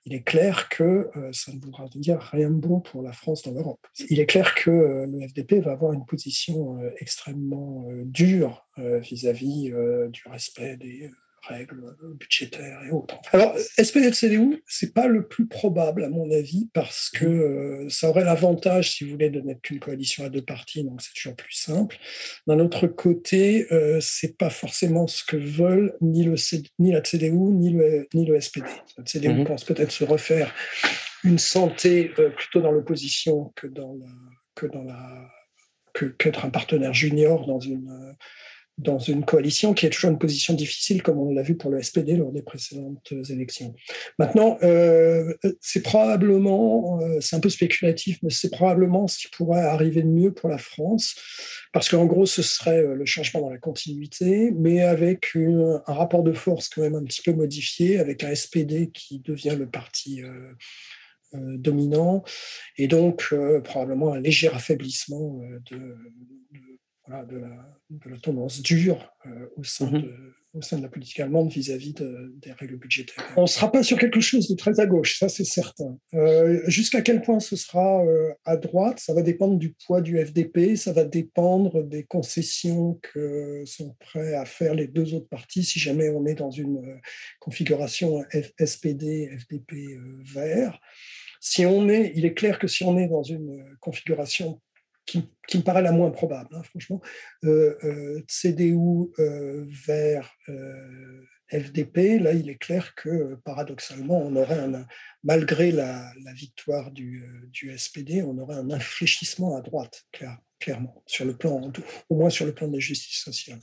il 0.05 0.15
est 0.15 0.23
clair 0.23 0.69
que 0.69 1.11
ça 1.33 1.53
ne 1.53 1.61
voudra 1.61 1.89
dire 1.95 2.21
rien 2.21 2.51
de 2.51 2.57
bon 2.57 2.81
pour 2.81 3.03
la 3.03 3.13
France 3.13 3.43
dans 3.43 3.53
l'Europe. 3.53 3.87
Il 4.09 4.21
est 4.21 4.27
clair 4.27 4.55
que 4.55 4.71
le 4.71 5.29
FDP 5.29 5.65
va 5.65 5.73
avoir 5.73 5.93
une 5.93 6.05
position 6.05 6.79
extrêmement 6.99 7.87
dure 8.05 8.67
vis-à-vis 8.77 9.71
du 10.11 10.23
respect 10.29 10.77
des 10.77 11.11
règles 11.49 11.97
budgétaires 12.19 12.81
et 12.87 12.91
autres. 12.91 13.17
Alors, 13.33 13.57
SPD-CDU, 13.79 14.63
c'est 14.67 14.93
pas 14.93 15.07
le 15.07 15.27
plus 15.27 15.47
probable, 15.47 16.05
à 16.05 16.09
mon 16.09 16.31
avis, 16.31 16.69
parce 16.73 17.11
que 17.11 17.25
euh, 17.25 17.89
ça 17.89 18.09
aurait 18.09 18.25
l'avantage, 18.25 18.93
si 18.93 19.05
vous 19.05 19.13
voulez, 19.13 19.31
de 19.31 19.41
n'être 19.41 19.63
qu'une 19.63 19.79
coalition 19.79 20.25
à 20.25 20.29
deux 20.29 20.43
partis, 20.43 20.85
donc 20.85 21.01
c'est 21.03 21.15
toujours 21.15 21.37
plus 21.37 21.55
simple. 21.55 21.97
D'un 22.47 22.59
autre 22.59 22.87
côté, 22.87 23.67
euh, 23.73 23.99
c'est 24.01 24.37
pas 24.37 24.51
forcément 24.51 25.07
ce 25.07 25.25
que 25.25 25.37
veulent 25.37 25.97
ni, 26.01 26.25
le 26.25 26.37
ni 26.79 26.93
la 26.93 27.03
CDU, 27.03 27.33
ni 27.33 27.71
le, 27.71 28.07
ni 28.15 28.27
le 28.27 28.41
SPD. 28.41 28.67
La 28.99 29.05
CDU 29.05 29.29
mhm. 29.29 29.45
pense 29.45 29.65
peut-être 29.65 29.93
se 29.93 30.05
refaire 30.05 30.53
une 31.25 31.39
santé 31.39 32.13
euh, 32.19 32.31
plutôt 32.31 32.61
dans 32.61 32.73
l'opposition 32.73 33.53
que 33.57 33.67
dans 33.67 33.95
la, 33.95 34.07
que 34.55 34.67
dans 34.67 34.85
la 34.85 35.31
qu'être 36.19 36.45
un 36.45 36.51
partenaire 36.51 36.93
junior 36.93 37.47
dans 37.47 37.59
une 37.59 38.15
dans 38.79 38.99
une 38.99 39.25
coalition 39.25 39.73
qui 39.73 39.87
est 39.87 39.91
toujours 39.91 40.11
une 40.11 40.19
position 40.19 40.53
difficile, 40.53 41.03
comme 41.03 41.19
on 41.19 41.33
l'a 41.33 41.43
vu 41.43 41.57
pour 41.57 41.71
le 41.71 41.83
SPD 41.83 42.17
lors 42.17 42.31
des 42.31 42.43
précédentes 42.43 43.11
élections. 43.31 43.75
Maintenant, 44.19 44.59
euh, 44.63 45.33
c'est 45.61 45.83
probablement, 45.83 47.01
euh, 47.01 47.19
c'est 47.21 47.37
un 47.37 47.41
peu 47.41 47.49
spéculatif, 47.49 48.19
mais 48.23 48.29
c'est 48.29 48.51
probablement 48.51 49.07
ce 49.09 49.19
qui 49.19 49.29
pourrait 49.29 49.63
arriver 49.63 50.03
de 50.03 50.09
mieux 50.09 50.33
pour 50.33 50.51
la 50.51 50.59
France, 50.59 51.17
parce 51.73 51.89
qu'en 51.89 52.05
gros, 52.05 52.27
ce 52.27 52.43
serait 52.43 52.83
euh, 52.83 52.95
le 52.95 53.07
changement 53.07 53.41
dans 53.41 53.51
la 53.51 53.59
continuité, 53.59 54.51
mais 54.55 54.83
avec 54.83 55.35
un 55.37 55.81
rapport 55.87 56.23
de 56.23 56.33
force 56.33 56.69
quand 56.69 56.83
même 56.83 56.97
un 56.97 57.05
petit 57.05 57.23
peu 57.23 57.33
modifié, 57.33 57.99
avec 57.99 58.25
un 58.25 58.35
SPD 58.35 58.91
qui 58.93 59.21
devient 59.21 59.57
le 59.59 59.69
parti 59.69 60.23
dominant, 61.33 62.25
et 62.77 62.89
donc 62.89 63.35
probablement 63.65 64.13
un 64.13 64.21
léger 64.21 64.49
affaiblissement 64.49 65.41
de 65.71 65.97
de, 66.53 66.76
la, 67.09 67.25
tendance 68.23 68.63
dure 68.63 69.13
euh, 69.27 69.47
au, 69.57 69.65
sein 69.65 69.91
mhm. 69.91 70.03
de, 70.03 70.15
au, 70.55 70.63
sein 70.63 70.79
de, 70.79 70.83
la 70.83 70.89
politique 70.89 71.21
allemande 71.21 71.51
vis-à-vis 71.51 71.95
des 71.95 72.53
règles 72.53 72.77
budgétaires. 72.77 73.25
On 73.37 73.43
ne 73.43 73.47
sera 73.47 73.71
pas 73.71 73.83
sur 73.83 73.99
quelque 73.99 74.21
chose 74.21 74.49
de 74.49 74.55
très 74.57 74.81
à 74.81 74.87
gauche, 74.87 75.19
ça 75.19 75.29
c'est 75.29 75.45
certain. 75.45 75.99
Euh, 76.15 76.63
jusqu'à 76.67 77.03
quel 77.03 77.23
point 77.23 77.41
ce 77.41 77.57
sera 77.57 78.05
euh, 78.05 78.33
à 78.45 78.57
droite, 78.57 78.99
ça 78.99 79.15
va 79.15 79.23
dépendre 79.23 79.57
du 79.57 79.75
poids 79.87 80.01
du 80.01 80.25
FDP, 80.25 80.77
ça 80.77 80.93
va 80.93 81.05
dépendre 81.05 81.85
des 81.85 82.05
concessions 82.05 82.99
que 83.03 83.63
sont 83.67 83.95
prêts 84.01 84.35
à 84.35 84.45
faire 84.45 84.75
les 84.75 84.89
deux 84.89 85.15
autres 85.15 85.29
partis 85.29 85.65
si 85.65 85.79
jamais 85.79 86.09
on 86.09 86.27
est 86.27 86.35
dans 86.35 86.51
une 86.51 87.01
configuration 87.41 88.25
SPD, 88.59 89.31
FDP 89.39 89.99
vert. 90.25 90.81
Si 91.41 91.65
on 91.65 91.89
est, 91.89 92.13
il 92.17 92.25
est 92.25 92.35
clair 92.35 92.59
que 92.59 92.67
si 92.67 92.83
on 92.83 92.99
est 92.99 93.07
dans 93.07 93.23
une 93.23 93.65
configuration 93.81 94.61
qui, 95.07 95.19
me 95.55 95.63
paraît 95.63 95.83
la 95.83 95.93
moins 95.93 96.11
probable, 96.11 96.55
hein, 96.55 96.63
franchement, 96.65 97.01
euh, 97.45 97.77
euh, 97.85 98.23
CDU 98.29 98.77
euh, 99.19 99.65
vers 99.87 100.37
FDP, 101.49 102.19
là, 102.19 102.33
il 102.33 102.51
est 102.51 102.57
clair 102.57 102.95
que 102.97 103.37
paradoxalement, 103.45 104.19
on 104.19 104.35
aurait 104.35 104.59
un, 104.59 104.85
malgré 105.23 105.71
la, 105.71 106.13
victoire 106.35 106.91
du, 106.91 107.25
SPD, 107.77 108.23
on 108.23 108.37
aurait 108.39 108.57
un 108.57 108.71
infléchissement 108.71 109.57
à 109.57 109.61
droite, 109.61 110.05
clairement, 110.59 111.03
sur 111.07 111.25
le 111.25 111.37
plan, 111.37 111.73
au 112.11 112.17
moins 112.17 112.31
sur 112.31 112.47
le 112.47 112.53
plan 112.53 112.67
de 112.67 112.75
la 112.75 112.81
justice 112.81 113.21
sociale. 113.21 113.61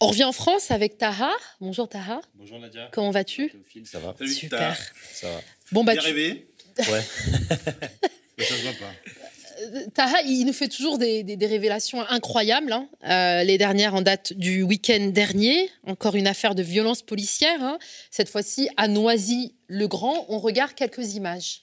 On 0.00 0.08
revient 0.08 0.24
en 0.24 0.32
France 0.32 0.70
avec 0.70 0.98
Taha. 0.98 1.30
Bonjour 1.60 1.88
Taha. 1.88 2.20
Bonjour 2.34 2.58
Nadia. 2.58 2.88
Comment 2.92 3.10
vas-tu? 3.10 3.52
Ça 3.84 4.00
va. 4.00 4.14
Super. 4.26 4.76
Ça 5.12 5.30
va. 5.30 5.40
Bon 5.72 5.84
bah. 5.84 5.96
Tu... 5.96 6.46
Ouais. 6.78 6.84
Mais 8.38 8.44
ça 8.44 8.54
se 8.56 8.62
voit 8.62 8.72
pas. 8.72 8.92
Taha, 9.94 10.22
il 10.22 10.44
nous 10.44 10.52
fait 10.52 10.68
toujours 10.68 10.98
des, 10.98 11.24
révélations 11.40 12.00
incroyables. 12.08 12.72
Hein. 12.72 12.88
Euh, 13.04 13.44
les 13.44 13.58
dernières 13.58 13.94
en 13.94 14.02
date 14.02 14.32
du 14.32 14.62
week-end 14.62 15.10
dernier. 15.12 15.70
Encore 15.86 16.16
une 16.16 16.26
affaire 16.26 16.54
de 16.54 16.62
violence 16.62 17.02
policière. 17.02 17.62
Hein. 17.62 17.78
Cette 18.10 18.28
fois-ci 18.28 18.68
à 18.76 18.88
Noisy-le-Grand. 18.88 20.26
On 20.28 20.38
regarde 20.38 20.74
quelques 20.74 21.14
images. 21.14 21.62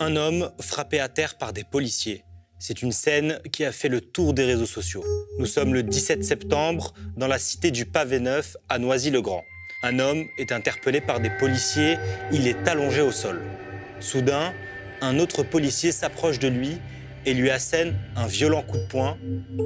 Un 0.00 0.16
homme 0.16 0.50
frappé 0.60 1.00
à 1.00 1.08
terre 1.08 1.36
par 1.36 1.52
des 1.52 1.64
policiers. 1.64 2.24
C'est 2.60 2.82
une 2.82 2.90
scène 2.90 3.40
qui 3.52 3.64
a 3.64 3.70
fait 3.70 3.88
le 3.88 4.00
tour 4.00 4.34
des 4.34 4.44
réseaux 4.44 4.66
sociaux. 4.66 5.04
Nous 5.38 5.46
sommes 5.46 5.74
le 5.74 5.84
17 5.84 6.24
septembre 6.24 6.92
dans 7.16 7.28
la 7.28 7.38
cité 7.38 7.70
du 7.70 7.86
Pavé 7.86 8.18
Neuf 8.18 8.56
à 8.68 8.80
Noisy-le-Grand. 8.80 9.44
Un 9.84 10.00
homme 10.00 10.24
est 10.38 10.50
interpellé 10.50 11.00
par 11.00 11.20
des 11.20 11.30
policiers, 11.30 11.98
il 12.32 12.48
est 12.48 12.66
allongé 12.66 13.00
au 13.00 13.12
sol. 13.12 13.40
Soudain, 14.00 14.52
un 15.00 15.20
autre 15.20 15.44
policier 15.44 15.92
s'approche 15.92 16.40
de 16.40 16.48
lui 16.48 16.78
et 17.26 17.32
lui 17.32 17.48
assène 17.48 17.96
un 18.16 18.26
violent 18.26 18.62
coup 18.62 18.78
de 18.78 18.86
poing 18.86 19.16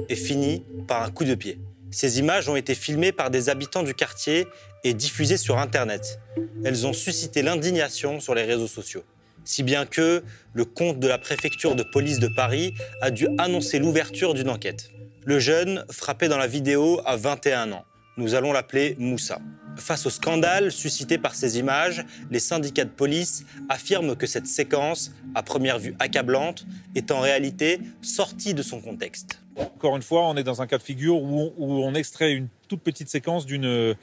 et 0.07 0.15
finit 0.15 0.63
par 0.87 1.01
un 1.01 1.09
coup 1.09 1.25
de 1.25 1.33
pied. 1.33 1.57
Ces 1.89 2.19
images 2.19 2.47
ont 2.47 2.55
été 2.55 2.75
filmées 2.75 3.11
par 3.11 3.31
des 3.31 3.49
habitants 3.49 3.83
du 3.83 3.95
quartier 3.95 4.45
et 4.83 4.93
diffusées 4.93 5.37
sur 5.37 5.57
Internet. 5.57 6.19
Elles 6.63 6.85
ont 6.85 6.93
suscité 6.93 7.41
l'indignation 7.41 8.19
sur 8.19 8.35
les 8.35 8.43
réseaux 8.43 8.67
sociaux 8.67 9.03
si 9.45 9.63
bien 9.63 9.85
que 9.85 10.23
le 10.53 10.65
compte 10.65 10.99
de 10.99 11.07
la 11.07 11.17
préfecture 11.17 11.75
de 11.75 11.83
police 11.91 12.19
de 12.19 12.29
Paris 12.35 12.73
a 13.01 13.11
dû 13.11 13.27
annoncer 13.37 13.79
l'ouverture 13.79 14.33
d'une 14.33 14.49
enquête. 14.49 14.89
Le 15.25 15.39
jeune, 15.39 15.85
frappé 15.89 16.27
dans 16.27 16.37
la 16.37 16.47
vidéo, 16.47 17.01
a 17.05 17.15
21 17.15 17.71
ans. 17.71 17.85
Nous 18.15 18.35
allons 18.35 18.53
l'appeler 18.53 18.95
Moussa. 18.99 19.39
Face 19.75 20.05
au 20.05 20.11
scandale 20.11 20.71
suscité 20.71 21.17
par 21.17 21.33
ces 21.33 21.57
images, 21.57 22.05
les 22.29 22.39
syndicats 22.39 22.85
de 22.85 22.91
police 22.91 23.43
affirment 23.69 24.15
que 24.15 24.27
cette 24.27 24.45
séquence, 24.45 25.11
à 25.33 25.41
première 25.41 25.79
vue 25.79 25.95
accablante, 25.97 26.67
est 26.93 27.09
en 27.09 27.19
réalité 27.19 27.79
sortie 28.03 28.53
de 28.53 28.61
son 28.61 28.81
contexte. 28.81 29.39
Encore 29.55 29.95
une 29.95 30.03
fois, 30.03 30.27
on 30.27 30.37
est 30.37 30.43
dans 30.43 30.61
un 30.61 30.67
cas 30.67 30.77
de 30.77 30.83
figure 30.83 31.15
où 31.15 31.53
on, 31.57 31.93
extrait 31.95 32.33
une 32.33 32.49
toute 32.67 32.81
petite 32.81 33.09
séquence 33.09 33.47
d'une 33.47 33.95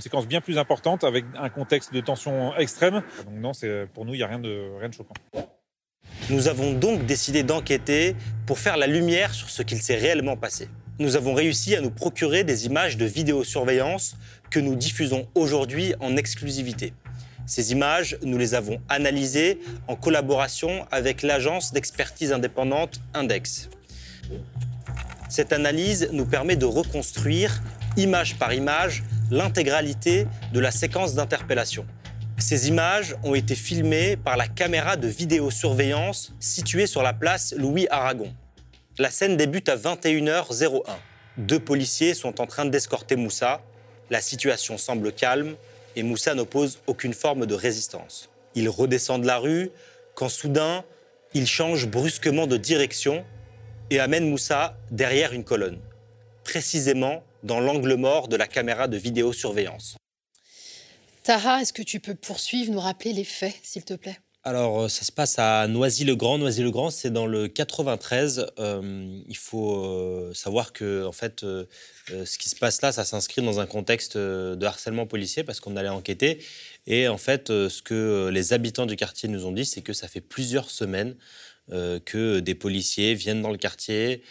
séquence 0.00 0.28
bien 0.28 0.40
plus 0.40 0.56
importante 0.56 1.02
avec 1.02 1.24
un 1.36 1.48
contexte 1.48 1.92
de 1.92 2.00
tension 2.00 2.56
extrême. 2.56 3.02
Donc 3.26 3.34
non, 3.34 3.52
pour 3.92 4.04
nous, 4.04 4.14
il 4.14 4.18
n'y 4.18 4.22
a 4.22 4.28
rien 4.28 4.38
de, 4.38 4.78
rien 4.78 4.88
de 4.88 4.94
choquant. 4.94 5.14
Nous 6.30 6.46
avons 6.46 6.72
donc 6.72 7.04
décidé 7.04 7.42
d'enquêter 7.42 8.14
pour 8.46 8.60
faire 8.60 8.76
la 8.76 8.86
lumière 8.86 9.34
sur 9.34 9.50
ce 9.50 9.62
qu'il 9.62 9.82
s'est 9.82 9.96
réellement 9.96 10.36
passé 10.36 10.68
nous 10.98 11.16
avons 11.16 11.34
réussi 11.34 11.74
à 11.74 11.80
nous 11.80 11.90
procurer 11.90 12.44
des 12.44 12.66
images 12.66 12.96
de 12.96 13.04
vidéosurveillance 13.04 14.16
que 14.50 14.60
nous 14.60 14.76
diffusons 14.76 15.26
aujourd'hui 15.34 15.94
en 16.00 16.16
exclusivité. 16.16 16.92
Ces 17.46 17.72
images, 17.72 18.16
nous 18.22 18.38
les 18.38 18.54
avons 18.54 18.80
analysées 18.88 19.58
en 19.88 19.96
collaboration 19.96 20.86
avec 20.90 21.22
l'agence 21.22 21.72
d'expertise 21.72 22.32
indépendante 22.32 23.00
Index. 23.12 23.68
Cette 25.28 25.52
analyse 25.52 26.08
nous 26.12 26.26
permet 26.26 26.56
de 26.56 26.64
reconstruire, 26.64 27.62
image 27.96 28.36
par 28.36 28.54
image, 28.54 29.02
l'intégralité 29.30 30.26
de 30.52 30.60
la 30.60 30.70
séquence 30.70 31.14
d'interpellation. 31.14 31.84
Ces 32.38 32.68
images 32.68 33.16
ont 33.22 33.34
été 33.34 33.54
filmées 33.54 34.16
par 34.16 34.36
la 34.36 34.46
caméra 34.46 34.96
de 34.96 35.08
vidéosurveillance 35.08 36.32
située 36.40 36.86
sur 36.86 37.02
la 37.02 37.12
place 37.12 37.54
Louis 37.56 37.86
Aragon. 37.90 38.32
La 38.96 39.10
scène 39.10 39.36
débute 39.36 39.68
à 39.68 39.76
21h01. 39.76 40.84
Deux 41.36 41.58
policiers 41.58 42.14
sont 42.14 42.40
en 42.40 42.46
train 42.46 42.64
d'escorter 42.64 43.16
Moussa. 43.16 43.60
La 44.08 44.20
situation 44.20 44.78
semble 44.78 45.12
calme 45.12 45.56
et 45.96 46.04
Moussa 46.04 46.34
n'oppose 46.34 46.78
aucune 46.86 47.12
forme 47.12 47.46
de 47.46 47.54
résistance. 47.54 48.30
Il 48.54 48.68
redescend 48.68 49.20
de 49.20 49.26
la 49.26 49.38
rue 49.38 49.72
quand 50.14 50.28
soudain, 50.28 50.84
il 51.32 51.48
change 51.48 51.88
brusquement 51.88 52.46
de 52.46 52.56
direction 52.56 53.24
et 53.90 53.98
amène 53.98 54.30
Moussa 54.30 54.76
derrière 54.92 55.32
une 55.32 55.42
colonne, 55.42 55.80
précisément 56.44 57.24
dans 57.42 57.58
l'angle 57.58 57.94
mort 57.94 58.28
de 58.28 58.36
la 58.36 58.46
caméra 58.46 58.86
de 58.86 58.96
vidéosurveillance. 58.96 59.96
Tara, 61.24 61.62
est-ce 61.62 61.72
que 61.72 61.82
tu 61.82 61.98
peux 61.98 62.14
poursuivre, 62.14 62.70
nous 62.70 62.78
rappeler 62.78 63.12
les 63.12 63.24
faits, 63.24 63.56
s'il 63.64 63.84
te 63.84 63.94
plaît? 63.94 64.18
Alors, 64.46 64.82
euh, 64.82 64.88
ça 64.88 65.04
se 65.04 65.12
passe 65.12 65.38
à 65.38 65.66
Noisy-le-Grand. 65.68 66.36
Noisy-le-Grand, 66.36 66.90
c'est 66.90 67.10
dans 67.10 67.26
le 67.26 67.48
93. 67.48 68.46
Euh, 68.58 69.22
il 69.26 69.36
faut 69.38 69.86
euh, 69.86 70.34
savoir 70.34 70.74
que, 70.74 71.06
en 71.06 71.12
fait, 71.12 71.40
ce 71.40 72.38
qui 72.38 72.50
se 72.50 72.56
passe 72.56 72.82
là, 72.82 72.92
ça 72.92 73.04
s'inscrit 73.04 73.40
dans 73.40 73.58
un 73.60 73.66
contexte 73.66 74.18
de 74.18 74.66
harcèlement 74.66 75.06
policier 75.06 75.44
parce 75.44 75.60
qu'on 75.60 75.76
allait 75.76 75.88
enquêter. 75.88 76.44
Et 76.86 77.08
en 77.08 77.16
fait, 77.16 77.48
ce 77.48 77.80
que 77.80 78.28
les 78.30 78.52
habitants 78.52 78.84
du 78.84 78.96
quartier 78.96 79.30
nous 79.30 79.46
ont 79.46 79.52
dit, 79.52 79.64
c'est 79.64 79.80
que 79.80 79.94
ça 79.94 80.08
fait 80.08 80.20
plusieurs 80.20 80.70
semaines 80.70 81.16
que 81.70 82.40
des 82.40 82.54
policiers 82.54 83.14
viennent 83.14 83.40
dans 83.40 83.50
le 83.50 83.56
quartier, 83.56 84.22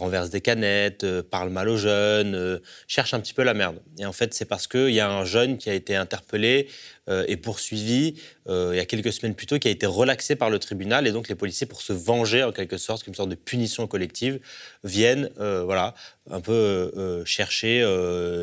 renverse 0.00 0.30
des 0.30 0.40
canettes, 0.40 1.04
euh, 1.04 1.22
parle 1.22 1.50
mal 1.50 1.68
aux 1.68 1.76
jeunes, 1.76 2.34
euh, 2.34 2.58
cherche 2.86 3.14
un 3.14 3.20
petit 3.20 3.34
peu 3.34 3.42
la 3.42 3.54
merde. 3.54 3.80
Et 3.98 4.06
en 4.06 4.12
fait, 4.12 4.34
c'est 4.34 4.44
parce 4.44 4.66
qu'il 4.66 4.90
y 4.90 5.00
a 5.00 5.10
un 5.10 5.24
jeune 5.24 5.58
qui 5.58 5.70
a 5.70 5.74
été 5.74 5.96
interpellé 5.96 6.68
euh, 7.08 7.24
et 7.28 7.36
poursuivi 7.36 8.14
il 8.48 8.76
y 8.76 8.80
a 8.80 8.84
quelques 8.84 9.12
semaines 9.12 9.36
plus 9.36 9.46
tôt, 9.46 9.60
qui 9.60 9.68
a 9.68 9.70
été 9.70 9.86
relaxé 9.86 10.34
par 10.34 10.50
le 10.50 10.58
tribunal. 10.58 11.06
Et 11.06 11.12
donc, 11.12 11.28
les 11.28 11.36
policiers, 11.36 11.68
pour 11.68 11.82
se 11.82 11.92
venger 11.92 12.42
en 12.42 12.50
quelque 12.50 12.78
sorte, 12.78 13.04
comme 13.04 13.12
une 13.12 13.16
sorte 13.16 13.28
de 13.28 13.36
punition 13.36 13.86
collective, 13.86 14.40
viennent 14.82 15.30
voilà, 15.36 15.94
un 16.28 16.40
peu 16.40 17.22
chercher 17.24 17.84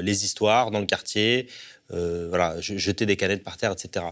les 0.01 0.23
histoires 0.23 0.71
dans 0.71 0.79
le 0.79 0.85
quartier. 0.85 1.49
voilà, 1.89 2.55
jeter 2.61 3.05
des 3.05 3.17
canettes 3.17 3.43
par 3.43 3.57
terre, 3.57 3.73
etc. 3.73 4.05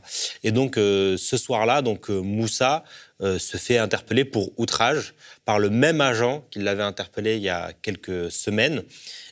Et 0.44 0.52
donc 0.52 0.76
ce 0.76 1.38
soir-là, 1.38 1.82
donc 1.82 2.10
Moussa 2.10 2.84
se 3.22 3.56
fait 3.56 3.78
interpeller 3.78 4.26
pour 4.26 4.52
outrage 4.58 5.14
par 5.46 5.58
le 5.58 5.70
même 5.70 6.02
agent 6.02 6.46
qui 6.52 6.60
l'avait 6.60 6.84
interpellé 6.84 7.38
il 7.38 7.44
y 7.44 7.50
a 7.50 7.72
quelques 7.82 8.30
semaines. 8.34 8.84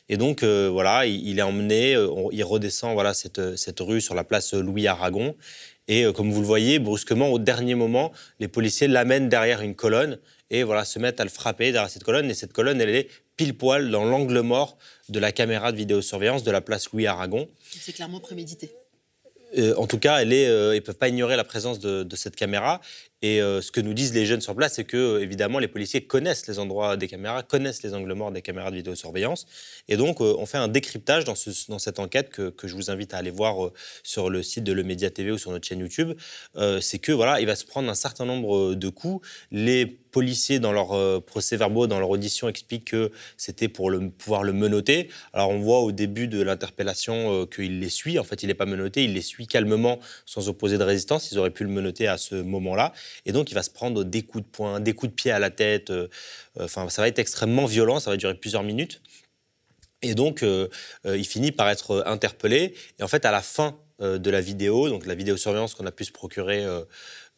Et 0.08 0.16
donc, 0.16 0.42
euh, 0.42 0.68
voilà, 0.70 1.06
il, 1.06 1.38
est 1.38 1.42
emmené, 1.42 1.94
euh, 1.94 2.08
il 2.32 2.44
redescend 2.44 2.92
voilà, 2.92 3.14
cette, 3.14 3.56
cette, 3.56 3.80
rue 3.80 4.00
sur 4.00 4.14
la 4.14 4.24
place 4.24 4.52
Louis 4.52 4.86
Aragon. 4.86 5.34
Et 5.88 6.04
euh, 6.04 6.12
comme 6.12 6.30
vous 6.30 6.40
le 6.40 6.46
voyez, 6.46 6.78
brusquement, 6.78 7.28
au 7.28 7.38
dernier 7.38 7.74
moment, 7.74 8.12
les 8.38 8.48
policiers 8.48 8.86
l'amènent 8.86 9.28
derrière 9.28 9.62
une 9.62 9.74
colonne 9.74 10.18
et 10.50 10.62
voilà, 10.62 10.84
se 10.84 10.98
mettent 10.98 11.20
à 11.20 11.24
le 11.24 11.30
frapper 11.30 11.72
derrière 11.72 11.90
cette 11.90 12.04
colonne. 12.04 12.30
Et 12.30 12.34
cette 12.34 12.52
colonne, 12.52 12.80
elle 12.80 12.94
est 12.94 13.08
pile 13.36 13.56
poil 13.56 13.90
dans 13.90 14.04
l'angle 14.04 14.40
mort 14.40 14.76
de 15.08 15.18
la 15.18 15.32
caméra 15.32 15.72
de 15.72 15.78
vidéosurveillance 15.78 16.44
de 16.44 16.50
la 16.50 16.60
place 16.60 16.90
Louis 16.92 17.06
Aragon. 17.06 17.48
C'est 17.62 17.92
clairement 17.92 18.20
prémédité. 18.20 18.70
en 19.76 19.86
tout 19.86 19.98
cas, 19.98 20.18
elle 20.18 20.32
est, 20.32 20.44
ils 20.44 20.76
ne 20.76 20.80
peuvent 20.80 20.98
pas 20.98 21.08
ignorer 21.08 21.36
la 21.36 21.44
présence 21.44 21.80
de, 21.80 22.02
de 22.02 22.16
cette 22.16 22.36
caméra. 22.36 22.80
Et 23.22 23.40
euh, 23.40 23.62
ce 23.62 23.72
que 23.72 23.80
nous 23.80 23.94
disent 23.94 24.12
les 24.12 24.26
jeunes 24.26 24.42
sur 24.42 24.54
place, 24.54 24.74
c'est 24.74 24.84
que 24.84 24.96
euh, 24.96 25.22
évidemment 25.22 25.58
les 25.58 25.68
policiers 25.68 26.02
connaissent 26.02 26.46
les 26.46 26.58
endroits 26.58 26.96
des 26.96 27.08
caméras, 27.08 27.42
connaissent 27.42 27.82
les 27.82 27.94
angles 27.94 28.12
morts 28.12 28.32
des 28.32 28.42
caméras 28.42 28.70
de 28.70 28.76
vidéosurveillance, 28.76 29.46
et 29.88 29.96
donc 29.96 30.20
euh, 30.20 30.34
on 30.38 30.46
fait 30.46 30.58
un 30.58 30.68
décryptage 30.68 31.24
dans, 31.24 31.34
ce, 31.34 31.50
dans 31.70 31.78
cette 31.78 31.98
enquête 31.98 32.28
que, 32.28 32.52
je 32.64 32.74
vous 32.74 32.90
invite 32.90 33.14
à 33.14 33.18
aller 33.18 33.30
voir 33.30 33.70
sur 34.02 34.30
le 34.30 34.42
site 34.42 34.64
de 34.64 34.72
Le 34.72 34.82
Média 34.82 35.10
TV 35.10 35.30
ou 35.30 35.38
sur 35.38 35.50
notre 35.50 35.66
chaîne 35.66 35.80
YouTube. 35.80 36.12
c'est 36.80 36.98
que 36.98 37.12
voilà, 37.12 37.40
il 37.40 37.46
va 37.46 37.56
se 37.56 37.64
prendre 37.64 37.90
un 37.90 37.94
certain 37.94 38.24
nombre 38.24 38.74
de 38.74 38.88
coups. 38.88 39.26
Les 39.52 39.86
policiers 39.86 40.60
dans 40.60 40.72
leurs 40.72 41.22
procès-verbaux, 41.24 41.86
dans 41.86 41.98
leur 42.00 42.08
audition, 42.08 42.48
expliquent 42.48 42.86
que 42.86 43.10
c'était 43.36 43.68
pour 43.68 43.92
pouvoir 44.18 44.44
le 44.44 44.52
menoter. 44.52 45.10
Alors 45.34 45.50
on 45.50 45.58
voit 45.58 45.80
au 45.80 45.92
début 45.92 46.26
de 46.26 46.40
l'interpellation 46.42 47.46
qu'il 47.46 47.80
les 47.80 47.90
suit. 47.90 48.18
En 48.18 48.24
fait, 48.24 48.42
il 48.42 48.46
n'est 48.46 48.54
pas 48.54 48.66
menotté, 48.66 49.04
il 49.04 49.12
les 49.12 49.22
suit 49.22 49.46
calmement, 49.46 49.98
sans 50.24 50.48
opposer 50.48 50.78
de 50.78 50.84
résistance. 50.84 51.30
Ils 51.30 51.38
auraient 51.38 51.50
pu 51.50 51.64
le 51.64 51.70
menoter 51.70 52.08
à 52.08 52.16
ce 52.16 52.36
moment-là. 52.36 52.92
Et 53.26 53.32
donc, 53.32 53.50
il 53.50 53.54
va 53.54 53.62
se 53.62 53.70
prendre 53.70 54.04
des 54.04 54.22
coups 54.22 54.44
de 54.44 54.48
poing, 54.48 54.80
des 54.80 54.92
coups 54.92 55.10
de 55.10 55.14
pied 55.14 55.30
à 55.30 55.38
la 55.38 55.50
tête. 55.50 55.90
Euh, 55.90 56.08
euh, 56.58 56.64
enfin, 56.64 56.88
ça 56.88 57.02
va 57.02 57.08
être 57.08 57.18
extrêmement 57.18 57.66
violent, 57.66 58.00
ça 58.00 58.10
va 58.10 58.16
durer 58.16 58.34
plusieurs 58.34 58.62
minutes. 58.62 59.00
Et 60.02 60.14
donc, 60.14 60.42
euh, 60.42 60.68
il 61.06 61.24
finit 61.26 61.50
par 61.50 61.68
être 61.70 62.04
interpellé. 62.06 62.74
Et 62.98 63.02
en 63.02 63.08
fait, 63.08 63.24
à 63.24 63.30
la 63.30 63.40
fin 63.40 63.78
de 64.04 64.30
la 64.30 64.40
vidéo, 64.40 64.88
donc 64.88 65.06
la 65.06 65.14
vidéosurveillance 65.14 65.74
qu'on 65.74 65.86
a 65.86 65.92
pu 65.92 66.04
se 66.04 66.12
procurer 66.12 66.66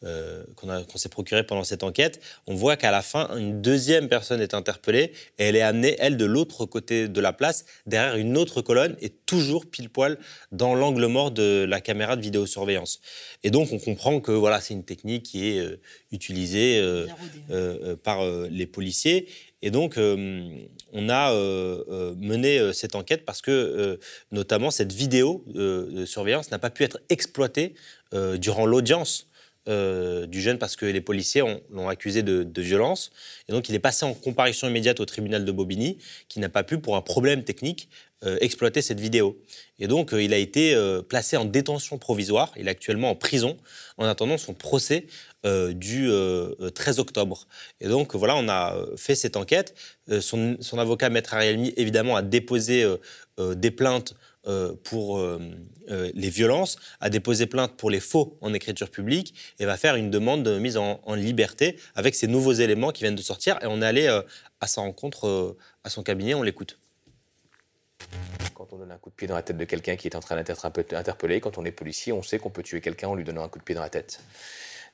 euh, 0.03 0.43
qu'on 0.55 0.97
s'est 0.97 1.09
procuré 1.09 1.43
pendant 1.43 1.63
cette 1.63 1.81
enquête, 1.81 2.21
on 2.45 2.53
voit 2.53 2.75
qu'à 2.75 2.91
la 2.91 3.01
fin, 3.01 3.35
une 3.35 3.63
deuxième 3.63 4.09
personne 4.09 4.41
est 4.41 4.53
interpellée 4.53 5.11
et 5.39 5.45
elle 5.45 5.55
est 5.55 5.63
amenée, 5.63 5.95
elle, 5.97 6.17
de 6.17 6.25
l'autre 6.25 6.67
côté 6.67 7.07
de 7.07 7.19
la 7.19 7.33
place, 7.33 7.65
derrière 7.87 8.15
une 8.15 8.37
autre 8.37 8.61
colonne 8.61 8.95
et 9.01 9.09
toujours 9.09 9.65
pile 9.65 9.89
poil 9.89 10.19
dans 10.51 10.75
l'angle 10.75 11.07
mort 11.07 11.31
de 11.31 11.65
la 11.67 11.81
caméra 11.81 12.15
de 12.15 12.21
vidéosurveillance. 12.21 13.01
Et 13.43 13.49
donc, 13.49 13.69
on 13.71 13.79
comprend 13.79 14.19
que 14.19 14.31
voilà, 14.31 14.61
c'est 14.61 14.75
une 14.75 14.85
technique 14.85 15.23
qui 15.23 15.49
est 15.49 15.61
euh, 15.61 15.81
utilisée 16.11 16.79
euh, 16.79 17.95
par 17.95 18.23
les 18.51 18.67
policiers. 18.67 19.27
Et 19.63 19.71
donc, 19.71 19.97
on 20.93 21.09
a 21.09 21.33
mené 22.15 22.73
cette 22.73 22.95
enquête 22.95 23.25
parce 23.25 23.41
que, 23.41 23.99
notamment, 24.31 24.71
cette 24.71 24.93
vidéo 24.93 25.43
de 25.47 26.05
surveillance 26.05 26.51
n'a 26.51 26.59
pas 26.59 26.69
pu 26.69 26.83
être 26.83 26.99
exploitée 27.09 27.73
durant 28.13 28.65
l'audience 28.65 29.27
euh, 29.67 30.25
du 30.27 30.39
jeune 30.39 30.57
parce 30.57 30.77
que 30.77 30.85
les 30.85 31.01
policiers 31.01 31.43
l'ont 31.71 31.89
accusé 31.89 32.23
de, 32.23 32.61
violence. 32.61 33.11
Et 33.49 33.51
donc, 33.51 33.67
il 33.67 33.75
est 33.75 33.79
passé 33.79 34.05
en 34.05 34.13
comparution 34.13 34.69
immédiate 34.69 35.01
au 35.01 35.05
tribunal 35.05 35.43
de 35.43 35.51
Bobigny, 35.51 35.97
qui 36.29 36.39
n'a 36.39 36.47
pas 36.47 36.63
pu, 36.63 36.79
pour 36.79 36.95
un 36.95 37.01
problème 37.01 37.43
technique, 37.43 37.89
euh, 38.23 38.37
exploiter 38.39 38.81
cette 38.81 39.01
vidéo. 39.01 39.37
Et 39.77 39.87
donc, 39.87 40.13
euh, 40.13 40.23
il 40.23 40.33
a 40.33 40.37
été 40.37 40.73
placé 41.09 41.35
en 41.35 41.43
détention 41.43 41.97
provisoire. 41.97 42.53
Il 42.55 42.67
est 42.67 42.71
actuellement 42.71 43.09
en 43.09 43.15
prison 43.15 43.57
en 43.97 44.05
attendant 44.05 44.37
son 44.37 44.53
procès 44.53 45.05
du 45.43 46.09
13 46.75 46.99
octobre. 46.99 47.47
Et 47.79 47.87
donc, 47.87 48.15
voilà, 48.15 48.35
on 48.35 48.49
a 48.49 48.75
fait 48.97 49.15
cette 49.15 49.37
enquête. 49.37 49.75
Son, 50.19 50.57
avocat, 50.77 51.09
Maître 51.09 51.33
Arielmi, 51.33 51.73
évidemment, 51.77 52.15
a 52.15 52.21
déposé 52.21 52.85
des 53.39 53.71
plaintes 53.71 54.15
euh, 54.47 54.73
pour 54.81 55.17
euh, 55.17 55.41
euh, 55.89 56.09
les 56.13 56.29
violences, 56.29 56.77
a 57.01 57.09
déposé 57.09 57.47
plainte 57.47 57.75
pour 57.75 57.89
les 57.89 57.99
faux 57.99 58.37
en 58.39 58.53
écriture 58.53 58.89
publique 58.89 59.33
et 59.59 59.65
va 59.65 59.75
faire 59.75 59.95
une 59.95 60.09
demande 60.09 60.43
de 60.43 60.57
mise 60.57 60.77
en, 60.77 61.01
liberté 61.15 61.77
avec 61.95 62.15
ces 62.15 62.27
nouveaux 62.27 62.53
éléments 62.53 62.91
qui 62.91 63.03
viennent 63.03 63.15
de 63.15 63.21
sortir. 63.21 63.59
Et 63.61 63.65
on 63.65 63.81
est 63.81 63.85
allé 63.85 64.07
à 64.07 64.67
sa 64.67 64.79
rencontre, 64.79 65.57
à 65.83 65.89
son 65.89 66.01
cabinet, 66.01 66.33
on 66.33 66.43
l'écoute. 66.43 66.79
Quand 68.53 68.71
on 68.71 68.77
donne 68.77 68.91
un 68.91 68.97
coup 68.97 69.09
de 69.09 69.15
pied 69.15 69.27
dans 69.27 69.35
la 69.35 69.41
tête 69.41 69.57
de 69.57 69.65
quelqu'un 69.65 69.97
qui 69.97 70.07
est 70.07 70.15
en 70.15 70.21
train 70.21 70.41
d'être 70.41 70.65
interpellé, 70.65 71.41
quand 71.41 71.57
on 71.57 71.65
est 71.65 71.71
policier, 71.71 72.13
on 72.13 72.23
sait 72.23 72.39
qu'on 72.39 72.49
peut 72.49 72.63
tuer 72.63 72.79
quelqu'un 72.79 73.09
en 73.09 73.15
lui 73.15 73.25
donnant 73.25 73.43
un 73.43 73.49
coup 73.49 73.59
de 73.59 73.65
pied 73.65 73.75
dans 73.75 73.81
la 73.81 73.89
tête. 73.89 74.21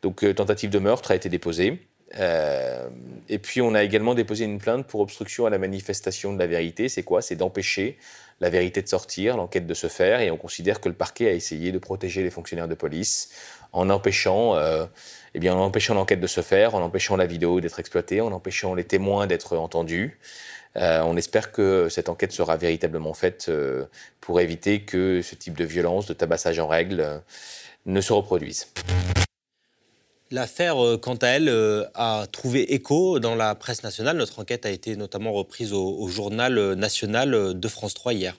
Donc 0.03 0.23
tentative 0.35 0.69
de 0.69 0.79
meurtre 0.79 1.11
a 1.11 1.15
été 1.15 1.29
déposée. 1.29 1.79
et 2.15 3.39
puis 3.39 3.61
on 3.61 3.73
a 3.73 3.81
également 3.83 4.13
déposé 4.13 4.45
une 4.45 4.59
plainte 4.59 4.85
pour 4.85 4.99
obstruction 4.99 5.47
à 5.47 5.49
la 5.49 5.57
manifestation 5.57 6.33
de 6.33 6.39
la 6.39 6.45
vérité. 6.45 6.89
C'est 6.89 7.03
quoi? 7.03 7.21
C'est 7.21 7.35
d'empêcher 7.35 7.97
la 8.43 8.49
vérité 8.49 8.81
de 8.81 8.87
sortir, 8.89 9.37
l'enquête 9.37 9.65
de 9.65 9.73
se 9.73 9.87
faire, 9.87 10.19
et 10.19 10.29
on 10.29 10.37
considère 10.37 10.81
que 10.81 10.89
le 10.89 10.95
parquet 10.95 11.29
a 11.29 11.31
essayé 11.31 11.71
de 11.71 11.77
protéger 11.77 12.23
les 12.23 12.29
fonctionnaires 12.29 12.67
de 12.67 12.75
police 12.75 13.29
en 13.71 13.89
empêchant, 13.89 14.55
euh, 14.55 14.85
eh 15.33 15.39
bien, 15.39 15.55
en 15.55 15.59
empêchant 15.59 15.93
l'enquête 15.93 16.19
de 16.19 16.27
se 16.27 16.41
faire, 16.41 16.75
en 16.75 16.81
empêchant 16.81 17.15
la 17.15 17.25
vidéo 17.25 17.61
d'être 17.61 17.79
exploitée, 17.79 18.19
en 18.19 18.31
empêchant 18.33 18.75
les 18.75 18.83
témoins 18.83 19.27
d'être 19.27 19.57
entendus. 19.57 20.19
Euh, 20.75 21.01
on 21.05 21.15
espère 21.15 21.51
que 21.51 21.87
cette 21.89 22.09
enquête 22.09 22.31
sera 22.31 22.57
véritablement 22.57 23.13
faite 23.13 23.45
euh, 23.49 23.85
pour 24.19 24.41
éviter 24.41 24.81
que 24.81 25.21
ce 25.21 25.35
type 25.35 25.57
de 25.57 25.63
violence, 25.63 26.05
de 26.05 26.13
tabassage 26.13 26.59
en 26.59 26.67
règle, 26.67 27.21
ne 27.85 28.01
se 28.01 28.11
reproduise. 28.11 28.67
L'affaire, 30.33 30.77
quant 30.99 31.13
à 31.13 31.27
elle, 31.27 31.87
a 31.93 32.25
trouvé 32.31 32.73
écho 32.73 33.19
dans 33.19 33.35
la 33.35 33.53
presse 33.53 33.83
nationale. 33.83 34.17
Notre 34.17 34.39
enquête 34.39 34.65
a 34.65 34.71
été 34.71 34.95
notamment 34.95 35.31
reprise 35.31 35.73
au, 35.73 36.07
journal 36.07 36.73
national 36.73 37.59
de 37.59 37.67
France 37.67 37.93
3 37.93 38.13
hier. 38.13 38.35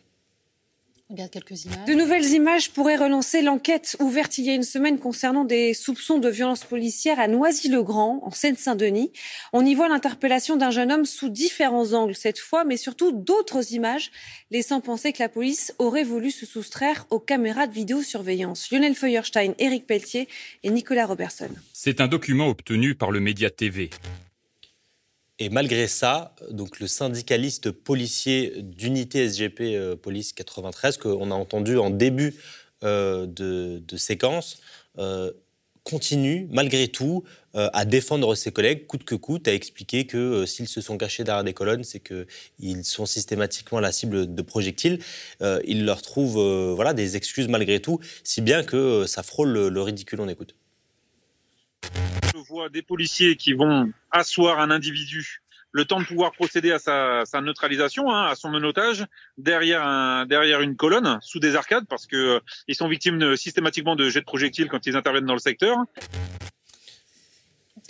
Regarde 1.11 1.31
quelques 1.31 1.67
images. 1.67 1.85
De 1.87 1.93
nouvelles 1.93 2.31
images 2.33 2.71
pourraient 2.71 2.97
relancer 2.97 3.43
l'enquête 3.43 3.95
ouverte 4.01 4.39
il 4.39 4.47
y 4.47 4.51
a 4.51 4.55
une 4.55 4.63
semaine 4.63 4.99
concernant 4.99 5.45
des 5.45 5.75
soupçons 5.75 6.19
de 6.19 6.31
violence 6.31 6.65
policière 6.65 7.21
à 7.21 7.29
Noisy-le-Grand, 7.29 8.21
en 8.23 8.31
Seine-Saint-Denis. 8.31 9.13
On 9.53 9.67
y 9.67 9.75
voit 9.75 9.89
l'interpellation 9.89 10.57
d'un 10.57 10.71
jeune 10.71 10.91
homme 10.91 11.05
sous 11.05 11.29
différents 11.29 11.93
angles 11.93 12.15
cette 12.15 12.39
fois, 12.39 12.65
mais 12.65 12.79
surtout 12.79 13.13
d'autres 13.13 13.75
images 13.75 14.13
laissant 14.51 14.81
penser 14.81 15.13
que 15.13 15.23
la 15.23 15.29
police 15.29 15.75
aurait 15.79 16.05
voulu 16.05 16.31
se 16.31 16.47
soustraire 16.47 17.07
aux 17.11 17.21
caméras 17.21 17.67
de 17.67 17.75
vidéosurveillance. 17.75 18.71
Lionel 18.71 18.95
Feuerstein, 18.95 19.53
Éric 19.59 19.87
Pelletier 19.87 20.27
et 20.63 20.71
Nicolas 20.71 21.05
Robertson. 21.05 21.51
C'est 21.75 22.01
un 22.01 22.09
document 22.09 22.49
obtenu 22.49 22.95
par 22.95 23.11
le 23.11 23.21
Média 23.21 23.51
TV. 23.51 23.91
Et 25.41 25.49
malgré 25.49 25.89
ça, 25.89 26.35
donc 26.51 26.78
le 26.78 26.87
syndicaliste 26.87 27.72
policier 27.72 28.55
d'unité 28.62 29.28
SGP 29.28 29.61
euh, 29.62 29.97
Police 29.97 30.32
93, 30.32 30.97
qu'on 30.97 31.30
a 31.32 31.35
entendu 31.35 31.76
en 31.76 31.91
début 31.91 32.37
euh, 32.85 33.26
de, 33.26 33.97
séquence, 33.97 34.59
euh, 34.99 35.32
continue 35.82 36.49
malgré 36.51 36.89
tout 36.89 37.24
à 37.57 37.85
défendre 37.85 38.35
ses 38.35 38.51
collègues 38.51 38.89
coûte 38.89 39.05
que 39.05 39.14
coûte, 39.14 39.47
à 39.47 39.55
expliquer 39.55 40.07
que 40.07 40.45
s'ils 40.45 40.66
se 40.66 40.80
sont 40.80 40.99
cachés 40.99 41.22
derrière 41.22 41.45
des 41.45 41.53
colonnes, 41.53 41.85
c'est 41.85 42.01
qu'ils 42.01 42.85
sont 42.85 43.07
systématiquement 43.07 43.78
la 43.78 43.93
cible 43.93 44.35
de 44.35 44.43
projectiles. 44.43 44.99
il 45.41 45.85
leur 45.85 46.03
trouve 46.03 46.41
voilà, 46.74 46.95
des 46.95 47.16
excuses 47.16 47.47
malgré 47.47 47.80
tout, 47.80 48.01
si 48.24 48.41
bien 48.41 48.64
que 48.64 49.05
ça 49.07 49.22
frôle 49.22 49.68
le 49.68 49.82
ridicule. 49.82 50.20
On 50.20 50.28
écoute. 50.28 50.57
Je 52.32 52.39
vois 52.39 52.68
des 52.68 52.82
policiers 52.82 53.37
qui 53.37 53.53
vont 53.53 53.93
asseoir 54.11 54.61
un 54.61 54.70
individu 54.70 55.41
le 55.74 55.85
temps 55.85 56.01
de 56.01 56.07
pouvoir 56.07 56.30
procéder 56.30 56.70
à 56.70 56.78
sa, 56.78 57.41
neutralisation, 57.41 58.11
hein, 58.11 58.26
à 58.26 58.37
son 58.37 58.49
menottage, 58.49 59.05
derrière, 59.37 60.61
une 60.61 60.76
colonne, 60.76 61.18
sous 61.20 61.41
des 61.41 61.57
arcades, 61.57 61.87
parce 61.89 62.07
qu'ils 62.07 62.18
euh, 62.18 62.41
sont 62.72 62.89
victimes 62.89 63.37
systématiquement 63.37 63.97
de 63.97 64.09
jets 64.09 64.20
de 64.20 64.24
projectiles 64.24 64.68
quand 64.68 64.87
ils 64.87 64.97
interviennent 64.97 65.26
dans 65.26 65.35
le 65.35 65.41
secteur. 65.41 65.76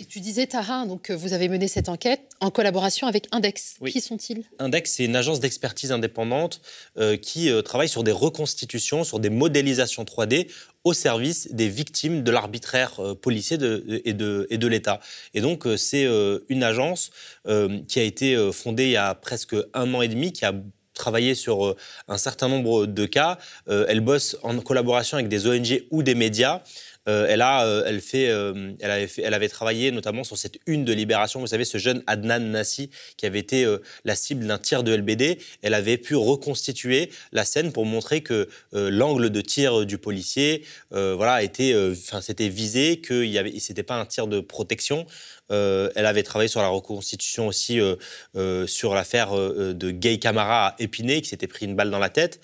Et 0.01 0.05
tu 0.05 0.19
disais, 0.19 0.45
Tara, 0.45 0.85
donc, 0.85 1.09
vous 1.09 1.31
avez 1.31 1.47
mené 1.47 1.69
cette 1.69 1.87
enquête 1.87 2.19
en 2.41 2.51
collaboration 2.51 3.07
avec 3.07 3.27
Index. 3.31 3.75
Oui. 3.79 3.93
Qui 3.93 4.01
sont-ils? 4.01 4.43
Index, 4.59 4.91
c'est 4.91 5.05
une 5.05 5.15
agence 5.15 5.39
d'expertise 5.39 5.93
indépendante 5.93 6.59
euh, 6.97 7.15
qui 7.15 7.49
euh, 7.49 7.61
travaille 7.61 7.87
sur 7.87 8.03
des 8.03 8.11
reconstitutions, 8.11 9.05
sur 9.05 9.19
des 9.21 9.29
modélisations 9.29 10.03
3D 10.03 10.49
au 10.83 10.93
service 10.93 11.47
des 11.53 11.69
victimes 11.69 12.23
de 12.23 12.31
l'arbitraire 12.31 12.99
euh, 12.99 13.15
policier 13.15 13.57
de- 13.57 14.01
et 14.03 14.11
de, 14.13 14.47
et 14.49 14.57
de 14.57 14.67
l'État. 14.67 14.99
Et 15.33 15.39
donc, 15.39 15.65
euh, 15.65 15.77
c'est 15.77 16.03
euh, 16.05 16.39
une 16.49 16.63
agence 16.63 17.11
euh, 17.47 17.79
qui 17.87 17.99
a 18.01 18.03
été 18.03 18.35
euh, 18.35 18.51
fondée 18.51 18.85
il 18.87 18.91
y 18.91 18.97
a 18.97 19.15
presque 19.15 19.55
un 19.73 19.93
an 19.93 20.01
et 20.01 20.09
demi, 20.09 20.33
qui 20.33 20.43
a 20.43 20.53
travaillé 20.93 21.35
sur 21.35 21.65
euh, 21.65 21.75
un 22.09 22.17
certain 22.17 22.49
nombre 22.49 22.85
de 22.85 23.05
cas. 23.05 23.37
Euh, 23.69 23.85
elle 23.87 24.01
bosse 24.01 24.37
en 24.43 24.57
collaboration 24.59 25.15
avec 25.17 25.29
des 25.29 25.47
ONG 25.47 25.85
ou 25.91 26.03
des 26.03 26.15
médias. 26.15 26.61
Euh, 27.07 27.27
elle, 27.29 27.41
a, 27.41 27.65
euh, 27.65 27.83
elle, 27.85 28.01
fait, 28.01 28.29
euh, 28.29 28.73
elle, 28.79 28.91
avait 28.91 29.09
elle 29.17 29.33
avait 29.33 29.49
travaillé 29.49 29.91
notamment 29.91 30.23
sur 30.23 30.37
cette 30.37 30.57
une 30.65 30.85
de 30.85 30.93
Libération. 30.93 31.39
Vous 31.39 31.47
savez, 31.47 31.65
ce 31.65 31.77
jeune 31.77 32.03
Adnan 32.07 32.39
Nassi 32.39 32.89
qui 33.17 33.25
avait 33.25 33.39
été 33.39 33.65
la 34.03 34.15
cible 34.15 34.45
d'un 34.45 34.57
tir 34.57 34.83
de 34.83 34.95
LBD. 34.95 35.37
Elle 35.61 35.73
avait 35.73 35.97
pu 35.97 36.15
reconstituer 36.15 37.11
la 37.31 37.45
scène 37.45 37.71
pour 37.71 37.85
montrer 37.85 38.21
que 38.21 38.49
l'angle 38.73 39.29
de 39.29 39.41
tir 39.41 39.85
du 39.85 39.97
policier, 39.97 40.63
voilà, 40.91 41.43
était, 41.43 41.73
c'était 42.21 42.49
visé, 42.49 43.01
qu'il 43.01 43.25
y 43.25 43.37
avait, 43.37 43.51
pas 43.85 43.95
un 43.95 44.05
tir 44.05 44.27
de 44.27 44.39
protection. 44.39 45.05
Euh, 45.51 45.89
elle 45.95 46.05
avait 46.05 46.23
travaillé 46.23 46.47
sur 46.47 46.61
la 46.61 46.69
reconstitution 46.69 47.47
aussi 47.47 47.79
euh, 47.79 47.95
euh, 48.35 48.65
sur 48.65 48.95
l'affaire 48.95 49.35
de 49.35 49.91
Gay 49.91 50.17
Camara 50.17 50.69
à 50.69 50.75
Épinay 50.79 51.21
qui 51.21 51.29
s'était 51.29 51.47
pris 51.47 51.65
une 51.65 51.75
balle 51.75 51.91
dans 51.91 51.99
la 51.99 52.09
tête. 52.09 52.39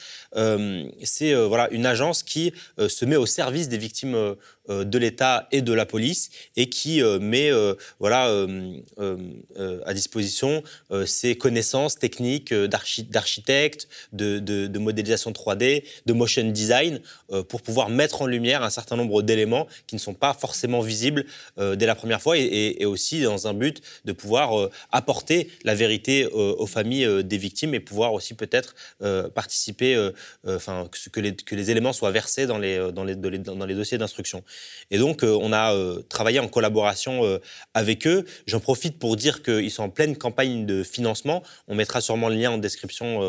C'est 1.04 1.34
voilà 1.34 1.70
une 1.72 1.86
agence 1.86 2.24
qui 2.24 2.54
se 2.78 3.06
met 3.06 3.16
au 3.16 3.26
service 3.26 3.70
des 3.70 3.78
victimes 3.78 4.36
de 4.70 4.98
l'État 4.98 5.48
et 5.52 5.62
de 5.62 5.74
la 5.74 5.86
police 5.86 6.30
et 6.56 6.70
qui 6.70 7.02
euh, 7.02 7.20
met 7.20 7.52
euh, 7.52 7.74
voilà 8.00 8.28
euh, 8.30 8.74
euh, 9.00 9.18
euh, 9.58 9.82
à 9.86 9.94
disposition 9.94 10.64
euh, 10.92 11.06
ses 11.06 11.36
connaissances 11.36 11.96
techniques 11.98 12.52
euh, 12.52 12.68
d'archi- 12.68 13.04
d'architecte, 13.04 13.88
de, 14.14 14.78
modélisation 14.78 15.32
3D, 15.32 15.84
de 16.06 16.14
motion 16.14 16.44
design 16.50 17.02
euh, 17.32 17.44
pour 17.44 17.62
pouvoir 17.62 17.90
mettre 17.90 18.22
en 18.22 18.28
lumière 18.28 18.64
un 18.64 18.70
certain 18.70 18.96
nombre 18.96 19.22
d'éléments 19.22 19.68
qui 19.88 19.96
ne 19.96 20.00
sont 20.00 20.14
pas 20.14 20.34
forcément 20.34 20.82
visibles 20.82 21.26
euh, 21.58 21.76
dès 21.76 21.86
la 21.86 21.96
première 21.96 22.22
fois 22.22 22.38
et, 22.38 22.42
et- 22.80 22.86
aussi 22.86 23.22
dans 23.22 23.48
un 23.48 23.54
but 23.54 23.82
de 24.06 24.12
pouvoir 24.12 24.60
euh, 24.60 24.70
apporter 24.92 25.50
la 25.64 25.76
vérité 25.76 26.26
euh, 26.26 26.54
aux 26.58 26.68
familles 26.68 27.06
euh, 27.06 27.24
des 27.24 27.38
victimes 27.38 27.74
et 27.74 27.80
pouvoir 27.80 28.14
aussi 28.14 28.34
peut-être 28.34 28.76
euh, 29.02 29.30
participer, 29.30 29.96
euh, 29.96 30.12
euh, 30.46 30.58
enfin 30.58 30.88
que, 31.12 31.20
les, 31.20 31.36
que 31.36 31.56
les 31.56 31.72
éléments 31.72 31.94
soient 31.94 32.12
versés 32.12 32.44
euh, 32.44 32.48
dans 32.48 32.58
les, 32.58 33.16
dans 33.16 33.30
les- 33.30 33.38
dans 33.40 33.66
les 33.66 33.76
dossiers 33.76 33.98
d'instruction. 33.98 34.44
Et 34.92 34.98
donc 34.98 35.24
euh, 35.24 35.38
on 35.42 35.54
a 35.54 35.74
euh, 35.74 36.02
travaillé 36.10 36.40
en 36.40 36.48
collaboration 36.48 37.26
euh, 37.26 37.40
avec 37.74 38.06
eux. 38.06 38.26
J'en 38.46 38.60
profite 38.60 39.00
pour 39.00 39.16
dire 39.16 39.42
qu'ils 39.42 39.72
sont 39.72 39.84
en 39.84 39.90
pleine 39.90 40.18
campagne 40.18 40.66
de 40.66 40.84
financement. 40.84 41.44
On 41.68 41.76
mettra 41.76 42.02
sûrement 42.02 42.30
le 42.30 42.36
lien 42.36 42.52
en 42.52 42.58
description 42.58 43.20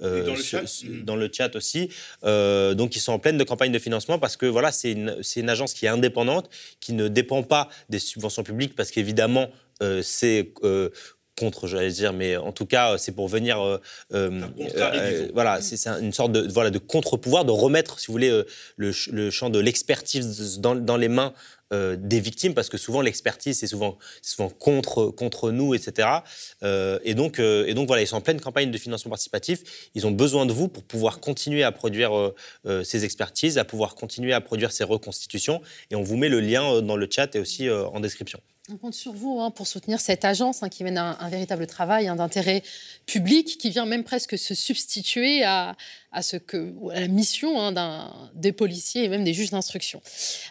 dans 0.00 0.34
le 0.34 0.36
chat 0.36 0.62
Mhm. 0.84 1.04
dans 1.04 1.16
le 1.16 1.30
chat 1.32 1.56
aussi. 1.56 1.88
Donc 2.22 2.96
ils 2.96 3.00
sont 3.00 3.12
en 3.12 3.18
pleine 3.18 3.38
de 3.38 3.44
campagne 3.44 3.72
de 3.72 3.78
financement 3.78 4.18
parce 4.18 4.36
que 4.36 4.46
voilà, 4.46 4.70
c'est 4.70 4.92
une, 4.92 5.48
agence 5.48 5.72
qui 5.72 5.86
est 5.86 5.88
indépendante, 5.88 6.50
qui 6.80 6.92
ne 6.92 7.08
dépend 7.08 7.42
pas 7.42 7.68
des 7.88 7.98
subventions 7.98 8.42
publiques 8.42 8.74
parce 8.76 8.90
qu'évidemment 8.90 9.50
euh, 9.82 10.02
c'est 10.02 10.52
euh, 10.64 10.90
contre, 11.38 11.66
j'allais 11.66 11.90
dire, 11.90 12.12
mais 12.12 12.36
en 12.36 12.52
tout 12.52 12.66
cas, 12.66 12.98
c'est 12.98 13.12
pour 13.12 13.28
venir, 13.28 13.60
euh, 13.60 13.78
euh, 14.12 14.40
euh, 14.76 15.28
voilà, 15.32 15.60
c'est 15.62 15.76
c'est 15.76 15.88
une 15.90 16.12
sorte 16.12 16.32
de 16.32 16.52
voilà 16.52 16.70
de 16.70 16.78
contre-pouvoir, 16.78 17.44
de 17.44 17.52
remettre, 17.52 17.98
si 18.00 18.08
vous 18.08 18.12
voulez, 18.12 18.42
le, 18.76 18.92
ch- 18.92 19.08
le 19.12 19.30
champ 19.30 19.48
de 19.50 19.58
l'expertise 19.58 20.58
dans, 20.60 20.74
dans 20.74 20.96
les 20.96 21.08
mains 21.08 21.32
des 21.70 22.20
victimes, 22.20 22.54
parce 22.54 22.70
que 22.70 22.78
souvent 22.78 23.02
l'expertise 23.02 23.58
c'est 23.58 23.66
souvent, 23.66 23.98
souvent 24.22 24.48
contre 24.48 25.08
contre 25.08 25.50
nous, 25.50 25.74
etc. 25.74 26.08
Et 27.04 27.14
donc 27.14 27.38
et 27.40 27.74
donc 27.74 27.86
voilà, 27.88 28.00
ils 28.00 28.06
sont 28.06 28.16
en 28.16 28.22
pleine 28.22 28.40
campagne 28.40 28.70
de 28.70 28.78
financement 28.78 29.10
participatif. 29.10 29.90
Ils 29.94 30.06
ont 30.06 30.10
besoin 30.10 30.46
de 30.46 30.52
vous 30.54 30.68
pour 30.68 30.82
pouvoir 30.82 31.20
continuer 31.20 31.64
à 31.64 31.70
produire 31.72 32.32
ces 32.84 33.04
expertises, 33.04 33.58
à 33.58 33.64
pouvoir 33.66 33.96
continuer 33.96 34.32
à 34.32 34.40
produire 34.40 34.72
ces 34.72 34.84
reconstitutions. 34.84 35.60
Et 35.90 35.94
on 35.94 36.02
vous 36.02 36.16
met 36.16 36.30
le 36.30 36.40
lien 36.40 36.80
dans 36.80 36.96
le 36.96 37.06
chat 37.10 37.36
et 37.36 37.38
aussi 37.38 37.68
en 37.70 38.00
description. 38.00 38.40
On 38.70 38.76
compte 38.76 38.94
sur 38.94 39.14
vous 39.14 39.40
hein, 39.40 39.50
pour 39.50 39.66
soutenir 39.66 39.98
cette 39.98 40.26
agence 40.26 40.62
hein, 40.62 40.68
qui 40.68 40.84
mène 40.84 40.98
un, 40.98 41.28
véritable 41.30 41.66
travail 41.66 42.06
hein, 42.06 42.16
d'intérêt 42.16 42.62
public, 43.06 43.56
qui 43.56 43.70
vient 43.70 43.86
même 43.86 44.04
presque 44.04 44.36
se 44.36 44.54
substituer 44.54 45.42
à, 45.42 45.74
à, 46.10 46.22
ce 46.22 46.36
que, 46.36 46.72
à 46.92 47.00
la 47.00 47.08
mission 47.08 47.60
hein, 47.60 47.72
d'un- 47.72 48.30
des 48.34 48.52
policiers 48.52 49.04
et 49.04 49.08
même 49.08 49.24
des 49.24 49.34
juges 49.34 49.50
d'instruction. 49.50 50.00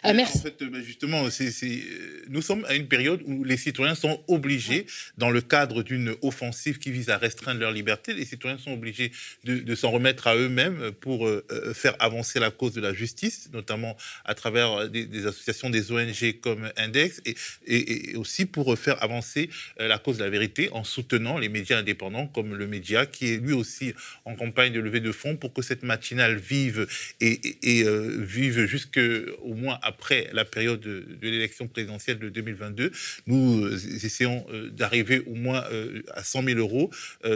Euh, 0.04 0.12
merci. 0.14 0.38
En 0.38 0.42
fait, 0.42 0.62
euh, 0.62 0.80
justement, 0.82 1.24
euh, 1.26 2.24
nous 2.28 2.42
sommes 2.42 2.64
à 2.66 2.74
une 2.74 2.86
période 2.86 3.20
où 3.26 3.42
les 3.44 3.56
citoyens 3.56 3.94
sont 3.96 4.22
obligés, 4.28 4.86
dans 5.16 5.30
le 5.30 5.40
cadre 5.40 5.82
d'une 5.82 6.14
offensive 6.22 6.78
qui 6.78 6.90
vise 6.92 7.08
à 7.10 7.18
restreindre 7.18 7.60
leur 7.60 7.72
liberté, 7.72 8.14
les 8.14 8.24
citoyens 8.24 8.58
sont 8.58 8.72
obligés 8.72 9.10
de, 9.44 9.58
de 9.58 9.74
s'en 9.74 9.90
remettre 9.90 10.26
à 10.28 10.36
eux-mêmes 10.36 10.92
pour 11.00 11.26
euh, 11.26 11.44
faire 11.74 11.96
avancer 11.98 12.38
la 12.38 12.50
cause 12.50 12.72
de 12.72 12.80
la 12.80 12.94
justice, 12.94 13.48
notamment 13.52 13.96
à 14.24 14.34
travers 14.34 14.88
des, 14.88 15.06
des 15.06 15.26
associations, 15.26 15.70
des 15.70 15.90
ONG 15.90 16.40
comme 16.40 16.70
Index, 16.76 17.20
et, 17.26 17.34
et- 17.66 18.10
et 18.12 18.16
aussi 18.16 18.46
pour 18.46 18.78
faire 18.78 19.02
avancer 19.02 19.50
la 19.78 19.98
cause 19.98 20.18
de 20.18 20.24
la 20.24 20.30
vérité 20.30 20.68
en 20.72 20.84
soutenant 20.84 21.38
les 21.38 21.48
médias 21.48 21.78
indépendants 21.78 22.26
comme 22.28 22.54
le 22.54 22.66
Média, 22.66 23.06
qui 23.06 23.32
est 23.32 23.36
lui 23.38 23.52
aussi 23.54 23.92
en 24.24 24.34
campagne 24.36 24.72
de 24.72 24.80
levée 24.80 25.00
de 25.00 25.10
fonds 25.12 25.36
pour 25.36 25.47
que 25.48 25.62
cette 25.62 25.82
matinale 25.82 26.36
vive 26.38 26.86
et, 27.20 27.28
et- 27.32 27.78
et, 27.80 27.84
euh, 27.84 28.16
vive 28.20 28.66
jusque 28.66 29.00
au 29.42 29.54
moins 29.54 29.78
après 29.82 30.28
la 30.32 30.44
période 30.44 30.80
de, 30.80 31.04
l'élection 31.22 31.66
présidentielle 31.68 32.18
de 32.18 32.28
2022. 32.28 32.90
Nous 33.26 33.64
euh, 33.64 33.76
essayons 34.04 34.44
euh, 34.52 34.70
d'arriver 34.70 35.20
au 35.26 35.34
moins 35.34 35.64
euh, 35.72 36.02
à 36.14 36.22
100 36.24 36.44
000 36.44 36.58
euros 36.58 36.90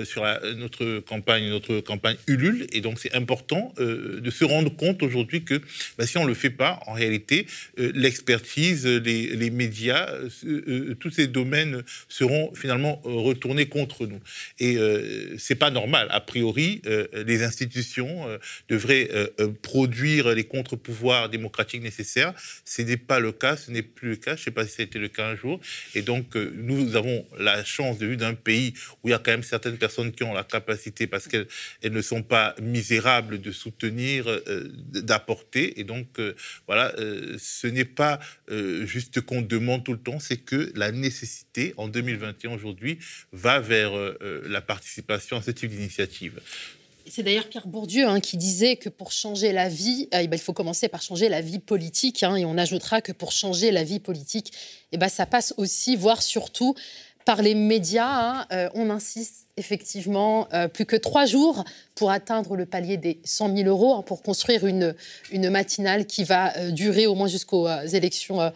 sur 0.05 0.23
notre 0.57 1.01
campagne, 1.01 1.49
notre 1.49 1.81
campagne 1.81 2.17
Ulule, 2.27 2.67
et 2.73 2.81
donc 2.81 2.99
c'est 2.99 3.15
important 3.15 3.75
de 3.79 4.31
se 4.31 4.45
rendre 4.45 4.75
compte 4.75 5.03
aujourd'hui 5.03 5.45
que 5.45 5.61
bah, 5.99 6.07
si 6.07 6.17
on 6.19 6.25
le 6.25 6.35
fait 6.35 6.51
pas, 6.51 6.81
en 6.87 6.93
réalité, 6.93 7.47
l'expertise, 7.77 8.87
les, 8.87 9.37
les 9.37 9.51
médias, 9.51 10.09
tous 11.01 11.11
ces 11.11 11.27
domaines 11.27 11.83
seront 12.09 12.53
finalement 12.55 13.01
retournés 13.05 13.67
contre 13.67 14.07
nous. 14.07 14.21
Et 14.59 14.77
c'est 15.39 15.55
pas 15.57 15.71
normal. 15.71 16.07
A 16.11 16.21
priori, 16.21 16.83
les 17.27 17.43
institutions 17.43 18.02
euh, 18.09 18.39
devraient 18.69 19.09
euh, 19.13 19.29
euh, 19.41 19.53
produire 19.63 20.35
les 20.35 20.45
contre-pouvoirs 20.45 21.29
démocratiques 21.29 21.83
nécessaires. 21.83 22.35
Ce 22.65 22.83
n'est 22.83 22.97
pas 22.97 23.21
le 23.21 23.33
cas, 23.33 23.57
ce 23.57 23.71
n'est 23.71 23.83
plus 23.83 24.11
le 24.11 24.17
cas. 24.17 24.37
Je 24.37 24.41
ne 24.41 24.45
sais 24.45 24.51
pas 24.51 24.67
si 24.67 24.75
ça 24.75 24.83
a 24.83 24.85
été 24.85 24.99
le 24.99 25.09
cas 25.09 25.29
un 25.29 25.37
jour. 25.37 25.61
Et 25.95 26.03
donc, 26.03 26.35
nous 26.37 26.97
avons 26.97 27.27
la 27.39 27.65
chance 27.65 27.99
de 27.99 28.07
vivre 28.07 28.21
d'un 28.21 28.35
pays 28.35 28.75
où 29.03 29.09
il 29.09 29.11
y 29.13 29.15
a 29.15 29.19
quand 29.19 29.31
même 29.31 29.43
certaines 29.43 29.79
personnes 29.79 30.13
qui 30.13 30.25
ont 30.25 30.35
la 30.35 30.45
capacité, 30.45 31.07
parce 31.07 31.29
qu'elles 31.29 31.47
elles 31.83 31.93
ne 31.93 32.03
sont 32.03 32.23
pas 32.23 32.55
misérables, 32.61 33.41
de 33.41 33.53
soutenir, 33.53 34.27
d'apporter. 34.77 35.81
Et 35.81 35.85
donc, 35.85 36.21
voilà, 36.67 36.95
ce 37.39 37.67
n'est 37.67 37.85
pas 37.85 38.21
juste 38.85 39.21
qu'on 39.21 39.43
demande 39.43 39.85
tout 39.85 39.93
le 39.93 39.99
temps, 39.99 40.21
c'est 40.21 40.39
que 40.39 40.73
la 40.75 40.93
nécessité, 40.93 41.75
en 41.77 41.89
2021 41.89 42.53
aujourd'hui, 42.53 42.99
va 43.33 43.61
vers 43.61 43.93
la 44.21 44.61
participation 44.61 45.37
à 45.37 45.43
ce 45.43 45.51
type 45.51 45.71
d'initiative. 45.71 46.41
C'est 47.09 47.23
d'ailleurs 47.23 47.49
Pierre 47.49 47.67
Bourdieu 47.67 48.07
hein, 48.07 48.21
qui 48.21 48.37
disait 48.37 48.77
que 48.77 48.89
pour 48.89 49.13
changer 49.13 49.53
la 49.53 49.69
vie, 49.69 50.09
euh, 50.15 50.21
eh 50.23 50.29
ben, 50.29 50.37
il 50.37 50.43
faut 50.43 50.53
commencer 50.53 50.89
par 50.89 51.03
changer 51.03 51.29
la 51.29 51.41
vie 51.41 51.59
politique. 51.59 52.23
hein, 52.23 52.37
et 52.37 52.45
on 52.45 52.57
ajoutera 52.57 53.01
que 53.01 53.13
pour 53.13 53.33
changer 53.33 53.71
la 53.71 53.83
vie 53.83 54.01
politique, 54.01 54.53
eh 54.93 54.99
ben, 54.99 55.09
ça 55.09 55.27
passe 55.27 55.53
aussi, 55.57 55.97
voire 55.97 56.23
surtout, 56.23 56.75
par 57.25 57.43
les 57.43 57.55
médias. 57.55 58.07
hein. 58.07 58.47
Euh, 58.53 58.69
on 58.75 58.91
insiste 58.91 59.47
effectivement 59.57 60.49
euh, 60.55 60.69
plus 60.69 60.87
que 60.87 60.97
trois 60.97 61.27
jours 61.27 61.65
pour 61.95 62.11
atteindre 62.11 62.57
le 62.57 62.67
palier 62.67 62.97
des 62.97 63.21
100 63.25 63.57
000 63.57 63.69
euros, 63.69 64.03
pour 64.03 64.23
construire 64.23 64.67
une, 64.67 64.95
matinale 65.33 66.07
qui 66.07 66.25
va 66.25 66.71
durer 66.71 67.07
au 67.07 67.15
moins 67.15 67.29
jusqu'aux 67.29 67.69
élections 67.93 68.51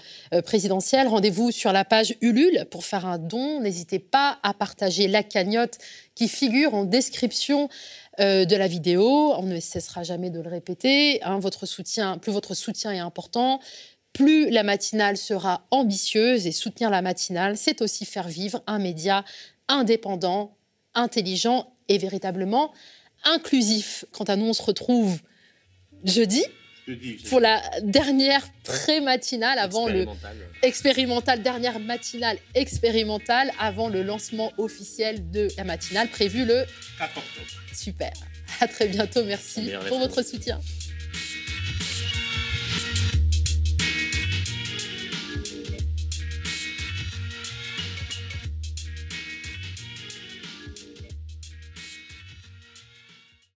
présidentielles. 0.44 1.06
Rendez-vous 1.06 1.50
sur 1.50 1.72
la 1.72 1.84
page 1.84 2.16
Ulule 2.22 2.66
pour 2.70 2.84
faire 2.84 3.06
un 3.06 3.18
don. 3.18 3.60
N'hésitez 3.60 3.98
pas 3.98 4.38
à 4.42 4.54
partager 4.54 5.06
la 5.06 5.22
cagnotte 5.22 5.78
qui 6.14 6.28
figure 6.28 6.74
en 6.74 6.84
description 6.84 7.68
euh, 8.20 8.44
de 8.44 8.56
la 8.56 8.66
vidéo. 8.66 9.34
On 9.36 9.42
ne 9.42 9.60
cessera 9.60 10.02
jamais 10.02 10.30
de 10.30 10.40
le 10.40 10.48
répéter. 10.48 11.22
hein. 11.22 11.38
votre 11.38 11.66
soutien, 11.66 12.18
plus 12.18 12.32
votre 12.32 12.54
soutien 12.54 12.92
est 12.92 12.98
important, 12.98 13.60
plus 14.12 14.50
la 14.50 14.62
matinale 14.62 15.16
sera 15.16 15.66
ambitieuse. 15.70 16.46
Et 16.46 16.52
soutenir 16.52 16.90
la 16.90 17.02
matinale, 17.02 17.56
c'est 17.56 17.82
aussi 17.82 18.04
faire 18.04 18.28
vivre 18.28 18.62
un 18.66 18.78
média 18.78 19.24
indépendant, 19.68 20.56
intelligent 20.94 21.72
et 21.88 21.98
véritablement 21.98 22.72
inclusif. 23.24 24.04
Quant 24.12 24.24
à 24.24 24.36
nous, 24.36 24.46
on 24.46 24.52
se 24.52 24.62
retrouve 24.62 25.20
jeudi 26.04 26.44
pour 27.28 27.40
la 27.40 27.60
dernière 27.82 28.46
pré-matinale 28.62 29.58
avant 29.58 29.88
le 29.88 30.06
expérimental, 30.62 31.42
dernière 31.42 31.80
matinale 31.80 32.38
expérimentale 32.54 33.50
avant 33.58 33.88
le 33.88 34.02
lancement 34.02 34.52
officiel 34.58 35.30
de 35.30 35.48
la 35.56 35.64
matinale 35.64 36.08
prévu 36.08 36.44
le 36.44 36.64
4 36.98 37.16
octobre. 37.16 37.46
Super. 37.72 38.12
À 38.60 38.68
très 38.68 38.88
bientôt. 38.88 39.24
Merci 39.24 39.70
pour 39.88 39.98
votre 39.98 40.22
soutien. 40.22 40.60